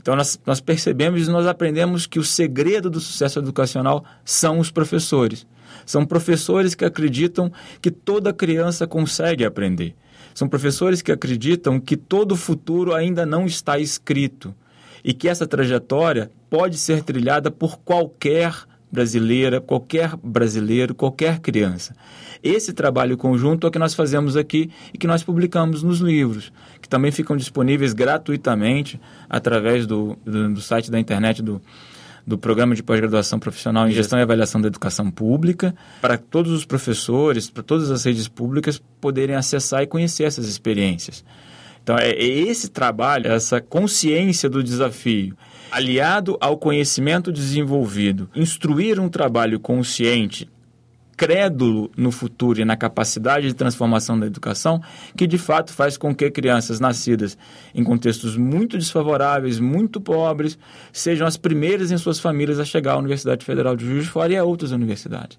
Então, 0.00 0.16
nós, 0.16 0.36
nós 0.44 0.60
percebemos 0.60 1.28
e 1.28 1.30
nós 1.30 1.46
aprendemos 1.46 2.08
que 2.08 2.18
o 2.18 2.24
segredo 2.24 2.90
do 2.90 2.98
sucesso 2.98 3.38
educacional 3.38 4.04
são 4.24 4.58
os 4.58 4.68
professores. 4.68 5.46
São 5.86 6.04
professores 6.04 6.74
que 6.74 6.84
acreditam 6.84 7.50
que 7.80 7.90
toda 7.90 8.32
criança 8.32 8.86
consegue 8.86 9.44
aprender. 9.44 9.94
São 10.34 10.48
professores 10.48 11.00
que 11.00 11.12
acreditam 11.12 11.80
que 11.80 11.96
todo 11.96 12.36
futuro 12.36 12.92
ainda 12.92 13.24
não 13.24 13.46
está 13.46 13.78
escrito 13.78 14.54
e 15.02 15.14
que 15.14 15.28
essa 15.28 15.46
trajetória 15.46 16.30
pode 16.50 16.76
ser 16.76 17.02
trilhada 17.02 17.50
por 17.50 17.78
qualquer 17.78 18.52
brasileira, 18.90 19.60
qualquer 19.60 20.16
brasileiro, 20.16 20.94
qualquer 20.94 21.38
criança. 21.38 21.94
Esse 22.42 22.72
trabalho 22.72 23.16
conjunto 23.16 23.66
é 23.66 23.68
o 23.68 23.70
que 23.70 23.78
nós 23.78 23.94
fazemos 23.94 24.36
aqui 24.36 24.70
e 24.92 24.98
que 24.98 25.06
nós 25.06 25.22
publicamos 25.22 25.82
nos 25.82 26.00
livros, 26.00 26.52
que 26.80 26.88
também 26.88 27.10
ficam 27.10 27.36
disponíveis 27.36 27.92
gratuitamente 27.92 29.00
através 29.28 29.86
do, 29.86 30.16
do, 30.24 30.54
do 30.54 30.60
site 30.60 30.90
da 30.90 31.00
internet 31.00 31.42
do, 31.42 31.60
do 32.26 32.36
Programa 32.36 32.74
de 32.74 32.82
Pós-Graduação 32.82 33.38
Profissional 33.38 33.88
em 33.88 33.92
Gestão 33.92 34.18
e 34.18 34.22
Avaliação 34.22 34.60
da 34.60 34.66
Educação 34.66 35.10
Pública, 35.10 35.74
para 36.00 36.18
todos 36.18 36.50
os 36.50 36.64
professores, 36.64 37.48
para 37.48 37.62
todas 37.62 37.90
as 37.90 38.04
redes 38.04 38.26
públicas 38.26 38.82
poderem 39.00 39.36
acessar 39.36 39.82
e 39.82 39.86
conhecer 39.86 40.24
essas 40.24 40.48
experiências. 40.48 41.24
Então, 41.82 41.96
é, 41.96 42.10
é 42.10 42.26
esse 42.26 42.68
trabalho, 42.68 43.30
essa 43.30 43.60
consciência 43.60 44.50
do 44.50 44.60
desafio, 44.60 45.36
aliado 45.70 46.36
ao 46.40 46.56
conhecimento 46.56 47.30
desenvolvido, 47.30 48.28
instruir 48.34 48.98
um 48.98 49.08
trabalho 49.08 49.60
consciente 49.60 50.48
crédulo 51.16 51.90
no 51.96 52.12
futuro 52.12 52.60
e 52.60 52.64
na 52.64 52.76
capacidade 52.76 53.48
de 53.48 53.54
transformação 53.54 54.18
da 54.18 54.26
educação, 54.26 54.80
que 55.16 55.26
de 55.26 55.38
fato 55.38 55.72
faz 55.72 55.96
com 55.96 56.14
que 56.14 56.30
crianças 56.30 56.78
nascidas 56.78 57.38
em 57.74 57.82
contextos 57.82 58.36
muito 58.36 58.76
desfavoráveis, 58.76 59.58
muito 59.58 60.00
pobres, 60.00 60.58
sejam 60.92 61.26
as 61.26 61.36
primeiras 61.36 61.90
em 61.90 61.96
suas 61.96 62.20
famílias 62.20 62.60
a 62.60 62.64
chegar 62.64 62.92
à 62.92 62.98
Universidade 62.98 63.44
Federal 63.44 63.74
de 63.74 63.86
Juiz 63.86 64.04
de 64.04 64.10
Fora 64.10 64.32
e 64.32 64.36
a 64.36 64.44
outras 64.44 64.72
universidades. 64.72 65.38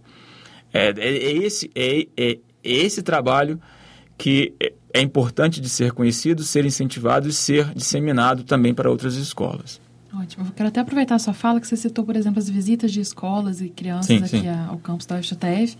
É, 0.73 0.87
é, 0.87 0.93
é 0.97 1.31
esse, 1.37 1.69
é, 1.75 2.07
é, 2.17 2.37
esse 2.63 3.01
trabalho 3.01 3.59
que 4.17 4.53
é 4.93 5.01
importante 5.01 5.61
de 5.61 5.69
ser 5.69 5.91
conhecido, 5.91 6.43
ser 6.43 6.65
incentivado 6.65 7.29
e 7.29 7.33
ser 7.33 7.71
disseminado 7.75 8.43
também 8.43 8.73
para 8.73 8.89
outras 8.89 9.15
escolas. 9.15 9.79
Ótimo. 10.19 10.45
Eu 10.47 10.51
quero 10.51 10.69
até 10.69 10.79
aproveitar 10.79 11.15
a 11.15 11.19
sua 11.19 11.33
fala, 11.33 11.59
que 11.61 11.67
você 11.67 11.77
citou, 11.77 12.03
por 12.03 12.15
exemplo, 12.15 12.39
as 12.39 12.49
visitas 12.49 12.91
de 12.91 12.99
escolas 12.99 13.61
e 13.61 13.69
crianças 13.69 14.07
sim, 14.07 14.17
aqui 14.17 14.47
sim. 14.47 14.49
ao 14.67 14.77
campus 14.77 15.05
da 15.05 15.17
UFJF. 15.17 15.77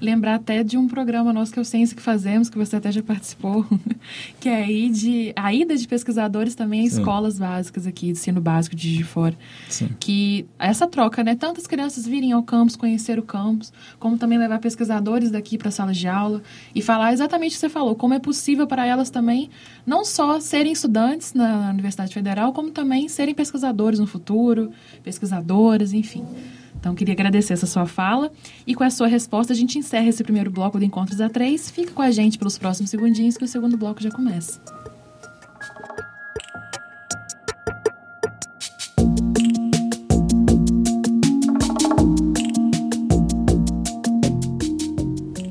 Lembrar 0.00 0.36
até 0.36 0.62
de 0.62 0.78
um 0.78 0.86
programa 0.86 1.32
nosso 1.32 1.52
que 1.52 1.58
é 1.58 1.62
o 1.62 1.64
Ciência 1.64 1.96
que 1.96 2.02
Fazemos, 2.02 2.48
que 2.48 2.56
você 2.56 2.76
até 2.76 2.92
já 2.92 3.02
participou, 3.02 3.66
que 4.38 4.48
é 4.48 4.62
aí 4.62 4.90
de, 4.90 5.32
a 5.34 5.52
ida 5.52 5.76
de 5.76 5.88
pesquisadores 5.88 6.54
também 6.54 6.82
a 6.82 6.84
escolas 6.84 7.38
básicas 7.38 7.86
aqui, 7.86 8.06
de 8.06 8.12
ensino 8.12 8.40
básico 8.40 8.76
de 8.76 8.96
de 8.96 9.04
Fora. 9.04 9.36
Sim. 9.68 9.88
Que 9.98 10.46
essa 10.58 10.86
troca, 10.86 11.24
né? 11.24 11.34
Tantas 11.34 11.66
crianças 11.66 12.06
virem 12.06 12.32
ao 12.32 12.42
campus, 12.42 12.76
conhecer 12.76 13.18
o 13.18 13.22
campus, 13.22 13.72
como 13.98 14.16
também 14.16 14.38
levar 14.38 14.60
pesquisadores 14.60 15.30
daqui 15.30 15.58
para 15.58 15.68
a 15.68 15.72
sala 15.72 15.92
de 15.92 16.06
aula 16.06 16.42
e 16.74 16.80
falar 16.82 17.12
exatamente 17.12 17.52
o 17.52 17.54
que 17.54 17.60
você 17.60 17.68
falou, 17.68 17.94
como 17.96 18.14
é 18.14 18.18
possível 18.18 18.66
para 18.66 18.86
elas 18.86 19.10
também 19.10 19.50
não 19.84 20.04
só 20.04 20.38
serem 20.38 20.72
estudantes 20.72 21.34
na 21.34 21.70
Universidade 21.70 22.14
Federal, 22.14 22.52
como 22.52 22.70
também 22.70 23.08
serem 23.08 23.34
pesquisadores 23.34 23.79
pesquisadores 23.80 23.98
no 23.98 24.06
futuro, 24.06 24.70
pesquisadoras, 25.02 25.92
enfim. 25.92 26.24
Então, 26.78 26.94
queria 26.94 27.14
agradecer 27.14 27.54
essa 27.54 27.66
sua 27.66 27.86
fala. 27.86 28.30
E 28.66 28.74
com 28.74 28.84
a 28.84 28.90
sua 28.90 29.06
resposta, 29.06 29.52
a 29.52 29.56
gente 29.56 29.78
encerra 29.78 30.08
esse 30.08 30.22
primeiro 30.22 30.50
bloco 30.50 30.78
do 30.78 30.84
Encontros 30.84 31.18
A3. 31.18 31.70
Fica 31.70 31.92
com 31.92 32.02
a 32.02 32.10
gente 32.10 32.38
pelos 32.38 32.58
próximos 32.58 32.90
segundinhos, 32.90 33.36
que 33.36 33.44
o 33.44 33.48
segundo 33.48 33.76
bloco 33.76 34.02
já 34.02 34.10
começa. 34.10 34.60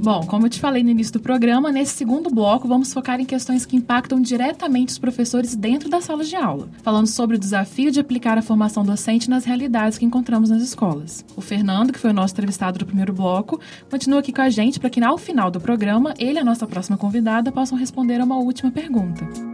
Bom, 0.10 0.26
como 0.26 0.48
eu 0.48 0.50
te 0.50 0.60
falei 0.60 0.82
no 0.84 0.90
início 0.90 1.14
do 1.14 1.20
programa, 1.20 1.72
nesse 1.72 1.94
segundo 1.94 2.32
bloco 2.32 2.68
vamos 2.68 2.92
focar 2.92 3.22
em 3.22 3.26
questões 3.26 3.64
que 3.64 3.76
impactam 3.76 4.20
diretamente 4.20 4.92
os 4.92 4.98
professores 4.98 5.56
dentro 5.56 5.88
das 5.88 6.06
salas 6.06 6.28
de 6.28 6.36
aula, 6.36 6.68
falando 6.82 7.06
sobre 7.06 7.36
o 7.36 7.40
desafio 7.40 7.92
de 7.92 8.00
aplicar 8.00 8.36
a 8.36 8.42
formação 8.42 8.84
docente 8.84 9.30
nas 9.30 9.46
realidades 9.46 10.00
que 10.00 10.06
encontramos 10.06 10.50
nas 10.50 10.64
escolas. 10.64 11.24
O 11.36 11.42
Fernando, 11.42 11.94
que 11.94 12.00
foi 12.00 12.10
o 12.10 12.14
nosso 12.14 12.34
entrevistado 12.34 12.80
do 12.80 12.88
primeiro 12.88 13.14
bloco, 13.14 13.62
continua 13.88 14.22
aqui 14.22 14.34
com 14.34 14.42
a 14.42 14.50
gente 14.50 14.80
para 14.80 14.90
que 14.90 15.04
ao 15.04 15.16
final 15.16 15.52
do 15.52 15.62
programa 15.62 16.16
ele 16.18 16.40
e 16.40 16.42
a 16.42 16.44
nossa 16.44 16.66
próxima 16.66 16.98
convidada 16.98 17.52
possam 17.52 17.78
responder 17.78 18.20
a 18.20 18.26
uma 18.26 18.38
última 18.38 18.72
pergunta. 18.72 19.49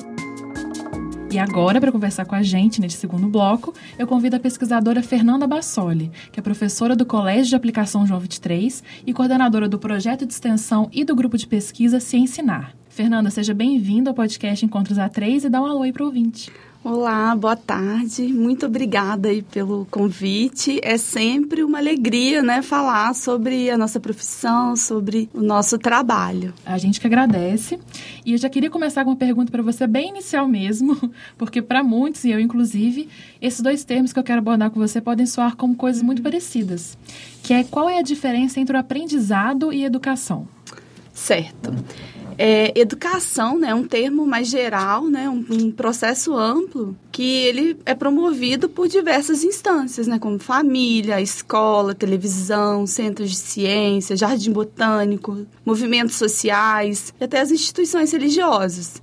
E 1.35 1.39
agora, 1.39 1.81
para 1.81 1.91
conversar 1.91 2.23
com 2.23 2.33
a 2.33 2.41
gente 2.41 2.79
neste 2.79 2.97
segundo 2.97 3.27
bloco, 3.27 3.73
eu 3.99 4.07
convido 4.07 4.37
a 4.37 4.39
pesquisadora 4.39 5.03
Fernanda 5.03 5.45
Bassoli, 5.45 6.09
que 6.31 6.39
é 6.39 6.41
professora 6.41 6.95
do 6.95 7.05
Colégio 7.05 7.47
de 7.47 7.55
Aplicação 7.57 8.07
João 8.07 8.21
23 8.21 8.81
e 9.05 9.11
coordenadora 9.11 9.67
do 9.67 9.77
projeto 9.77 10.25
de 10.25 10.31
extensão 10.31 10.89
e 10.93 11.03
do 11.03 11.13
grupo 11.13 11.37
de 11.37 11.45
pesquisa 11.45 11.99
Se 11.99 12.15
Ensinar. 12.15 12.73
Fernanda, 12.87 13.29
seja 13.29 13.53
bem-vinda 13.53 14.11
ao 14.11 14.13
podcast 14.13 14.65
Encontros 14.65 14.97
A3 14.97 15.43
e 15.43 15.49
dá 15.49 15.61
um 15.61 15.65
alô 15.65 15.81
aí 15.81 15.91
para 15.91 16.03
o 16.03 16.05
ouvinte. 16.05 16.49
Olá, 16.87 17.35
boa 17.35 17.55
tarde. 17.55 18.27
Muito 18.27 18.67
obrigada 18.67 19.29
aí 19.29 19.41
pelo 19.41 19.87
convite. 19.89 20.79
É 20.83 20.99
sempre 20.99 21.63
uma 21.63 21.79
alegria, 21.79 22.43
né, 22.43 22.61
falar 22.61 23.15
sobre 23.15 23.71
a 23.71 23.75
nossa 23.75 23.99
profissão, 23.99 24.75
sobre 24.75 25.27
o 25.33 25.41
nosso 25.41 25.79
trabalho. 25.79 26.53
A 26.63 26.77
gente 26.77 27.01
que 27.01 27.07
agradece. 27.07 27.79
E 28.23 28.33
eu 28.33 28.37
já 28.37 28.49
queria 28.49 28.69
começar 28.69 29.03
com 29.03 29.09
uma 29.09 29.15
pergunta 29.15 29.51
para 29.51 29.63
você 29.63 29.87
bem 29.87 30.09
inicial 30.09 30.47
mesmo, 30.47 30.95
porque 31.39 31.59
para 31.59 31.83
muitos, 31.83 32.23
e 32.23 32.29
eu 32.29 32.39
inclusive, 32.39 33.09
esses 33.41 33.61
dois 33.61 33.83
termos 33.83 34.13
que 34.13 34.19
eu 34.19 34.23
quero 34.23 34.37
abordar 34.37 34.69
com 34.69 34.79
você 34.79 35.01
podem 35.01 35.25
soar 35.25 35.55
como 35.55 35.75
coisas 35.75 36.03
muito 36.03 36.21
parecidas, 36.21 36.95
que 37.41 37.51
é 37.51 37.63
qual 37.63 37.89
é 37.89 37.97
a 37.97 38.03
diferença 38.03 38.59
entre 38.59 38.77
o 38.77 38.79
aprendizado 38.79 39.73
e 39.73 39.83
educação? 39.83 40.47
Certo. 41.15 41.73
É, 42.37 42.77
educação 42.77 43.57
né, 43.57 43.69
é 43.69 43.75
um 43.75 43.87
termo 43.87 44.27
mais 44.27 44.49
geral, 44.49 45.07
né, 45.07 45.29
um, 45.29 45.45
um, 45.49 45.71
processo 45.71 46.35
amplo 46.35 46.93
que 47.09 47.23
ele 47.23 47.77
é 47.85 47.95
promovido 47.95 48.67
por 48.67 48.89
diversas 48.89 49.45
instâncias, 49.45 50.05
né, 50.05 50.19
como 50.19 50.37
família, 50.37 51.21
escola, 51.21 51.95
televisão, 51.95 52.85
centros 52.85 53.29
de 53.29 53.37
ciência, 53.37 54.17
jardim 54.17 54.51
botânico, 54.51 55.47
movimentos 55.65 56.15
sociais 56.15 57.13
e 57.19 57.23
até 57.23 57.39
as 57.39 57.51
instituições 57.51 58.11
religiosas. 58.11 59.01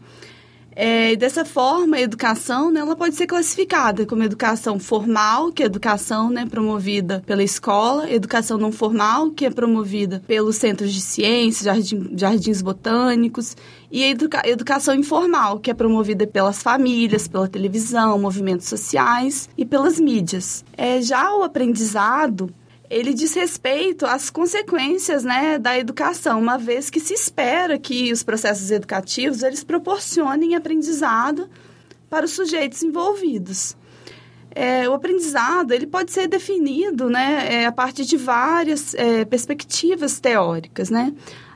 É, 0.74 1.14
dessa 1.16 1.44
forma, 1.44 1.96
a 1.96 2.00
educação 2.00 2.70
né, 2.70 2.80
ela 2.80 2.96
pode 2.96 3.14
ser 3.14 3.26
classificada 3.26 4.06
como 4.06 4.22
educação 4.22 4.78
formal, 4.78 5.52
que 5.52 5.62
é 5.62 5.66
educação 5.66 6.30
né, 6.30 6.46
promovida 6.46 7.22
pela 7.26 7.42
escola, 7.42 8.10
educação 8.10 8.56
não 8.56 8.72
formal, 8.72 9.30
que 9.30 9.44
é 9.44 9.50
promovida 9.50 10.22
pelos 10.26 10.56
centros 10.56 10.92
de 10.92 11.00
ciências, 11.00 11.64
jardim, 11.64 12.10
jardins 12.16 12.62
botânicos, 12.62 13.56
e 13.90 14.02
educa 14.04 14.40
educação 14.46 14.94
informal, 14.94 15.58
que 15.60 15.70
é 15.70 15.74
promovida 15.74 16.26
pelas 16.26 16.62
famílias, 16.62 17.28
pela 17.28 17.46
televisão, 17.46 18.18
movimentos 18.18 18.66
sociais 18.66 19.50
e 19.56 19.66
pelas 19.66 20.00
mídias. 20.00 20.64
É, 20.76 21.02
já 21.02 21.34
o 21.34 21.42
aprendizado 21.42 22.52
ele 22.92 23.14
diz 23.14 23.32
respeito 23.32 24.04
às 24.04 24.28
consequências 24.28 25.24
né, 25.24 25.58
da 25.58 25.78
educação, 25.78 26.38
uma 26.38 26.58
vez 26.58 26.90
que 26.90 27.00
se 27.00 27.14
espera 27.14 27.78
que 27.78 28.12
os 28.12 28.22
processos 28.22 28.70
educativos 28.70 29.42
eles 29.42 29.64
proporcionem 29.64 30.54
aprendizado 30.54 31.48
para 32.10 32.26
os 32.26 32.32
sujeitos 32.32 32.82
envolvidos. 32.82 33.74
É, 34.54 34.86
o 34.86 34.92
aprendizado 34.92 35.72
ele 35.72 35.86
pode 35.86 36.12
ser 36.12 36.28
definido 36.28 37.08
né, 37.08 37.62
é, 37.62 37.66
a 37.66 37.72
partir 37.72 38.04
de 38.04 38.18
várias 38.18 38.92
é, 38.92 39.24
perspectivas 39.24 40.20
teóricas. 40.20 40.90
Né? 40.90 41.14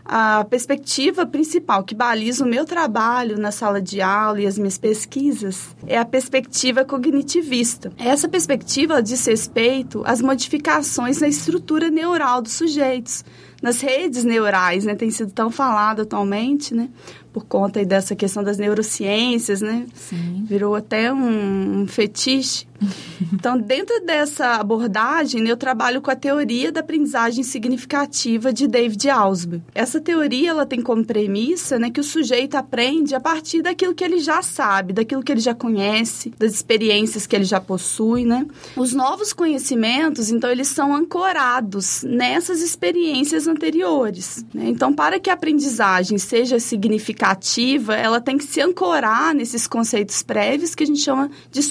A 0.08 0.44
perspectiva 0.44 1.26
principal 1.26 1.82
que 1.82 1.94
baliza 1.94 2.44
o 2.44 2.48
meu 2.48 2.64
trabalho 2.64 3.38
na 3.38 3.50
sala 3.50 3.82
de 3.82 4.00
aula 4.00 4.40
e 4.40 4.46
as 4.46 4.56
minhas 4.56 4.78
pesquisas 4.78 5.74
é 5.86 5.98
a 5.98 6.04
perspectiva 6.04 6.84
cognitivista. 6.84 7.92
Essa 7.98 8.28
perspectiva 8.28 9.02
diz 9.02 9.26
respeito 9.26 10.02
às 10.06 10.20
modificações 10.20 11.20
na 11.20 11.28
estrutura 11.28 11.90
neural 11.90 12.40
dos 12.40 12.52
sujeitos, 12.52 13.24
nas 13.60 13.80
redes 13.80 14.22
neurais, 14.22 14.84
né? 14.84 14.94
Tem 14.94 15.10
sido 15.10 15.32
tão 15.32 15.50
falado 15.50 16.02
atualmente, 16.02 16.74
né? 16.74 16.88
por 17.36 17.44
conta 17.44 17.84
dessa 17.84 18.16
questão 18.16 18.42
das 18.42 18.56
neurociências, 18.56 19.60
né? 19.60 19.84
Sim. 19.92 20.46
Virou 20.48 20.74
até 20.74 21.12
um, 21.12 21.82
um 21.82 21.86
fetiche. 21.86 22.65
então, 23.32 23.58
dentro 23.58 24.00
dessa 24.04 24.56
abordagem, 24.56 25.46
eu 25.46 25.56
trabalho 25.56 26.00
com 26.00 26.10
a 26.10 26.16
teoria 26.16 26.70
da 26.72 26.80
aprendizagem 26.80 27.42
significativa 27.42 28.52
de 28.52 28.66
David 28.66 29.08
Ausubel. 29.10 29.62
Essa 29.74 30.00
teoria 30.00 30.50
ela 30.50 30.66
tem 30.66 30.80
como 30.80 31.04
premissa 31.04 31.78
né, 31.78 31.90
que 31.90 32.00
o 32.00 32.04
sujeito 32.04 32.56
aprende 32.56 33.14
a 33.14 33.20
partir 33.20 33.62
daquilo 33.62 33.94
que 33.94 34.04
ele 34.04 34.18
já 34.18 34.42
sabe, 34.42 34.92
daquilo 34.92 35.22
que 35.22 35.32
ele 35.32 35.40
já 35.40 35.54
conhece, 35.54 36.32
das 36.38 36.52
experiências 36.52 37.26
que 37.26 37.34
ele 37.34 37.44
já 37.44 37.60
possui, 37.60 38.24
né? 38.24 38.46
Os 38.76 38.92
novos 38.92 39.32
conhecimentos, 39.32 40.30
então, 40.30 40.50
eles 40.50 40.68
são 40.68 40.94
ancorados 40.94 42.02
nessas 42.02 42.60
experiências 42.60 43.46
anteriores. 43.46 44.44
Né? 44.52 44.68
Então, 44.68 44.92
para 44.92 45.18
que 45.18 45.30
a 45.30 45.34
aprendizagem 45.34 46.18
seja 46.18 46.58
significativa 46.58 47.36
ativa, 47.36 47.94
ela 47.94 48.20
tem 48.20 48.36
que 48.36 48.44
se 48.44 48.60
ancorar 48.60 49.34
nesses 49.34 49.66
conceitos 49.66 50.22
prévios 50.22 50.74
que 50.74 50.82
a 50.82 50.86
gente 50.86 51.00
chama 51.00 51.30
de 51.50 51.62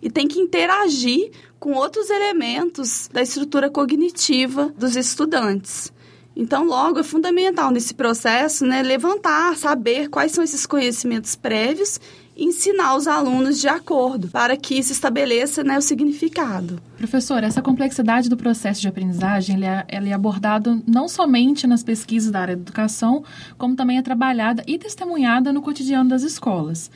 e 0.00 0.10
tem 0.10 0.26
que 0.26 0.40
interagir 0.40 1.30
com 1.58 1.72
outros 1.72 2.10
elementos 2.10 3.08
da 3.12 3.22
estrutura 3.22 3.70
cognitiva 3.70 4.72
dos 4.78 4.96
estudantes. 4.96 5.92
Então, 6.34 6.64
logo, 6.64 7.00
é 7.00 7.02
fundamental 7.02 7.70
nesse 7.70 7.92
processo 7.92 8.64
né, 8.64 8.82
levantar, 8.82 9.56
saber 9.56 10.08
quais 10.08 10.32
são 10.32 10.42
esses 10.42 10.64
conhecimentos 10.64 11.34
prévios 11.36 12.00
ensinar 12.40 12.96
os 12.96 13.06
alunos 13.06 13.60
de 13.60 13.68
acordo, 13.68 14.28
para 14.28 14.56
que 14.56 14.82
se 14.82 14.92
estabeleça 14.92 15.62
né, 15.62 15.76
o 15.76 15.82
significado. 15.82 16.80
Professor, 16.96 17.44
essa 17.44 17.60
complexidade 17.60 18.30
do 18.30 18.36
processo 18.36 18.80
de 18.80 18.88
aprendizagem 18.88 19.56
ele 19.56 19.66
é, 19.66 19.84
ela 19.86 20.08
é 20.08 20.12
abordada 20.12 20.80
não 20.86 21.06
somente 21.06 21.66
nas 21.66 21.82
pesquisas 21.82 22.30
da 22.30 22.40
área 22.40 22.56
da 22.56 22.62
educação, 22.62 23.22
como 23.58 23.76
também 23.76 23.98
é 23.98 24.02
trabalhada 24.02 24.64
e 24.66 24.78
testemunhada 24.78 25.52
no 25.52 25.60
cotidiano 25.60 26.08
das 26.08 26.22
escolas. 26.22 26.90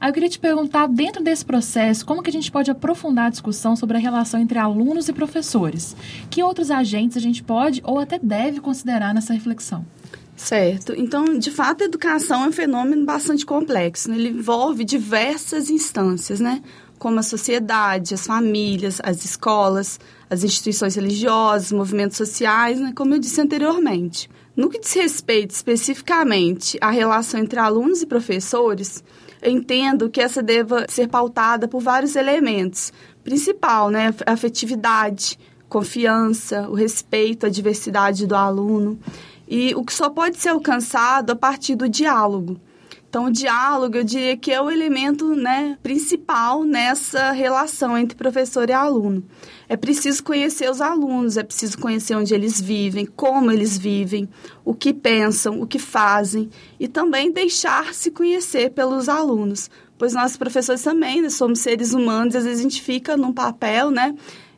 Aí 0.00 0.08
eu 0.08 0.14
queria 0.14 0.30
te 0.30 0.38
perguntar, 0.38 0.86
dentro 0.86 1.22
desse 1.22 1.44
processo, 1.44 2.06
como 2.06 2.22
que 2.22 2.30
a 2.30 2.32
gente 2.32 2.50
pode 2.50 2.70
aprofundar 2.70 3.26
a 3.26 3.30
discussão 3.30 3.76
sobre 3.76 3.98
a 3.98 4.00
relação 4.00 4.40
entre 4.40 4.58
alunos 4.58 5.08
e 5.08 5.12
professores? 5.12 5.94
Que 6.30 6.42
outros 6.42 6.70
agentes 6.70 7.18
a 7.18 7.20
gente 7.20 7.42
pode 7.42 7.82
ou 7.84 7.98
até 7.98 8.18
deve 8.18 8.60
considerar 8.60 9.12
nessa 9.12 9.34
reflexão? 9.34 9.84
Certo. 10.34 10.94
Então, 10.96 11.38
de 11.38 11.50
fato, 11.50 11.82
a 11.82 11.84
educação 11.84 12.44
é 12.44 12.48
um 12.48 12.52
fenômeno 12.52 13.04
bastante 13.04 13.44
complexo. 13.44 14.08
Né? 14.08 14.16
Ele 14.16 14.30
envolve 14.30 14.84
diversas 14.84 15.68
instâncias, 15.68 16.40
né? 16.40 16.62
Como 16.98 17.18
a 17.18 17.22
sociedade, 17.22 18.14
as 18.14 18.26
famílias, 18.26 19.00
as 19.04 19.22
escolas, 19.22 20.00
as 20.30 20.42
instituições 20.42 20.94
religiosas, 20.94 21.72
movimentos 21.72 22.16
sociais, 22.16 22.80
né? 22.80 22.92
Como 22.96 23.14
eu 23.14 23.18
disse 23.18 23.38
anteriormente. 23.38 24.30
No 24.56 24.70
que 24.70 24.80
diz 24.80 24.94
respeito 24.94 25.50
especificamente 25.50 26.78
à 26.80 26.90
relação 26.90 27.38
entre 27.38 27.58
alunos 27.58 28.00
e 28.00 28.06
professores, 28.06 29.04
entendo 29.44 30.10
que 30.10 30.20
essa 30.20 30.42
deva 30.42 30.86
ser 30.88 31.08
pautada 31.08 31.68
por 31.68 31.80
vários 31.80 32.16
elementos. 32.16 32.92
Principal, 33.22 33.90
né? 33.90 34.14
Afetividade, 34.26 35.38
confiança, 35.68 36.68
o 36.68 36.74
respeito 36.74 37.46
à 37.46 37.48
diversidade 37.48 38.26
do 38.26 38.34
aluno 38.34 38.98
e 39.48 39.74
o 39.74 39.84
que 39.84 39.92
só 39.92 40.08
pode 40.08 40.38
ser 40.38 40.50
alcançado 40.50 41.30
a 41.30 41.36
partir 41.36 41.74
do 41.74 41.88
diálogo. 41.88 42.60
Então, 43.08 43.24
o 43.24 43.32
diálogo, 43.32 43.96
eu 43.96 44.04
diria 44.04 44.36
que 44.36 44.52
é 44.52 44.62
o 44.62 44.70
elemento 44.70 45.34
né, 45.34 45.76
principal 45.82 46.62
nessa 46.62 47.32
relação 47.32 47.98
entre 47.98 48.16
professor 48.16 48.70
e 48.70 48.72
aluno. 48.72 49.24
É 49.70 49.76
preciso 49.76 50.24
conhecer 50.24 50.68
os 50.68 50.80
alunos, 50.80 51.36
é 51.36 51.44
preciso 51.44 51.78
conhecer 51.78 52.16
onde 52.16 52.34
eles 52.34 52.60
vivem, 52.60 53.06
como 53.06 53.52
eles 53.52 53.78
vivem, 53.78 54.28
o 54.64 54.74
que 54.74 54.92
pensam, 54.92 55.62
o 55.62 55.66
que 55.66 55.78
fazem 55.78 56.50
e 56.80 56.88
também 56.88 57.30
deixar-se 57.30 58.10
conhecer 58.10 58.72
pelos 58.72 59.08
alunos. 59.08 59.70
Pois 59.96 60.12
nós, 60.12 60.36
professores, 60.36 60.82
também 60.82 61.22
né, 61.22 61.30
somos 61.30 61.60
seres 61.60 61.94
humanos, 61.94 62.34
às 62.34 62.42
vezes 62.42 62.58
a 62.58 62.62
gente 62.64 62.82
fica 62.82 63.16
num 63.16 63.32
papel 63.32 63.92
né, 63.92 64.12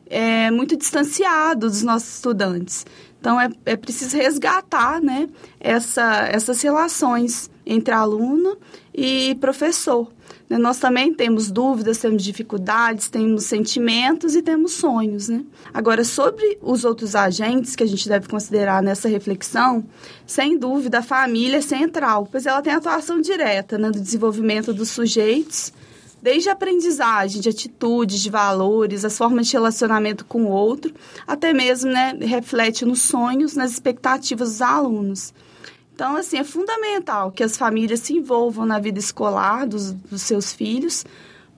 é, 0.09 0.49
muito 0.49 0.75
distanciado 0.75 1.67
dos 1.67 1.83
nossos 1.83 2.15
estudantes. 2.15 2.83
Então, 3.19 3.39
é, 3.39 3.51
é 3.67 3.75
preciso 3.75 4.17
resgatar 4.17 4.99
né, 4.99 5.29
essa, 5.59 6.27
essas 6.27 6.59
relações 6.63 7.51
entre 7.63 7.93
aluno 7.93 8.57
e 8.91 9.35
professor. 9.35 10.11
Né? 10.53 10.59
Nós 10.59 10.77
também 10.77 11.11
temos 11.11 11.49
dúvidas, 11.49 11.97
temos 11.97 12.23
dificuldades, 12.23 13.09
temos 13.09 13.45
sentimentos 13.45 14.35
e 14.35 14.41
temos 14.43 14.73
sonhos. 14.73 15.27
Né? 15.27 15.43
Agora, 15.73 16.03
sobre 16.03 16.59
os 16.61 16.85
outros 16.85 17.15
agentes 17.15 17.75
que 17.75 17.81
a 17.81 17.87
gente 17.87 18.07
deve 18.07 18.27
considerar 18.27 18.83
nessa 18.83 19.09
reflexão, 19.09 19.83
sem 20.27 20.57
dúvida, 20.57 20.99
a 20.99 21.03
família 21.03 21.57
é 21.57 21.61
central, 21.61 22.27
pois 22.31 22.45
ela 22.45 22.61
tem 22.61 22.73
atuação 22.73 23.19
direta 23.19 23.79
né, 23.79 23.89
do 23.89 23.99
desenvolvimento 23.99 24.71
dos 24.73 24.89
sujeitos 24.89 25.73
desde 26.21 26.47
a 26.47 26.53
aprendizagem 26.53 27.41
de 27.41 27.49
atitudes, 27.49 28.21
de 28.21 28.29
valores, 28.29 29.03
as 29.03 29.17
formas 29.17 29.47
de 29.47 29.53
relacionamento 29.53 30.23
com 30.23 30.45
o 30.45 30.49
outro, 30.51 30.93
até 31.27 31.51
mesmo 31.51 31.91
né, 31.91 32.17
reflete 32.21 32.85
nos 32.85 33.01
sonhos, 33.01 33.55
nas 33.55 33.71
expectativas 33.71 34.51
dos 34.51 34.61
alunos. 34.61 35.33
Então, 35.93 36.15
assim, 36.15 36.37
é 36.37 36.43
fundamental 36.43 37.31
que 37.31 37.43
as 37.43 37.55
famílias 37.55 37.99
se 37.99 38.13
envolvam 38.13 38.65
na 38.65 38.79
vida 38.79 38.97
escolar 38.97 39.67
dos, 39.67 39.93
dos 39.93 40.23
seus 40.23 40.51
filhos, 40.51 41.05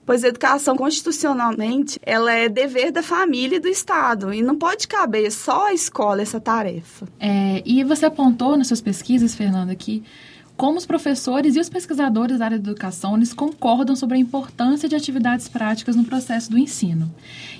pois 0.04 0.22
a 0.22 0.28
educação 0.28 0.76
constitucionalmente 0.76 1.98
ela 2.02 2.30
é 2.30 2.48
dever 2.48 2.92
da 2.92 3.02
família 3.02 3.56
e 3.56 3.60
do 3.60 3.68
Estado 3.68 4.32
e 4.32 4.42
não 4.42 4.56
pode 4.56 4.86
caber 4.86 5.32
só 5.32 5.68
à 5.68 5.72
escola 5.72 6.20
essa 6.20 6.38
tarefa. 6.38 7.08
É, 7.18 7.62
e 7.64 7.82
você 7.82 8.06
apontou 8.06 8.56
nas 8.56 8.68
suas 8.68 8.80
pesquisas, 8.80 9.34
Fernanda, 9.34 9.74
que 9.74 10.04
como 10.56 10.78
os 10.78 10.86
professores 10.86 11.54
e 11.54 11.60
os 11.60 11.68
pesquisadores 11.68 12.38
da 12.38 12.46
área 12.46 12.58
da 12.58 12.70
educação 12.70 13.16
eles 13.16 13.34
concordam 13.34 13.94
sobre 13.94 14.16
a 14.16 14.20
importância 14.20 14.88
de 14.88 14.96
atividades 14.96 15.48
práticas 15.48 15.94
no 15.94 16.04
processo 16.04 16.50
do 16.50 16.58
ensino. 16.58 17.12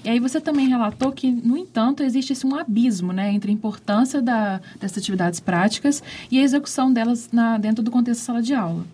E 0.05 0.09
aí 0.09 0.19
você 0.19 0.41
também 0.41 0.69
relatou 0.69 1.13
que, 1.13 1.31
no 1.31 1.57
entanto, 1.57 2.03
existe 2.03 2.33
esse 2.33 2.47
um 2.47 2.55
abismo 2.57 3.13
né, 3.13 3.33
entre 3.33 3.51
a 3.51 3.55
importância 3.55 4.23
da, 4.23 4.61
dessas 4.81 4.99
atividades 4.99 5.41
práticas 5.41 6.03
e 6.31 6.39
a 6.39 6.43
execução 6.43 6.93
delas 6.93 7.29
na, 7.33 7.59
dentro 7.59 7.83
do 7.83 7.91
contexto 7.91 8.21
da 8.21 8.27
sala 8.27 8.43
de 8.43 8.55
aula 8.55 8.85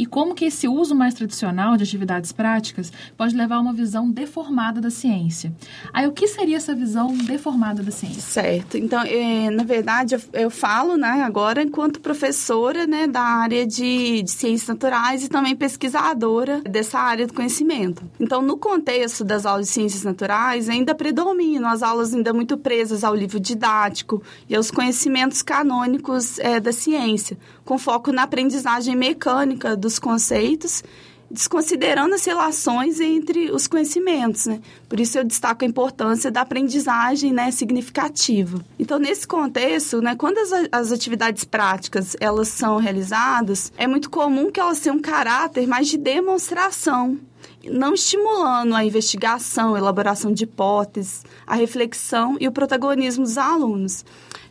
e 0.00 0.06
como 0.06 0.34
que 0.34 0.46
esse 0.46 0.66
uso 0.66 0.94
mais 0.94 1.12
tradicional 1.12 1.76
de 1.76 1.84
atividades 1.84 2.32
práticas 2.32 2.90
pode 3.18 3.36
levar 3.36 3.56
a 3.56 3.60
uma 3.60 3.72
visão 3.72 4.10
deformada 4.10 4.80
da 4.80 4.90
ciência. 4.90 5.52
Aí, 5.92 6.06
o 6.06 6.12
que 6.12 6.26
seria 6.26 6.56
essa 6.56 6.74
visão 6.74 7.14
deformada 7.14 7.82
da 7.82 7.90
ciência? 7.90 8.22
Certo. 8.22 8.78
Então, 8.78 9.02
é, 9.02 9.50
na 9.50 9.62
verdade, 9.62 10.14
eu, 10.14 10.20
eu, 10.32 10.50
falo 10.50 10.96
né, 10.96 11.22
agora 11.22 11.62
enquanto 11.62 12.00
professora 12.00 12.86
né, 12.86 13.06
da 13.06 13.20
área 13.20 13.49
de, 13.66 14.22
de 14.22 14.30
ciências 14.30 14.68
naturais 14.68 15.22
e 15.22 15.28
também 15.28 15.54
pesquisadora 15.54 16.62
dessa 16.62 16.98
área 16.98 17.26
do 17.26 17.34
conhecimento. 17.34 18.02
Então, 18.18 18.40
no 18.40 18.56
contexto 18.56 19.22
das 19.22 19.44
aulas 19.44 19.66
de 19.66 19.72
ciências 19.72 20.02
naturais, 20.02 20.68
ainda 20.68 20.94
predominam 20.94 21.68
as 21.68 21.82
aulas 21.82 22.14
ainda 22.14 22.32
muito 22.32 22.56
presas 22.56 23.04
ao 23.04 23.14
livro 23.14 23.38
didático 23.38 24.22
e 24.48 24.56
aos 24.56 24.70
conhecimentos 24.70 25.42
canônicos 25.42 26.38
é, 26.38 26.58
da 26.58 26.72
ciência, 26.72 27.36
com 27.64 27.78
foco 27.78 28.12
na 28.12 28.22
aprendizagem 28.22 28.96
mecânica 28.96 29.76
do 29.76 29.90
dos 29.90 29.98
conceitos, 29.98 30.84
desconsiderando 31.30 32.14
as 32.14 32.24
relações 32.24 33.00
entre 33.00 33.50
os 33.52 33.68
conhecimentos, 33.68 34.46
né? 34.46 34.60
Por 34.88 34.98
isso 34.98 35.18
eu 35.18 35.24
destaco 35.24 35.64
a 35.64 35.68
importância 35.68 36.30
da 36.30 36.40
aprendizagem, 36.40 37.32
né, 37.32 37.50
significativa. 37.50 38.64
Então, 38.78 38.98
nesse 38.98 39.26
contexto, 39.26 40.02
né, 40.02 40.16
quando 40.16 40.38
as, 40.38 40.50
as 40.72 40.92
atividades 40.92 41.44
práticas 41.44 42.16
elas 42.20 42.48
são 42.48 42.78
realizadas, 42.78 43.72
é 43.76 43.86
muito 43.86 44.10
comum 44.10 44.50
que 44.50 44.58
elas 44.58 44.80
tenham 44.80 44.96
um 44.96 45.00
caráter 45.00 45.66
mais 45.66 45.88
de 45.88 45.96
demonstração, 45.96 47.18
não 47.64 47.94
estimulando 47.94 48.74
a 48.74 48.84
investigação, 48.84 49.76
elaboração 49.76 50.32
de 50.32 50.44
hipóteses, 50.44 51.24
a 51.46 51.54
reflexão 51.54 52.36
e 52.40 52.48
o 52.48 52.52
protagonismo 52.52 53.24
dos 53.24 53.38
alunos. 53.38 54.04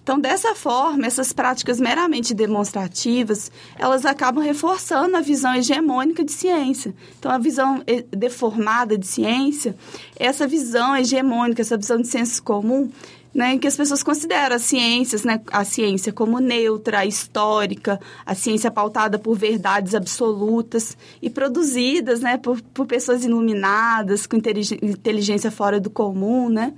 Então, 0.10 0.20
dessa 0.20 0.56
forma, 0.56 1.06
essas 1.06 1.32
práticas 1.32 1.80
meramente 1.80 2.34
demonstrativas, 2.34 3.52
elas 3.78 4.08
acabam 4.08 4.44
reforçando 4.44 5.16
a 5.16 5.22
visão 5.22 5.54
hegemônica 5.54 6.24
de 6.24 6.32
ciência. 6.32 6.96
Então, 7.20 7.32
a 7.32 7.38
visão 7.38 7.84
deformada 8.10 8.98
de 8.98 9.06
ciência, 9.06 9.76
essa 10.16 10.48
visão 10.48 10.98
hegemônica, 10.98 11.62
essa 11.62 11.78
visão 11.78 12.02
de 12.02 12.08
senso 12.08 12.42
comum, 12.42 12.90
né, 13.32 13.54
em 13.54 13.60
que 13.60 13.68
as 13.68 13.78
pessoas 13.78 14.02
consideram 14.02 14.56
as 14.56 14.64
ciências, 14.64 15.24
né, 15.24 15.42
a 15.52 15.64
ciência 15.64 16.12
como 16.12 16.40
neutra, 16.40 17.06
histórica, 17.06 18.00
a 18.26 18.34
ciência 18.34 18.72
pautada 18.72 19.20
por 19.20 19.38
verdades 19.38 19.94
absolutas 19.94 20.98
e 21.22 21.30
produzidas, 21.30 22.20
né, 22.20 22.36
por, 22.36 22.60
por 22.74 22.88
pessoas 22.88 23.24
iluminadas, 23.24 24.26
com 24.26 24.36
inteligência 24.36 25.52
fora 25.52 25.80
do 25.80 25.92
comum, 25.92 26.50
né 26.50 26.74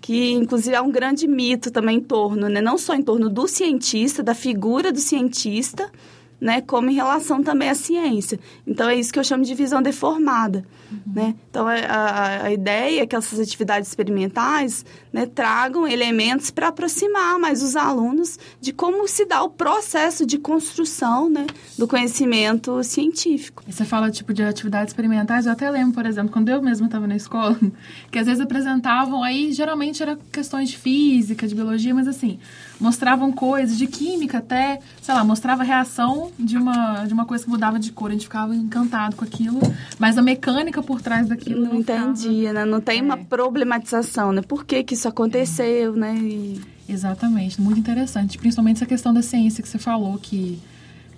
que 0.00 0.32
inclusive 0.32 0.74
é 0.74 0.80
um 0.80 0.90
grande 0.90 1.26
mito 1.26 1.70
também 1.70 1.98
em 1.98 2.00
torno, 2.00 2.48
né? 2.48 2.60
não 2.60 2.78
só 2.78 2.94
em 2.94 3.02
torno 3.02 3.28
do 3.28 3.46
cientista, 3.46 4.22
da 4.22 4.34
figura 4.34 4.92
do 4.92 5.00
cientista, 5.00 5.90
né, 6.40 6.60
como 6.60 6.90
em 6.90 6.94
relação 6.94 7.42
também 7.42 7.68
à 7.68 7.74
ciência. 7.74 8.38
Então, 8.66 8.88
é 8.88 8.94
isso 8.94 9.12
que 9.12 9.18
eu 9.18 9.24
chamo 9.24 9.44
de 9.44 9.54
visão 9.54 9.82
deformada. 9.82 10.64
Uhum. 10.90 11.12
Né? 11.14 11.34
Então, 11.50 11.68
é, 11.68 11.84
a, 11.86 12.42
a 12.44 12.52
ideia 12.52 13.02
é 13.02 13.06
que 13.06 13.16
essas 13.16 13.40
atividades 13.40 13.88
experimentais 13.88 14.84
né, 15.12 15.26
tragam 15.26 15.86
elementos 15.86 16.50
para 16.50 16.68
aproximar 16.68 17.38
mais 17.38 17.62
os 17.62 17.76
alunos 17.76 18.38
de 18.60 18.72
como 18.72 19.06
se 19.08 19.24
dá 19.24 19.42
o 19.42 19.50
processo 19.50 20.24
de 20.24 20.38
construção 20.38 21.28
né, 21.28 21.46
do 21.76 21.88
conhecimento 21.88 22.82
científico. 22.84 23.62
E 23.66 23.72
você 23.72 23.84
fala 23.84 24.10
tipo 24.10 24.32
de 24.32 24.42
atividades 24.42 24.92
experimentais, 24.92 25.46
eu 25.46 25.52
até 25.52 25.68
lembro, 25.70 25.94
por 25.94 26.06
exemplo, 26.06 26.32
quando 26.32 26.48
eu 26.48 26.62
mesma 26.62 26.86
estava 26.86 27.06
na 27.06 27.16
escola, 27.16 27.58
que 28.10 28.18
às 28.18 28.26
vezes 28.26 28.40
apresentavam, 28.40 29.22
aí 29.22 29.52
geralmente 29.52 30.02
era 30.02 30.18
questões 30.32 30.68
de 30.68 30.78
física, 30.78 31.46
de 31.46 31.54
biologia, 31.54 31.94
mas 31.94 32.06
assim, 32.06 32.38
mostravam 32.80 33.32
coisas 33.32 33.76
de 33.76 33.86
química 33.86 34.38
até, 34.38 34.80
sei 35.02 35.14
lá, 35.14 35.24
mostrava 35.24 35.62
a 35.62 35.64
reação 35.64 36.30
de 36.38 36.56
uma, 36.56 37.04
de 37.04 37.12
uma 37.12 37.24
coisa 37.24 37.44
que 37.44 37.50
mudava 37.50 37.78
de 37.78 37.92
cor, 37.92 38.10
a 38.10 38.12
gente 38.12 38.24
ficava 38.24 38.54
encantado 38.54 39.16
com 39.16 39.24
aquilo, 39.24 39.60
mas 39.98 40.16
a 40.16 40.22
mecânica 40.22 40.82
por 40.82 41.00
trás 41.00 41.28
daquilo 41.28 41.62
não, 41.62 41.72
não 41.72 41.80
entendia, 41.80 42.52
né? 42.52 42.64
Não 42.64 42.80
tem 42.80 43.00
é. 43.00 43.02
uma 43.02 43.16
problematização, 43.16 44.32
né? 44.32 44.42
Por 44.42 44.64
que 44.64 44.82
que 44.82 44.94
isso 44.94 45.08
aconteceu, 45.08 45.94
é. 45.94 45.98
né? 45.98 46.14
E... 46.16 46.60
Exatamente, 46.88 47.60
muito 47.60 47.78
interessante, 47.78 48.38
principalmente 48.38 48.76
essa 48.76 48.86
questão 48.86 49.12
da 49.12 49.22
ciência 49.22 49.62
que 49.62 49.68
você 49.68 49.78
falou 49.78 50.18
que 50.18 50.58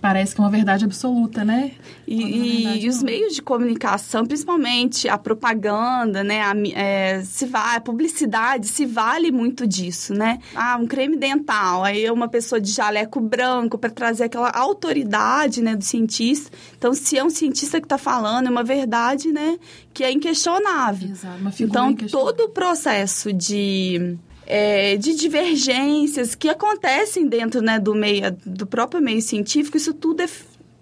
Parece 0.01 0.35
que 0.35 0.41
é 0.41 0.45
uma 0.45 0.51
verdade 0.51 0.85
absoluta, 0.85 1.45
né? 1.45 1.73
E, 2.07 2.23
e, 2.23 2.85
e 2.85 2.89
os 2.89 3.03
meios 3.03 3.35
de 3.35 3.43
comunicação, 3.43 4.25
principalmente 4.25 5.09
a 5.09 5.19
propaganda, 5.19 6.25
né? 6.25 6.41
A, 6.41 6.55
é, 6.75 7.23
se 7.23 7.45
vai, 7.45 7.77
a 7.77 7.81
publicidade 7.81 8.67
se 8.67 8.87
vale 8.87 9.31
muito 9.31 9.67
disso, 9.67 10.15
né? 10.15 10.39
Ah, 10.55 10.79
um 10.81 10.87
creme 10.87 11.17
dental, 11.17 11.85
aí 11.85 12.05
é 12.05 12.13
uma 12.13 12.29
pessoa 12.29 12.59
de 12.59 12.73
jaleco 12.73 13.21
branco 13.21 13.77
para 13.77 13.91
trazer 13.91 14.25
aquela 14.25 14.51
autoridade, 14.51 15.63
né, 15.63 15.77
do 15.77 15.85
cientista. 15.85 16.51
Então, 16.79 16.95
se 16.95 17.19
é 17.19 17.25
um 17.25 17.31
cientista 17.31 17.79
que 17.79 17.87
está 17.87 17.99
falando, 17.99 18.47
é 18.47 18.51
uma 18.51 18.65
verdade, 18.65 19.31
né, 19.31 19.59
que 19.93 20.03
é 20.03 20.11
inquestionável. 20.11 21.11
Exato, 21.11 21.39
uma 21.39 21.53
figura 21.53 21.91
então, 21.91 22.09
todo 22.09 22.45
o 22.45 22.49
processo 22.49 23.33
de 23.33 24.17
é, 24.53 24.97
de 24.97 25.15
divergências 25.15 26.35
que 26.35 26.49
acontecem 26.49 27.29
dentro 27.29 27.63
né, 27.63 27.79
do 27.79 27.95
meio 27.95 28.37
do 28.45 28.67
próprio 28.67 29.01
meio 29.01 29.23
científico, 29.23 29.77
isso 29.77 29.95
tudo 29.95 30.25
é, 30.25 30.29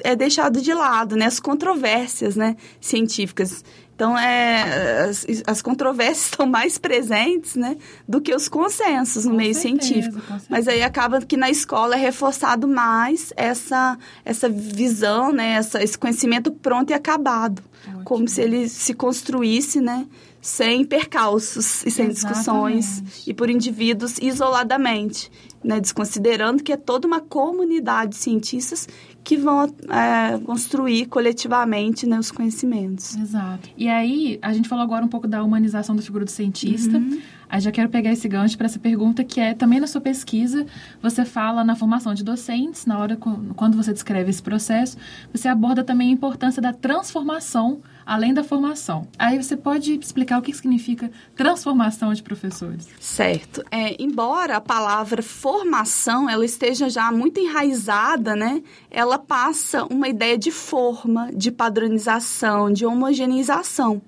é 0.02 0.16
deixado 0.16 0.62
de 0.62 0.72
lado, 0.72 1.16
né? 1.16 1.26
As 1.26 1.38
controvérsias 1.38 2.34
né, 2.34 2.56
científicas. 2.80 3.62
Então, 3.98 4.16
é, 4.16 5.06
as, 5.08 5.26
as 5.44 5.60
controvérsias 5.60 6.26
estão 6.30 6.46
mais 6.46 6.78
presentes 6.78 7.56
né, 7.56 7.76
do 8.06 8.20
que 8.20 8.32
os 8.32 8.48
consensos 8.48 9.24
no 9.24 9.32
Com 9.32 9.36
meio 9.36 9.52
certeza, 9.52 9.82
científico. 9.82 10.22
Mas 10.48 10.68
aí 10.68 10.84
acaba 10.84 11.20
que 11.20 11.36
na 11.36 11.50
escola 11.50 11.96
é 11.96 11.98
reforçado 11.98 12.68
mais 12.68 13.32
essa, 13.36 13.98
essa 14.24 14.48
visão, 14.48 15.32
né, 15.32 15.54
essa, 15.54 15.82
esse 15.82 15.98
conhecimento 15.98 16.52
pronto 16.52 16.90
e 16.90 16.94
acabado. 16.94 17.60
Ótimo. 17.88 18.04
Como 18.04 18.28
se 18.28 18.40
ele 18.40 18.68
se 18.68 18.94
construísse, 18.94 19.80
né? 19.80 20.06
Sem 20.40 20.84
percalços 20.84 21.84
e 21.84 21.90
sem 21.90 22.08
discussões 22.08 22.86
Exatamente. 22.86 23.30
e 23.30 23.34
por 23.34 23.50
indivíduos 23.50 24.18
isoladamente, 24.18 25.30
né? 25.62 25.80
Desconsiderando 25.80 26.62
que 26.62 26.72
é 26.72 26.76
toda 26.76 27.08
uma 27.08 27.20
comunidade 27.20 28.12
de 28.12 28.16
cientistas 28.16 28.86
que 29.28 29.36
vão 29.36 29.64
é, 29.90 30.38
construir 30.38 31.04
coletivamente 31.04 32.06
né, 32.06 32.18
os 32.18 32.30
conhecimentos. 32.30 33.14
Exato. 33.14 33.68
E 33.76 33.86
aí, 33.86 34.38
a 34.40 34.54
gente 34.54 34.66
falou 34.66 34.82
agora 34.82 35.04
um 35.04 35.08
pouco 35.08 35.28
da 35.28 35.44
humanização 35.44 35.94
da 35.94 36.00
figura 36.00 36.24
do 36.24 36.30
cientista. 36.30 36.96
Uhum. 36.96 37.20
Aí 37.46 37.60
já 37.60 37.70
quero 37.70 37.90
pegar 37.90 38.10
esse 38.10 38.26
gancho 38.26 38.56
para 38.56 38.64
essa 38.64 38.78
pergunta 38.78 39.22
que 39.22 39.38
é 39.38 39.52
também 39.52 39.80
na 39.80 39.86
sua 39.86 40.00
pesquisa, 40.00 40.64
você 41.02 41.26
fala 41.26 41.62
na 41.62 41.76
formação 41.76 42.14
de 42.14 42.24
docentes, 42.24 42.86
na 42.86 42.98
hora 42.98 43.18
quando 43.18 43.76
você 43.76 43.92
descreve 43.92 44.30
esse 44.30 44.42
processo, 44.42 44.96
você 45.30 45.46
aborda 45.46 45.84
também 45.84 46.08
a 46.08 46.12
importância 46.12 46.62
da 46.62 46.72
transformação 46.72 47.82
além 48.08 48.32
da 48.32 48.42
formação. 48.42 49.06
Aí 49.18 49.36
você 49.36 49.54
pode 49.54 49.98
explicar 49.98 50.38
o 50.38 50.42
que 50.42 50.54
significa 50.54 51.10
transformação 51.36 52.14
de 52.14 52.22
professores? 52.22 52.88
Certo. 52.98 53.62
É, 53.70 54.02
embora 54.02 54.56
a 54.56 54.60
palavra 54.62 55.22
formação 55.22 56.28
ela 56.28 56.44
esteja 56.44 56.88
já 56.88 57.12
muito 57.12 57.38
enraizada, 57.38 58.34
né? 58.34 58.62
Ela 58.90 59.18
passa 59.18 59.84
uma 59.84 60.08
ideia 60.08 60.38
de 60.38 60.50
forma, 60.50 61.30
de 61.34 61.52
padronização, 61.52 62.72
de 62.72 62.86
homogeneização. 62.86 64.00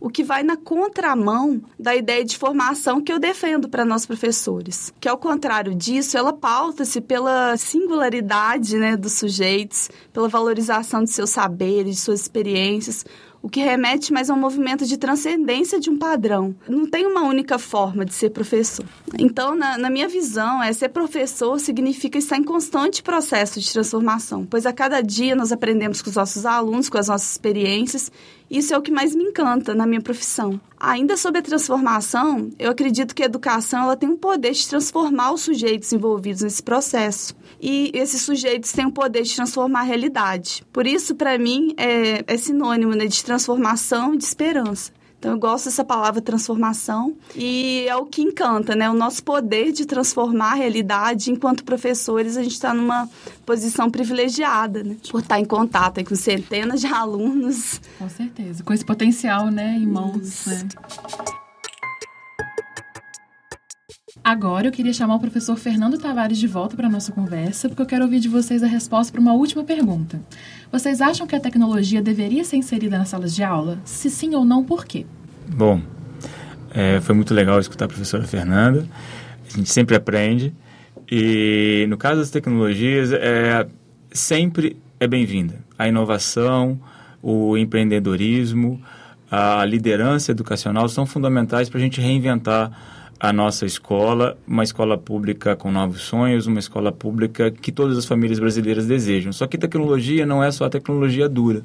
O 0.00 0.08
que 0.08 0.22
vai 0.22 0.44
na 0.44 0.56
contramão 0.56 1.60
da 1.78 1.94
ideia 1.94 2.24
de 2.24 2.38
formação 2.38 3.00
que 3.00 3.12
eu 3.12 3.18
defendo 3.18 3.68
para 3.68 3.84
nós 3.84 4.06
professores. 4.06 4.92
Que 5.00 5.08
ao 5.08 5.18
contrário 5.18 5.74
disso, 5.74 6.16
ela 6.16 6.32
pauta-se 6.32 7.00
pela 7.00 7.56
singularidade 7.56 8.76
né, 8.76 8.96
dos 8.96 9.12
sujeitos, 9.14 9.90
pela 10.12 10.28
valorização 10.28 11.02
de 11.02 11.10
seus 11.10 11.30
saberes, 11.30 11.96
de 11.96 12.00
suas 12.00 12.20
experiências, 12.20 13.04
o 13.42 13.48
que 13.48 13.60
remete 13.60 14.12
mais 14.12 14.28
a 14.28 14.34
um 14.34 14.38
movimento 14.38 14.84
de 14.84 14.96
transcendência 14.96 15.78
de 15.78 15.88
um 15.90 15.96
padrão. 15.96 16.54
Não 16.68 16.86
tem 16.86 17.06
uma 17.06 17.22
única 17.22 17.58
forma 17.58 18.04
de 18.04 18.12
ser 18.12 18.30
professor. 18.30 18.84
Então, 19.18 19.54
na, 19.54 19.78
na 19.78 19.90
minha 19.90 20.08
visão, 20.08 20.62
é 20.62 20.72
ser 20.72 20.88
professor 20.88 21.58
significa 21.58 22.18
estar 22.18 22.36
em 22.36 22.42
constante 22.42 23.02
processo 23.02 23.60
de 23.60 23.72
transformação, 23.72 24.44
pois 24.44 24.66
a 24.66 24.72
cada 24.72 25.00
dia 25.00 25.34
nós 25.34 25.52
aprendemos 25.52 26.02
com 26.02 26.10
os 26.10 26.16
nossos 26.16 26.44
alunos, 26.44 26.88
com 26.88 26.98
as 26.98 27.08
nossas 27.08 27.30
experiências. 27.30 28.10
Isso 28.50 28.72
é 28.72 28.78
o 28.78 28.82
que 28.82 28.90
mais 28.90 29.14
me 29.14 29.24
encanta 29.24 29.74
na 29.74 29.86
minha 29.86 30.00
profissão. 30.00 30.60
Ainda 30.78 31.16
sobre 31.16 31.40
a 31.40 31.42
transformação, 31.42 32.50
eu 32.58 32.70
acredito 32.70 33.14
que 33.14 33.22
a 33.22 33.26
educação 33.26 33.82
ela 33.82 33.96
tem 33.96 34.08
um 34.08 34.16
poder 34.16 34.52
de 34.52 34.66
transformar 34.68 35.32
os 35.32 35.42
sujeitos 35.42 35.92
envolvidos 35.92 36.42
nesse 36.42 36.62
processo. 36.62 37.36
E 37.60 37.90
esses 37.92 38.22
sujeitos 38.22 38.72
têm 38.72 38.86
o 38.86 38.92
poder 38.92 39.22
de 39.22 39.34
transformar 39.34 39.80
a 39.80 39.84
realidade. 39.84 40.64
Por 40.72 40.86
isso, 40.86 41.14
para 41.14 41.36
mim, 41.36 41.74
é, 41.76 42.24
é 42.26 42.36
sinônimo 42.36 42.94
né, 42.94 43.06
de 43.06 43.24
transformação 43.24 44.14
e 44.14 44.18
de 44.18 44.24
esperança. 44.24 44.92
Então, 45.18 45.32
eu 45.32 45.38
gosto 45.38 45.64
dessa 45.64 45.84
palavra 45.84 46.22
transformação 46.22 47.16
e 47.34 47.84
é 47.88 47.96
o 47.96 48.06
que 48.06 48.22
encanta, 48.22 48.76
né? 48.76 48.88
O 48.88 48.94
nosso 48.94 49.22
poder 49.22 49.72
de 49.72 49.84
transformar 49.84 50.52
a 50.52 50.54
realidade. 50.54 51.32
Enquanto 51.32 51.64
professores, 51.64 52.36
a 52.36 52.42
gente 52.42 52.52
está 52.52 52.72
numa 52.72 53.08
posição 53.44 53.90
privilegiada, 53.90 54.84
né? 54.84 54.96
Por 55.10 55.20
estar 55.20 55.40
em 55.40 55.44
contato 55.44 56.04
com 56.04 56.14
centenas 56.14 56.80
de 56.80 56.86
alunos. 56.86 57.80
Com 57.98 58.08
certeza. 58.08 58.62
Com 58.62 58.72
esse 58.72 58.84
potencial, 58.84 59.50
né, 59.50 59.76
em 59.76 59.86
mãos, 59.86 60.46
né? 60.46 60.68
Agora 64.28 64.66
eu 64.66 64.70
queria 64.70 64.92
chamar 64.92 65.14
o 65.14 65.20
professor 65.20 65.56
Fernando 65.56 65.96
Tavares 65.96 66.36
de 66.36 66.46
volta 66.46 66.76
para 66.76 66.86
a 66.86 66.90
nossa 66.90 67.10
conversa, 67.10 67.66
porque 67.66 67.80
eu 67.80 67.86
quero 67.86 68.04
ouvir 68.04 68.20
de 68.20 68.28
vocês 68.28 68.62
a 68.62 68.66
resposta 68.66 69.10
para 69.10 69.22
uma 69.22 69.32
última 69.32 69.64
pergunta. 69.64 70.20
Vocês 70.70 71.00
acham 71.00 71.26
que 71.26 71.34
a 71.34 71.40
tecnologia 71.40 72.02
deveria 72.02 72.44
ser 72.44 72.58
inserida 72.58 72.98
nas 72.98 73.08
salas 73.08 73.34
de 73.34 73.42
aula? 73.42 73.78
Se 73.86 74.10
sim 74.10 74.34
ou 74.34 74.44
não, 74.44 74.62
por 74.62 74.84
quê? 74.84 75.06
Bom, 75.46 75.80
é, 76.74 77.00
foi 77.00 77.14
muito 77.14 77.32
legal 77.32 77.58
escutar 77.58 77.86
a 77.86 77.88
professora 77.88 78.22
Fernanda. 78.24 78.86
A 79.50 79.56
gente 79.56 79.70
sempre 79.70 79.96
aprende. 79.96 80.52
E 81.10 81.86
no 81.88 81.96
caso 81.96 82.20
das 82.20 82.28
tecnologias, 82.28 83.10
é, 83.12 83.66
sempre 84.12 84.76
é 85.00 85.06
bem-vinda. 85.06 85.54
A 85.78 85.88
inovação, 85.88 86.78
o 87.22 87.56
empreendedorismo, 87.56 88.78
a 89.30 89.64
liderança 89.64 90.32
educacional 90.32 90.86
são 90.86 91.06
fundamentais 91.06 91.70
para 91.70 91.78
a 91.78 91.82
gente 91.82 91.98
reinventar 91.98 92.97
a 93.20 93.32
nossa 93.32 93.66
escola, 93.66 94.38
uma 94.46 94.62
escola 94.62 94.96
pública 94.96 95.56
com 95.56 95.72
novos 95.72 96.02
sonhos, 96.02 96.46
uma 96.46 96.60
escola 96.60 96.92
pública 96.92 97.50
que 97.50 97.72
todas 97.72 97.98
as 97.98 98.06
famílias 98.06 98.38
brasileiras 98.38 98.86
desejam. 98.86 99.32
Só 99.32 99.46
que 99.46 99.58
tecnologia 99.58 100.24
não 100.24 100.42
é 100.42 100.50
só 100.52 100.66
a 100.66 100.70
tecnologia 100.70 101.28
dura. 101.28 101.62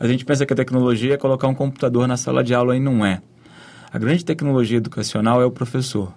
A 0.00 0.06
gente 0.06 0.24
pensa 0.24 0.46
que 0.46 0.52
a 0.52 0.56
tecnologia 0.56 1.14
é 1.14 1.16
colocar 1.16 1.46
um 1.48 1.54
computador 1.54 2.08
na 2.08 2.16
sala 2.16 2.42
de 2.42 2.54
aula 2.54 2.76
e 2.76 2.80
não 2.80 3.04
é. 3.04 3.20
A 3.92 3.98
grande 3.98 4.24
tecnologia 4.24 4.78
educacional 4.78 5.42
é 5.42 5.44
o 5.44 5.50
professor. 5.50 6.12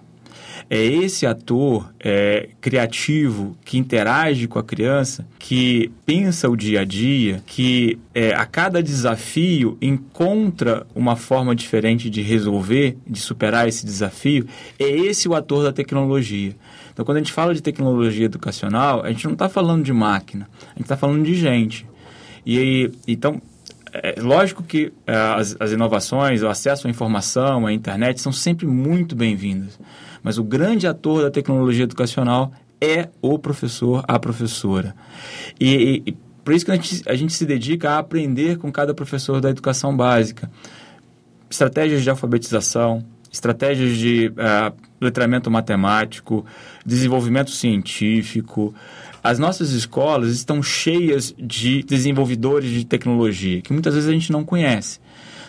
É 0.68 0.82
esse 0.82 1.26
ator 1.26 1.92
é, 2.00 2.48
criativo 2.60 3.56
que 3.64 3.78
interage 3.78 4.46
com 4.46 4.58
a 4.58 4.62
criança, 4.62 5.26
que 5.38 5.90
pensa 6.06 6.48
o 6.48 6.56
dia 6.56 6.80
a 6.80 6.84
dia, 6.84 7.42
que 7.46 7.98
é, 8.14 8.34
a 8.34 8.46
cada 8.46 8.82
desafio 8.82 9.76
encontra 9.80 10.86
uma 10.94 11.16
forma 11.16 11.54
diferente 11.54 12.08
de 12.08 12.22
resolver, 12.22 12.96
de 13.06 13.20
superar 13.20 13.68
esse 13.68 13.84
desafio. 13.84 14.46
É 14.78 14.88
esse 14.88 15.28
o 15.28 15.34
ator 15.34 15.64
da 15.64 15.72
tecnologia. 15.72 16.54
Então, 16.92 17.04
quando 17.04 17.16
a 17.16 17.20
gente 17.20 17.32
fala 17.32 17.54
de 17.54 17.62
tecnologia 17.62 18.26
educacional, 18.26 19.02
a 19.02 19.10
gente 19.10 19.24
não 19.24 19.32
está 19.32 19.48
falando 19.48 19.82
de 19.82 19.92
máquina, 19.92 20.48
a 20.62 20.74
gente 20.74 20.82
está 20.82 20.96
falando 20.96 21.24
de 21.24 21.34
gente. 21.34 21.86
E 22.46 22.90
então, 23.06 23.40
é 23.92 24.20
lógico 24.20 24.62
que 24.62 24.92
é, 25.06 25.14
as, 25.14 25.56
as, 25.60 25.72
inovações, 25.72 26.42
o 26.42 26.48
acesso 26.48 26.86
à 26.86 26.90
informação, 26.90 27.66
à 27.66 27.72
internet 27.72 28.20
são 28.20 28.32
sempre 28.32 28.66
muito 28.66 29.14
bem-vindas. 29.14 29.78
Mas 30.22 30.38
o 30.38 30.44
grande 30.44 30.86
ator 30.86 31.22
da 31.22 31.30
tecnologia 31.30 31.84
educacional 31.84 32.52
é 32.80 33.08
o 33.20 33.38
professor, 33.38 34.04
a 34.08 34.18
professora. 34.18 34.94
E, 35.60 36.02
e 36.06 36.12
por 36.44 36.54
isso 36.54 36.64
que 36.64 36.70
a 36.70 36.74
gente, 36.74 37.02
a 37.08 37.14
gente 37.14 37.32
se 37.32 37.44
dedica 37.44 37.90
a 37.90 37.98
aprender 37.98 38.56
com 38.58 38.72
cada 38.72 38.94
professor 38.94 39.40
da 39.40 39.50
educação 39.50 39.96
básica. 39.96 40.50
Estratégias 41.50 42.02
de 42.02 42.10
alfabetização, 42.10 43.04
estratégias 43.30 43.96
de 43.96 44.28
uh, 44.28 44.74
letramento 45.00 45.50
matemático, 45.50 46.44
desenvolvimento 46.84 47.50
científico, 47.50 48.74
as 49.22 49.38
nossas 49.38 49.70
escolas 49.70 50.32
estão 50.32 50.62
cheias 50.62 51.34
de 51.38 51.82
desenvolvedores 51.82 52.70
de 52.70 52.84
tecnologia, 52.84 53.60
que 53.62 53.72
muitas 53.72 53.94
vezes 53.94 54.08
a 54.08 54.12
gente 54.12 54.32
não 54.32 54.44
conhece. 54.44 55.00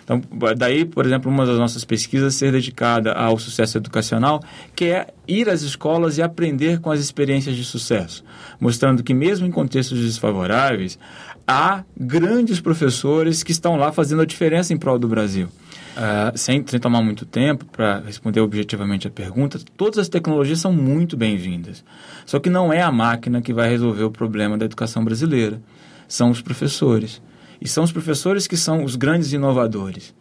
Então, 0.03 0.21
daí, 0.57 0.83
por 0.83 1.05
exemplo, 1.05 1.31
uma 1.31 1.45
das 1.45 1.57
nossas 1.57 1.85
pesquisas 1.85 2.35
ser 2.35 2.51
dedicada 2.51 3.13
ao 3.13 3.39
sucesso 3.39 3.77
educacional, 3.77 4.41
que 4.75 4.85
é 4.85 5.07
ir 5.27 5.49
às 5.49 5.61
escolas 5.61 6.17
e 6.17 6.21
aprender 6.21 6.79
com 6.81 6.91
as 6.91 6.99
experiências 6.99 7.55
de 7.55 7.63
sucesso, 7.63 8.23
mostrando 8.59 9.01
que 9.01 9.13
mesmo 9.13 9.47
em 9.47 9.51
contextos 9.51 9.99
desfavoráveis, 9.99 10.99
há 11.47 11.83
grandes 11.97 12.59
professores 12.59 13.43
que 13.43 13.51
estão 13.51 13.77
lá 13.77 13.91
fazendo 13.91 14.21
a 14.21 14.25
diferença 14.25 14.73
em 14.73 14.77
prol 14.77 14.99
do 14.99 15.07
Brasil. 15.07 15.47
Uh, 15.93 16.35
sem, 16.35 16.65
sem 16.65 16.79
tomar 16.79 17.03
muito 17.03 17.23
tempo 17.23 17.65
para 17.65 17.99
responder 17.99 18.41
objetivamente 18.41 19.07
a 19.07 19.11
pergunta, 19.11 19.59
todas 19.77 19.99
as 19.99 20.09
tecnologias 20.09 20.59
são 20.59 20.73
muito 20.73 21.15
bem-vindas. 21.15 21.83
Só 22.25 22.39
que 22.39 22.49
não 22.49 22.73
é 22.73 22.81
a 22.81 22.91
máquina 22.91 23.41
que 23.41 23.53
vai 23.53 23.69
resolver 23.69 24.03
o 24.03 24.09
problema 24.09 24.57
da 24.57 24.65
educação 24.65 25.05
brasileira. 25.05 25.61
São 26.07 26.31
os 26.31 26.41
professores. 26.41 27.21
E 27.61 27.67
são 27.67 27.83
os 27.83 27.91
professores 27.91 28.47
que 28.47 28.57
são 28.57 28.83
os 28.83 28.95
grandes 28.95 29.33
inovadores. 29.33 30.15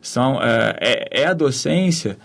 São, 0.00 0.42
é, 0.42 0.76
é, 0.80 1.22
é 1.22 1.26
a 1.26 1.34
docência 1.34 2.16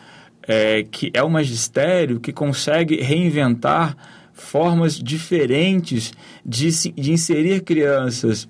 é, 0.48 0.84
que 0.84 1.12
é 1.14 1.22
o 1.22 1.30
magistério 1.30 2.20
que 2.20 2.32
consegue 2.32 3.02
reinventar 3.02 3.98
formas 4.34 4.98
diferentes 4.98 6.14
de, 6.46 6.70
de 6.92 7.12
inserir 7.12 7.62
crianças 7.62 8.48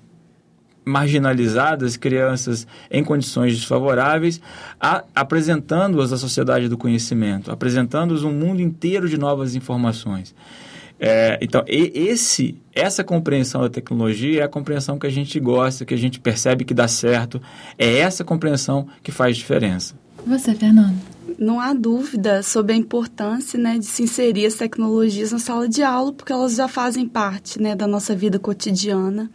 marginalizadas, 0.84 1.96
crianças 1.96 2.66
em 2.90 3.02
condições 3.02 3.54
desfavoráveis, 3.54 4.40
apresentando-as 5.14 6.12
à 6.12 6.18
sociedade 6.18 6.68
do 6.68 6.76
conhecimento, 6.76 7.50
apresentando-as 7.50 8.22
um 8.22 8.32
mundo 8.32 8.60
inteiro 8.60 9.08
de 9.08 9.18
novas 9.18 9.54
informações. 9.54 10.34
É, 10.98 11.38
então, 11.42 11.64
esse, 11.66 12.56
essa 12.72 13.02
compreensão 13.02 13.62
da 13.62 13.68
tecnologia 13.68 14.42
é 14.42 14.44
a 14.44 14.48
compreensão 14.48 14.98
que 14.98 15.06
a 15.06 15.10
gente 15.10 15.38
gosta, 15.40 15.84
que 15.84 15.94
a 15.94 15.98
gente 15.98 16.20
percebe 16.20 16.64
que 16.64 16.72
dá 16.72 16.86
certo. 16.86 17.42
É 17.78 17.98
essa 17.98 18.24
compreensão 18.24 18.86
que 19.02 19.10
faz 19.10 19.36
diferença. 19.36 19.94
Você, 20.26 20.54
Fernando? 20.54 20.96
Não 21.36 21.58
há 21.58 21.74
dúvida 21.74 22.42
sobre 22.44 22.74
a 22.74 22.76
importância 22.76 23.58
né, 23.58 23.76
de 23.76 23.86
se 23.86 24.04
inserir 24.04 24.46
as 24.46 24.54
tecnologias 24.54 25.32
na 25.32 25.38
sala 25.40 25.68
de 25.68 25.82
aula, 25.82 26.12
porque 26.12 26.32
elas 26.32 26.54
já 26.54 26.68
fazem 26.68 27.08
parte 27.08 27.60
né, 27.60 27.74
da 27.74 27.88
nossa 27.88 28.14
vida 28.14 28.38
cotidiana 28.38 29.28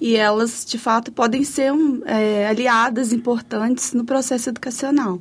e 0.00 0.16
elas, 0.16 0.64
de 0.64 0.78
fato, 0.78 1.12
podem 1.12 1.44
ser 1.44 1.72
um, 1.72 2.02
é, 2.06 2.46
aliadas 2.48 3.12
importantes 3.12 3.92
no 3.92 4.04
processo 4.04 4.48
educacional. 4.48 5.20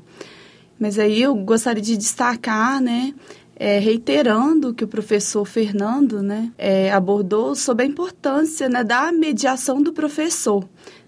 Mas 0.80 0.98
aí 0.98 1.22
eu 1.22 1.36
gostaria 1.36 1.84
de 1.84 1.98
destacar, 1.98 2.80
né, 2.80 3.14
é, 3.60 3.78
reiterando 3.78 4.74
que 4.74 4.86
o 4.86 4.88
professor 4.88 5.44
Fernando 5.44 6.24
né, 6.24 6.50
é, 6.58 6.92
abordou 6.94 7.54
sobre 7.54 7.84
a 7.84 7.88
importância 7.88 8.70
né, 8.70 8.86
da 8.86 9.12
mediação 9.12 9.82
do 9.82 9.92
professor. 9.92 10.64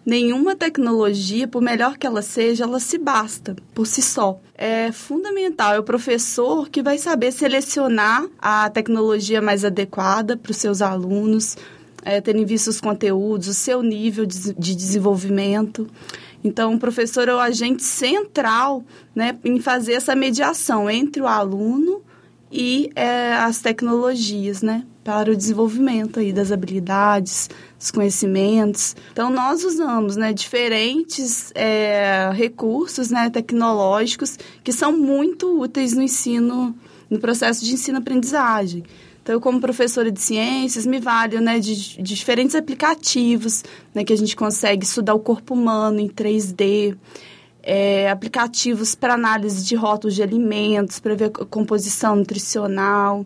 Nenhuma 0.06 0.56
tecnologia, 0.56 1.48
por 1.48 1.62
melhor 1.62 1.98
que 1.98 2.06
ela 2.06 2.22
seja, 2.22 2.66
ela 2.66 2.80
se 2.80 2.98
basta 2.98 3.56
por 3.74 3.86
si 3.88 4.02
só. 4.02 4.42
É 4.56 4.92
fundamental, 4.92 5.74
é 5.76 5.80
o 5.80 5.84
professor 5.84 6.70
que 6.70 6.82
vai 6.82 6.98
saber 6.98 7.32
selecionar 7.32 8.28
a 8.40 8.70
tecnologia 8.70 9.42
mais 9.42 9.64
adequada 9.64 10.36
para 10.36 10.52
os 10.52 10.58
seus 10.58 10.82
alunos, 10.82 11.56
é, 12.04 12.20
terem 12.22 12.46
visto 12.46 12.68
os 12.68 12.82
conteúdos, 12.82 13.48
o 13.48 13.54
seu 13.54 13.82
nível 13.82 14.26
de, 14.26 14.54
de 14.54 14.76
desenvolvimento. 14.76 15.88
Então, 16.44 16.74
o 16.74 16.80
professor 16.80 17.28
é 17.28 17.34
o 17.34 17.40
agente 17.40 17.84
central 17.84 18.84
né, 19.16 19.38
em 19.44 19.60
fazer 19.60 19.94
essa 19.94 20.16
mediação 20.16 20.90
entre 20.90 21.22
o 21.22 21.28
aluno 21.28 22.02
e 22.52 22.90
é, 22.96 23.34
as 23.34 23.62
tecnologias, 23.62 24.62
né, 24.62 24.84
para 25.04 25.32
o 25.32 25.36
desenvolvimento 25.36 26.20
aí 26.20 26.34
das 26.34 26.52
habilidades, 26.52 27.50
dos 27.80 27.92
conhecimentos. 27.92 28.96
Então, 29.12 29.30
nós 29.30 29.64
usamos, 29.64 30.16
né, 30.16 30.34
diferentes 30.34 31.52
é, 31.56 32.30
recursos, 32.34 33.10
né, 33.10 33.30
tecnológicos 33.30 34.38
que 34.64 34.74
são 34.74 34.92
muito 34.92 35.62
úteis 35.62 35.94
no 35.94 36.02
ensino, 36.02 36.76
no 37.10 37.20
processo 37.20 37.64
de 37.64 37.74
ensino-aprendizagem. 37.74 38.84
Então, 39.22 39.36
eu, 39.36 39.42
como 39.42 39.62
professora 39.62 40.12
de 40.12 40.20
ciências, 40.20 40.86
me 40.86 41.00
valho 41.00 41.40
né, 41.40 41.60
de, 41.60 41.98
de 41.98 42.02
diferentes 42.02 42.56
aplicativos 42.56 43.64
né, 43.94 44.04
que 44.04 44.12
a 44.12 44.18
gente 44.18 44.36
consegue 44.36 44.84
estudar 44.84 45.14
o 45.14 45.20
corpo 45.20 45.54
humano 45.54 46.00
em 46.00 46.08
3D, 46.08 46.98
é, 47.62 48.10
aplicativos 48.10 48.96
para 48.96 49.14
análise 49.14 49.64
de 49.64 49.76
rótulos 49.76 50.16
de 50.16 50.24
alimentos, 50.24 51.00
para 51.00 51.14
ver 51.14 51.26
a 51.26 51.46
composição 51.46 52.16
nutricional. 52.16 53.26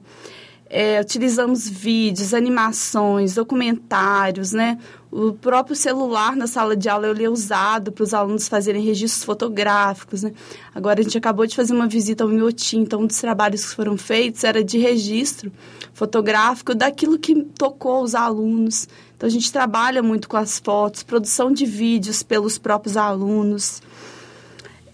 É, 0.77 0.99
utilizamos 0.99 1.69
vídeos, 1.69 2.33
animações, 2.33 3.35
documentários, 3.35 4.51
né? 4.51 4.77
O 5.09 5.31
próprio 5.31 5.73
celular 5.73 6.35
na 6.35 6.47
sala 6.47 6.75
de 6.75 6.89
aula 6.89 7.07
ele 7.07 7.23
é 7.23 7.29
usado 7.29 7.93
para 7.93 8.03
os 8.03 8.13
alunos 8.13 8.49
fazerem 8.49 8.83
registros 8.83 9.23
fotográficos, 9.23 10.23
né? 10.23 10.33
Agora 10.75 10.99
a 10.99 11.03
gente 11.03 11.17
acabou 11.17 11.47
de 11.47 11.55
fazer 11.55 11.73
uma 11.73 11.87
visita 11.87 12.25
ao 12.25 12.29
Miotim, 12.29 12.79
então 12.79 13.03
um 13.03 13.07
dos 13.07 13.17
trabalhos 13.17 13.63
que 13.63 13.73
foram 13.73 13.95
feitos 13.95 14.43
era 14.43 14.61
de 14.61 14.77
registro 14.77 15.49
fotográfico 15.93 16.75
daquilo 16.75 17.17
que 17.17 17.41
tocou 17.57 18.03
os 18.03 18.13
alunos. 18.13 18.85
Então 19.15 19.27
a 19.27 19.31
gente 19.31 19.49
trabalha 19.53 20.03
muito 20.03 20.27
com 20.27 20.35
as 20.35 20.59
fotos, 20.59 21.03
produção 21.03 21.53
de 21.53 21.65
vídeos 21.65 22.21
pelos 22.21 22.57
próprios 22.57 22.97
alunos. 22.97 23.81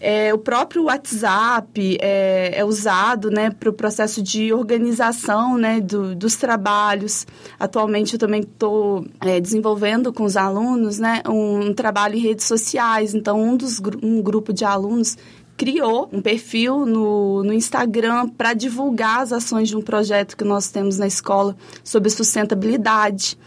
É, 0.04 0.34
o 0.34 0.38
próprio 0.38 0.86
WhatsApp 0.86 1.96
é, 2.00 2.58
é 2.58 2.64
usado 2.64 3.30
né, 3.30 3.50
para 3.50 3.70
o 3.70 3.72
processo 3.72 4.20
de 4.20 4.52
organização 4.52 5.56
né, 5.56 5.80
do, 5.80 6.16
dos 6.16 6.34
trabalhos. 6.34 7.24
Atualmente, 7.56 8.14
eu 8.14 8.18
também 8.18 8.40
estou 8.40 9.06
é, 9.20 9.40
desenvolvendo 9.40 10.12
com 10.12 10.24
os 10.24 10.36
alunos 10.36 10.98
né, 10.98 11.22
um, 11.28 11.68
um, 11.68 11.72
trabalho 11.72 12.16
em 12.16 12.18
redes 12.18 12.46
sociais. 12.46 13.14
Então, 13.14 13.40
um, 13.40 13.56
dos, 13.56 13.80
um 14.02 14.20
grupo 14.20 14.52
de 14.52 14.64
alunos 14.64 15.16
criou 15.56 16.08
um 16.12 16.20
perfil 16.20 16.84
no, 16.84 17.44
no 17.44 17.52
Instagram 17.52 18.28
para 18.30 18.54
divulgar 18.54 19.20
as 19.20 19.32
ações 19.32 19.68
de 19.68 19.76
um 19.76 19.82
projeto 19.82 20.36
que 20.36 20.42
nós 20.42 20.68
temos 20.68 20.98
na 20.98 21.06
escola 21.06 21.56
sobre 21.84 22.10
sustentabilidade. 22.10 23.38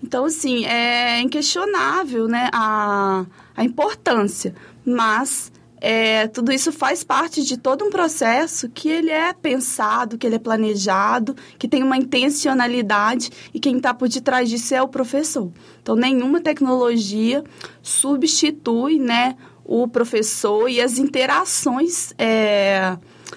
Então, 0.00 0.26
assim, 0.26 0.64
é 0.64 1.20
inquestionável 1.20 2.28
né, 2.28 2.50
a, 2.52 3.26
a 3.56 3.64
importância, 3.64 4.54
mas 4.86 5.50
é, 5.80 6.28
tudo 6.28 6.52
isso 6.52 6.72
faz 6.72 7.04
parte 7.04 7.42
de 7.42 7.58
todo 7.58 7.84
um 7.84 7.90
processo 7.90 8.68
que 8.68 8.88
ele 8.88 9.10
é 9.10 9.32
pensado, 9.32 10.16
que 10.16 10.26
ele 10.26 10.36
é 10.36 10.38
planejado, 10.38 11.36
que 11.58 11.68
tem 11.68 11.82
uma 11.82 11.96
intencionalidade 11.96 13.30
e 13.52 13.60
quem 13.60 13.76
está 13.76 13.92
por 13.92 14.08
detrás 14.08 14.48
disso 14.48 14.74
é 14.74 14.82
o 14.82 14.88
professor. 14.88 15.50
Então, 15.82 15.94
nenhuma 15.94 16.40
tecnologia 16.40 17.44
substitui 17.82 18.98
né, 18.98 19.36
o 19.64 19.86
professor 19.86 20.68
e 20.68 20.80
as 20.80 20.98
interações, 20.98 22.14
é, 22.18 22.96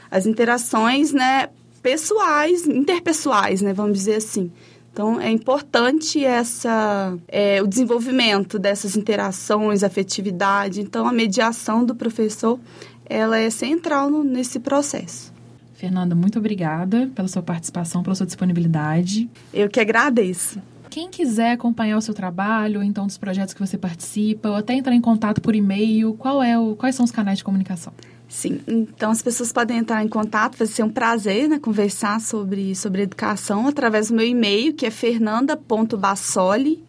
as 0.09 0.25
interações 0.25 1.11
né, 1.11 1.49
pessoais, 1.81 2.65
interpessoais, 2.65 3.61
né, 3.61 3.73
vamos 3.73 3.97
dizer 3.97 4.15
assim. 4.15 4.51
Então, 4.97 5.21
é 5.21 5.29
importante 5.29 6.25
essa, 6.25 7.15
é, 7.27 7.61
o 7.61 7.67
desenvolvimento 7.67 8.57
dessas 8.57 8.97
interações, 8.97 9.83
afetividade. 9.83 10.81
Então, 10.81 11.05
a 11.05 11.11
mediação 11.13 11.85
do 11.85 11.93
professor, 11.93 12.59
ela 13.05 13.37
é 13.37 13.47
central 13.51 14.09
no, 14.09 14.23
nesse 14.23 14.59
processo. 14.59 15.31
Fernanda, 15.75 16.15
muito 16.15 16.39
obrigada 16.39 17.11
pela 17.13 17.27
sua 17.27 17.43
participação, 17.43 18.01
pela 18.01 18.15
sua 18.15 18.25
disponibilidade. 18.25 19.29
Eu 19.53 19.69
que 19.69 19.79
agradeço. 19.79 20.59
Quem 20.89 21.11
quiser 21.11 21.51
acompanhar 21.51 21.99
o 21.99 22.01
seu 22.01 22.15
trabalho, 22.15 22.79
ou 22.79 22.83
então 22.83 23.05
dos 23.05 23.19
projetos 23.19 23.53
que 23.53 23.59
você 23.59 23.77
participa, 23.77 24.49
ou 24.49 24.55
até 24.55 24.73
entrar 24.73 24.95
em 24.95 25.01
contato 25.01 25.41
por 25.41 25.55
e-mail, 25.55 26.15
qual 26.15 26.41
é 26.41 26.57
o, 26.57 26.75
quais 26.75 26.95
são 26.95 27.03
os 27.03 27.11
canais 27.11 27.37
de 27.37 27.43
comunicação? 27.43 27.93
Sim, 28.29 28.59
então 28.67 29.11
as 29.11 29.21
pessoas 29.21 29.53
podem 29.53 29.77
entrar 29.77 30.03
em 30.03 30.07
contato, 30.07 30.57
vai 30.57 30.67
ser 30.67 30.83
um 30.83 30.89
prazer 30.89 31.47
né, 31.47 31.59
conversar 31.59 32.19
sobre, 32.19 32.75
sobre 32.75 33.03
educação 33.03 33.67
através 33.67 34.09
do 34.09 34.15
meu 34.15 34.27
e-mail, 34.27 34.73
que 34.73 34.85
é 34.85 34.91
fernanda.bassoli, 34.91 36.83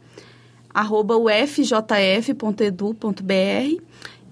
arroba 0.74 1.16
ufjf.edu.br 1.16 1.78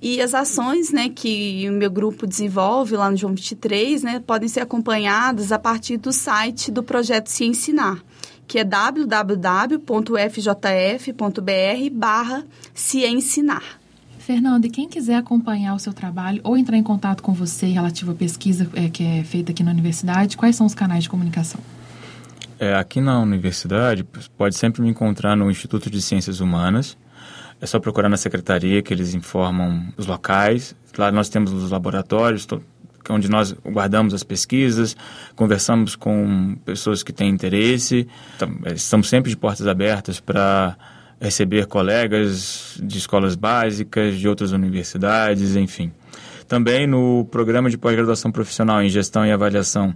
e 0.01 0.21
as 0.21 0.35
ações 0.35 0.91
né, 0.91 1.09
que 1.09 1.65
o 1.69 1.73
meu 1.73 1.91
grupo 1.91 2.27
desenvolve 2.27 2.97
lá 2.97 3.11
no 3.11 3.17
João 3.17 3.35
23 3.35 4.03
né, 4.03 4.23
podem 4.27 4.49
ser 4.49 4.61
acompanhadas 4.61 5.53
a 5.53 5.59
partir 5.59 5.97
do 5.97 6.13
site 6.13 6.71
do 6.71 6.83
projeto 6.83 7.29
Se 7.29 7.45
Ensinar, 7.45 8.05
que 8.47 8.59
é 8.59 8.65
www.ufjf.br 8.65 9.81
barra 11.93 12.45
Se 12.75 13.07
Ensinar. 13.07 13.86
Fernando, 14.27 14.65
e 14.65 14.71
quem 14.71 14.89
quiser 14.89 15.15
acompanhar 15.15 15.73
o 15.73 15.79
seu 15.79 15.93
trabalho 15.93 16.41
ou 16.43 16.57
entrar 16.59 16.77
em 16.77 16.83
contato 16.83 17.23
com 17.23 17.33
você 17.33 17.67
relativo 17.67 18.11
à 18.11 18.15
pesquisa 18.17 18.69
é, 18.75 18.89
que 18.89 19.05
é 19.05 19.23
feita 19.23 19.53
aqui 19.53 19.63
na 19.63 19.71
universidade, 19.71 20.37
quais 20.37 20.57
são 20.57 20.67
os 20.67 20.75
canais 20.75 21.05
de 21.05 21.09
comunicação? 21.09 21.61
É, 22.59 22.75
aqui 22.75 23.01
na 23.01 23.21
universidade, 23.21 24.05
pode 24.37 24.57
sempre 24.57 24.83
me 24.83 24.89
encontrar 24.89 25.37
no 25.37 25.49
Instituto 25.49 25.89
de 25.89 26.03
Ciências 26.03 26.41
Humanas. 26.41 26.99
É 27.61 27.67
só 27.67 27.79
procurar 27.79 28.09
na 28.09 28.17
secretaria 28.17 28.83
que 28.83 28.93
eles 28.93 29.15
informam 29.15 29.93
os 29.97 30.09
locais. 30.09 30.75
Lá 30.99 31.13
nós 31.13 31.29
temos 31.29 31.53
os 31.53 31.71
laboratórios, 31.71 32.49
onde 33.09 33.31
nós 33.31 33.53
guardamos 33.65 34.13
as 34.13 34.25
pesquisas, 34.25 34.97
conversamos 35.37 35.95
com 35.95 36.57
pessoas 36.65 37.05
que 37.05 37.13
têm 37.13 37.31
interesse. 37.31 38.09
É, 38.65 38.73
estamos 38.73 39.09
sempre 39.09 39.31
de 39.31 39.37
portas 39.37 39.69
abertas 39.69 40.19
para 40.19 40.77
receber 41.21 41.67
colegas 41.67 42.79
de 42.83 42.99
escolas 42.99 43.35
básicas, 43.35 44.17
de 44.17 44.29
outras 44.29 44.53
universidades, 44.53 45.57
enfim. 45.57 45.93
Também 46.47 46.87
no 46.87 47.25
programa 47.31 47.69
de 47.69 47.79
pós-graduação 47.79 48.31
profissional 48.31 48.83
em 48.83 48.89
gestão 48.89 49.27
e 49.27 49.33
avaliação 49.33 49.95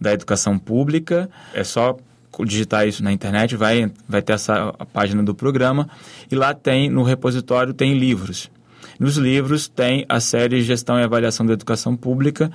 da 0.00 0.12
educação 0.12 0.58
pública, 0.58 1.30
é 1.54 1.62
só 1.62 1.96
digitar 2.44 2.88
isso 2.88 3.04
na 3.04 3.12
internet, 3.12 3.56
vai, 3.56 3.92
vai 4.08 4.22
ter 4.22 4.32
essa 4.32 4.72
página 4.92 5.22
do 5.22 5.34
programa 5.34 5.88
e 6.30 6.34
lá 6.34 6.54
tem, 6.54 6.88
no 6.88 7.02
repositório, 7.02 7.74
tem 7.74 7.94
livros. 7.94 8.50
Nos 8.98 9.16
livros 9.16 9.68
tem 9.68 10.04
a 10.08 10.18
série 10.18 10.62
Gestão 10.62 10.98
e 10.98 11.02
Avaliação 11.02 11.44
da 11.44 11.52
Educação 11.52 11.96
Pública, 11.96 12.50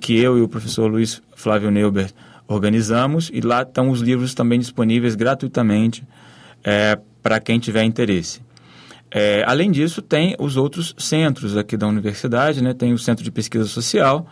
que 0.00 0.18
eu 0.18 0.38
e 0.38 0.40
o 0.40 0.48
professor 0.48 0.90
Luiz 0.90 1.20
Flávio 1.36 1.70
Neuber 1.70 2.10
organizamos, 2.46 3.30
e 3.32 3.40
lá 3.40 3.62
estão 3.62 3.90
os 3.90 4.00
livros 4.00 4.34
também 4.34 4.58
disponíveis 4.58 5.14
gratuitamente 5.14 6.04
é, 6.64 6.98
para 7.22 7.38
quem 7.40 7.58
tiver 7.58 7.84
interesse. 7.84 8.40
É, 9.10 9.44
além 9.46 9.70
disso, 9.70 10.00
tem 10.00 10.34
os 10.38 10.56
outros 10.56 10.94
centros 10.98 11.56
aqui 11.56 11.76
da 11.76 11.86
universidade, 11.86 12.62
né? 12.62 12.72
tem 12.72 12.92
o 12.92 12.98
Centro 12.98 13.22
de 13.22 13.30
Pesquisa 13.30 13.66
Social, 13.66 14.26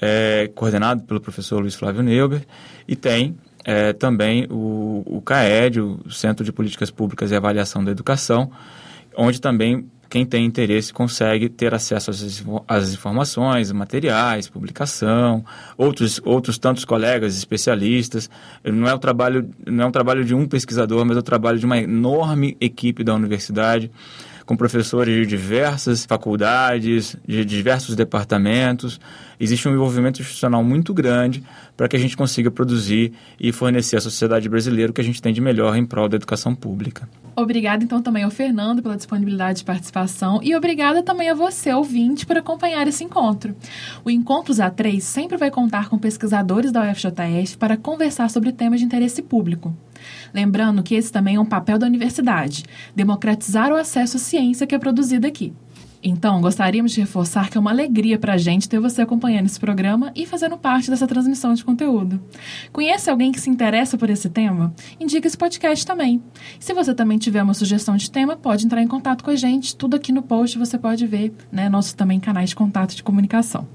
é, 0.00 0.50
coordenado 0.54 1.02
pelo 1.04 1.20
professor 1.20 1.60
Luiz 1.60 1.74
Flávio 1.74 2.02
Neuber, 2.02 2.44
e 2.86 2.94
tem 2.94 3.36
é, 3.64 3.92
também 3.92 4.46
o, 4.50 5.02
o 5.06 5.22
CAED, 5.22 5.80
o 5.80 6.10
Centro 6.10 6.44
de 6.44 6.52
Políticas 6.52 6.90
Públicas 6.90 7.30
e 7.30 7.36
Avaliação 7.36 7.82
da 7.82 7.90
Educação, 7.90 8.50
onde 9.16 9.40
também 9.40 9.88
quem 10.12 10.26
tem 10.26 10.44
interesse 10.44 10.92
consegue 10.92 11.48
ter 11.48 11.72
acesso 11.72 12.10
às, 12.68 12.92
informações, 12.92 13.72
materiais, 13.72 14.46
publicação, 14.46 15.42
outros, 15.74 16.20
outros 16.22 16.58
tantos 16.58 16.84
colegas 16.84 17.34
especialistas. 17.34 18.28
Não 18.62 18.86
é, 18.86 18.92
o 18.92 18.98
trabalho, 18.98 19.48
não 19.66 19.84
é 19.84 19.86
um 19.86 19.90
trabalho 19.90 20.22
de 20.22 20.34
um 20.34 20.46
pesquisador, 20.46 21.02
mas 21.06 21.16
é 21.16 21.20
o 21.20 21.22
trabalho 21.22 21.58
de 21.58 21.64
uma 21.64 21.78
enorme 21.78 22.58
equipe 22.60 23.02
da 23.02 23.14
universidade 23.14 23.90
com 24.44 24.56
professores 24.56 25.14
de 25.14 25.26
diversas 25.26 26.04
faculdades, 26.04 27.16
de 27.26 27.44
diversos 27.44 27.94
departamentos. 27.94 29.00
Existe 29.38 29.68
um 29.68 29.72
envolvimento 29.72 30.20
institucional 30.20 30.62
muito 30.62 30.94
grande 30.94 31.42
para 31.76 31.88
que 31.88 31.96
a 31.96 31.98
gente 31.98 32.16
consiga 32.16 32.50
produzir 32.50 33.12
e 33.40 33.50
fornecer 33.52 33.96
à 33.96 34.00
sociedade 34.00 34.48
brasileira 34.48 34.90
o 34.90 34.94
que 34.94 35.00
a 35.00 35.04
gente 35.04 35.20
tem 35.20 35.32
de 35.32 35.40
melhor 35.40 35.76
em 35.76 35.84
prol 35.84 36.08
da 36.08 36.16
educação 36.16 36.54
pública. 36.54 37.08
Obrigada 37.34 37.82
então 37.82 38.02
também 38.02 38.24
ao 38.24 38.30
Fernando 38.30 38.82
pela 38.82 38.96
disponibilidade 38.96 39.60
de 39.60 39.64
participação 39.64 40.40
e 40.42 40.54
obrigada 40.54 41.02
também 41.02 41.30
a 41.30 41.34
você, 41.34 41.72
ouvinte, 41.72 42.26
por 42.26 42.36
acompanhar 42.36 42.86
esse 42.86 43.02
encontro. 43.02 43.56
O 44.04 44.10
Encontros 44.10 44.58
A3 44.58 45.00
sempre 45.00 45.36
vai 45.36 45.50
contar 45.50 45.88
com 45.88 45.98
pesquisadores 45.98 46.70
da 46.70 46.82
UFJF 46.82 47.56
para 47.58 47.76
conversar 47.76 48.28
sobre 48.28 48.52
temas 48.52 48.80
de 48.80 48.86
interesse 48.86 49.22
público. 49.22 49.74
Lembrando 50.32 50.82
que 50.82 50.94
esse 50.94 51.12
também 51.12 51.36
é 51.36 51.40
um 51.40 51.44
papel 51.44 51.78
da 51.78 51.86
universidade, 51.86 52.64
democratizar 52.94 53.70
o 53.70 53.76
acesso 53.76 54.16
à 54.16 54.20
ciência 54.20 54.66
que 54.66 54.74
é 54.74 54.78
produzida 54.78 55.28
aqui. 55.28 55.52
Então, 56.04 56.40
gostaríamos 56.40 56.90
de 56.90 57.00
reforçar 57.00 57.48
que 57.48 57.56
é 57.56 57.60
uma 57.60 57.70
alegria 57.70 58.18
para 58.18 58.32
a 58.32 58.36
gente 58.36 58.68
ter 58.68 58.80
você 58.80 59.02
acompanhando 59.02 59.46
esse 59.46 59.60
programa 59.60 60.10
e 60.16 60.26
fazendo 60.26 60.58
parte 60.58 60.90
dessa 60.90 61.06
transmissão 61.06 61.54
de 61.54 61.64
conteúdo. 61.64 62.20
Conhece 62.72 63.08
alguém 63.08 63.30
que 63.30 63.40
se 63.40 63.48
interessa 63.48 63.96
por 63.96 64.10
esse 64.10 64.28
tema? 64.28 64.74
Indique 64.98 65.28
esse 65.28 65.38
podcast 65.38 65.86
também. 65.86 66.20
Se 66.58 66.74
você 66.74 66.92
também 66.92 67.18
tiver 67.18 67.42
uma 67.42 67.54
sugestão 67.54 67.96
de 67.96 68.10
tema, 68.10 68.36
pode 68.36 68.66
entrar 68.66 68.82
em 68.82 68.88
contato 68.88 69.22
com 69.22 69.30
a 69.30 69.36
gente. 69.36 69.76
Tudo 69.76 69.94
aqui 69.94 70.10
no 70.10 70.22
post 70.22 70.58
você 70.58 70.76
pode 70.76 71.06
ver, 71.06 71.32
né? 71.52 71.68
Nossos 71.68 71.92
também 71.92 72.18
canais 72.18 72.48
de 72.48 72.56
contato 72.56 72.96
de 72.96 73.02
comunicação. 73.04 73.68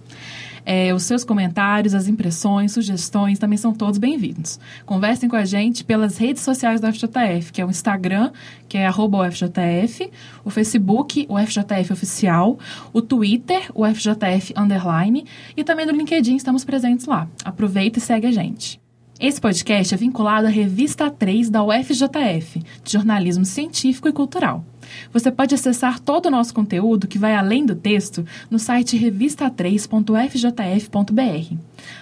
É, 0.70 0.94
os 0.94 1.04
seus 1.04 1.24
comentários, 1.24 1.94
as 1.94 2.10
impressões, 2.10 2.74
sugestões 2.74 3.40
também 3.40 3.58
são 3.58 3.74
todos 3.74 3.98
bem-vindos. 3.98 4.60
Conversem 4.86 5.30
com 5.30 5.38
a 5.38 5.46
gente 5.46 5.82
pelas 5.82 6.18
redes 6.18 6.44
sociais 6.44 6.82
do 6.82 6.92
FJF, 6.92 7.54
que 7.54 7.62
é 7.62 7.66
o 7.66 7.70
Instagram, 7.70 8.32
que 8.68 8.78
é 8.78 8.90
UFJF, 8.90 10.12
o 10.44 10.50
Facebook, 10.50 11.26
o 11.30 11.38
FJF 11.40 11.94
Oficial, 11.94 12.60
o 12.92 13.02
Twitter, 13.02 13.72
o 13.74 13.86
FJF 13.86 14.54
Underline, 14.58 15.24
e 15.56 15.64
também 15.64 15.86
no 15.86 15.94
LinkedIn 15.94 16.36
estamos 16.36 16.66
presentes 16.66 17.06
lá. 17.06 17.30
Aproveita 17.46 18.00
e 18.00 18.02
segue 18.02 18.28
a 18.28 18.32
gente. 18.34 18.78
Esse 19.22 19.40
podcast 19.40 19.94
é 19.94 19.98
vinculado 19.98 20.48
à 20.48 20.50
revista 20.50 21.10
3 21.10 21.50
da 21.50 21.64
UFJF, 21.64 22.62
de 22.84 22.92
jornalismo 22.92 23.46
científico 23.46 24.10
e 24.10 24.12
cultural. 24.12 24.66
Você 25.12 25.32
pode 25.32 25.56
acessar 25.56 26.00
todo 26.00 26.28
o 26.28 26.32
nosso 26.32 26.54
conteúdo, 26.54 27.08
que 27.08 27.18
vai 27.18 27.36
além 27.36 27.66
do 27.66 27.76
texto, 27.76 28.26
no 28.50 28.60
site 28.60 28.98
revista3.fjf.br. 28.98 31.56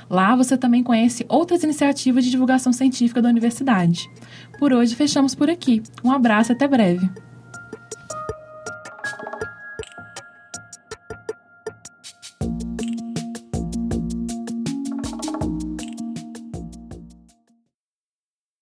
Lá 0.10 0.36
você 0.36 0.58
também 0.58 0.84
conhece 0.84 1.26
outras 1.28 1.64
iniciativas 1.64 2.24
de 2.24 2.32
divulgação 2.32 2.74
científica 2.74 3.22
da 3.22 3.30
universidade. 3.30 4.10
Por 4.58 4.74
hoje, 4.74 4.96
fechamos 4.96 5.36
por 5.36 5.50
aqui. 5.50 5.84
Um 6.04 6.12
abraço 6.12 6.52
e 6.52 6.54
até 6.54 6.68
breve. 6.68 7.10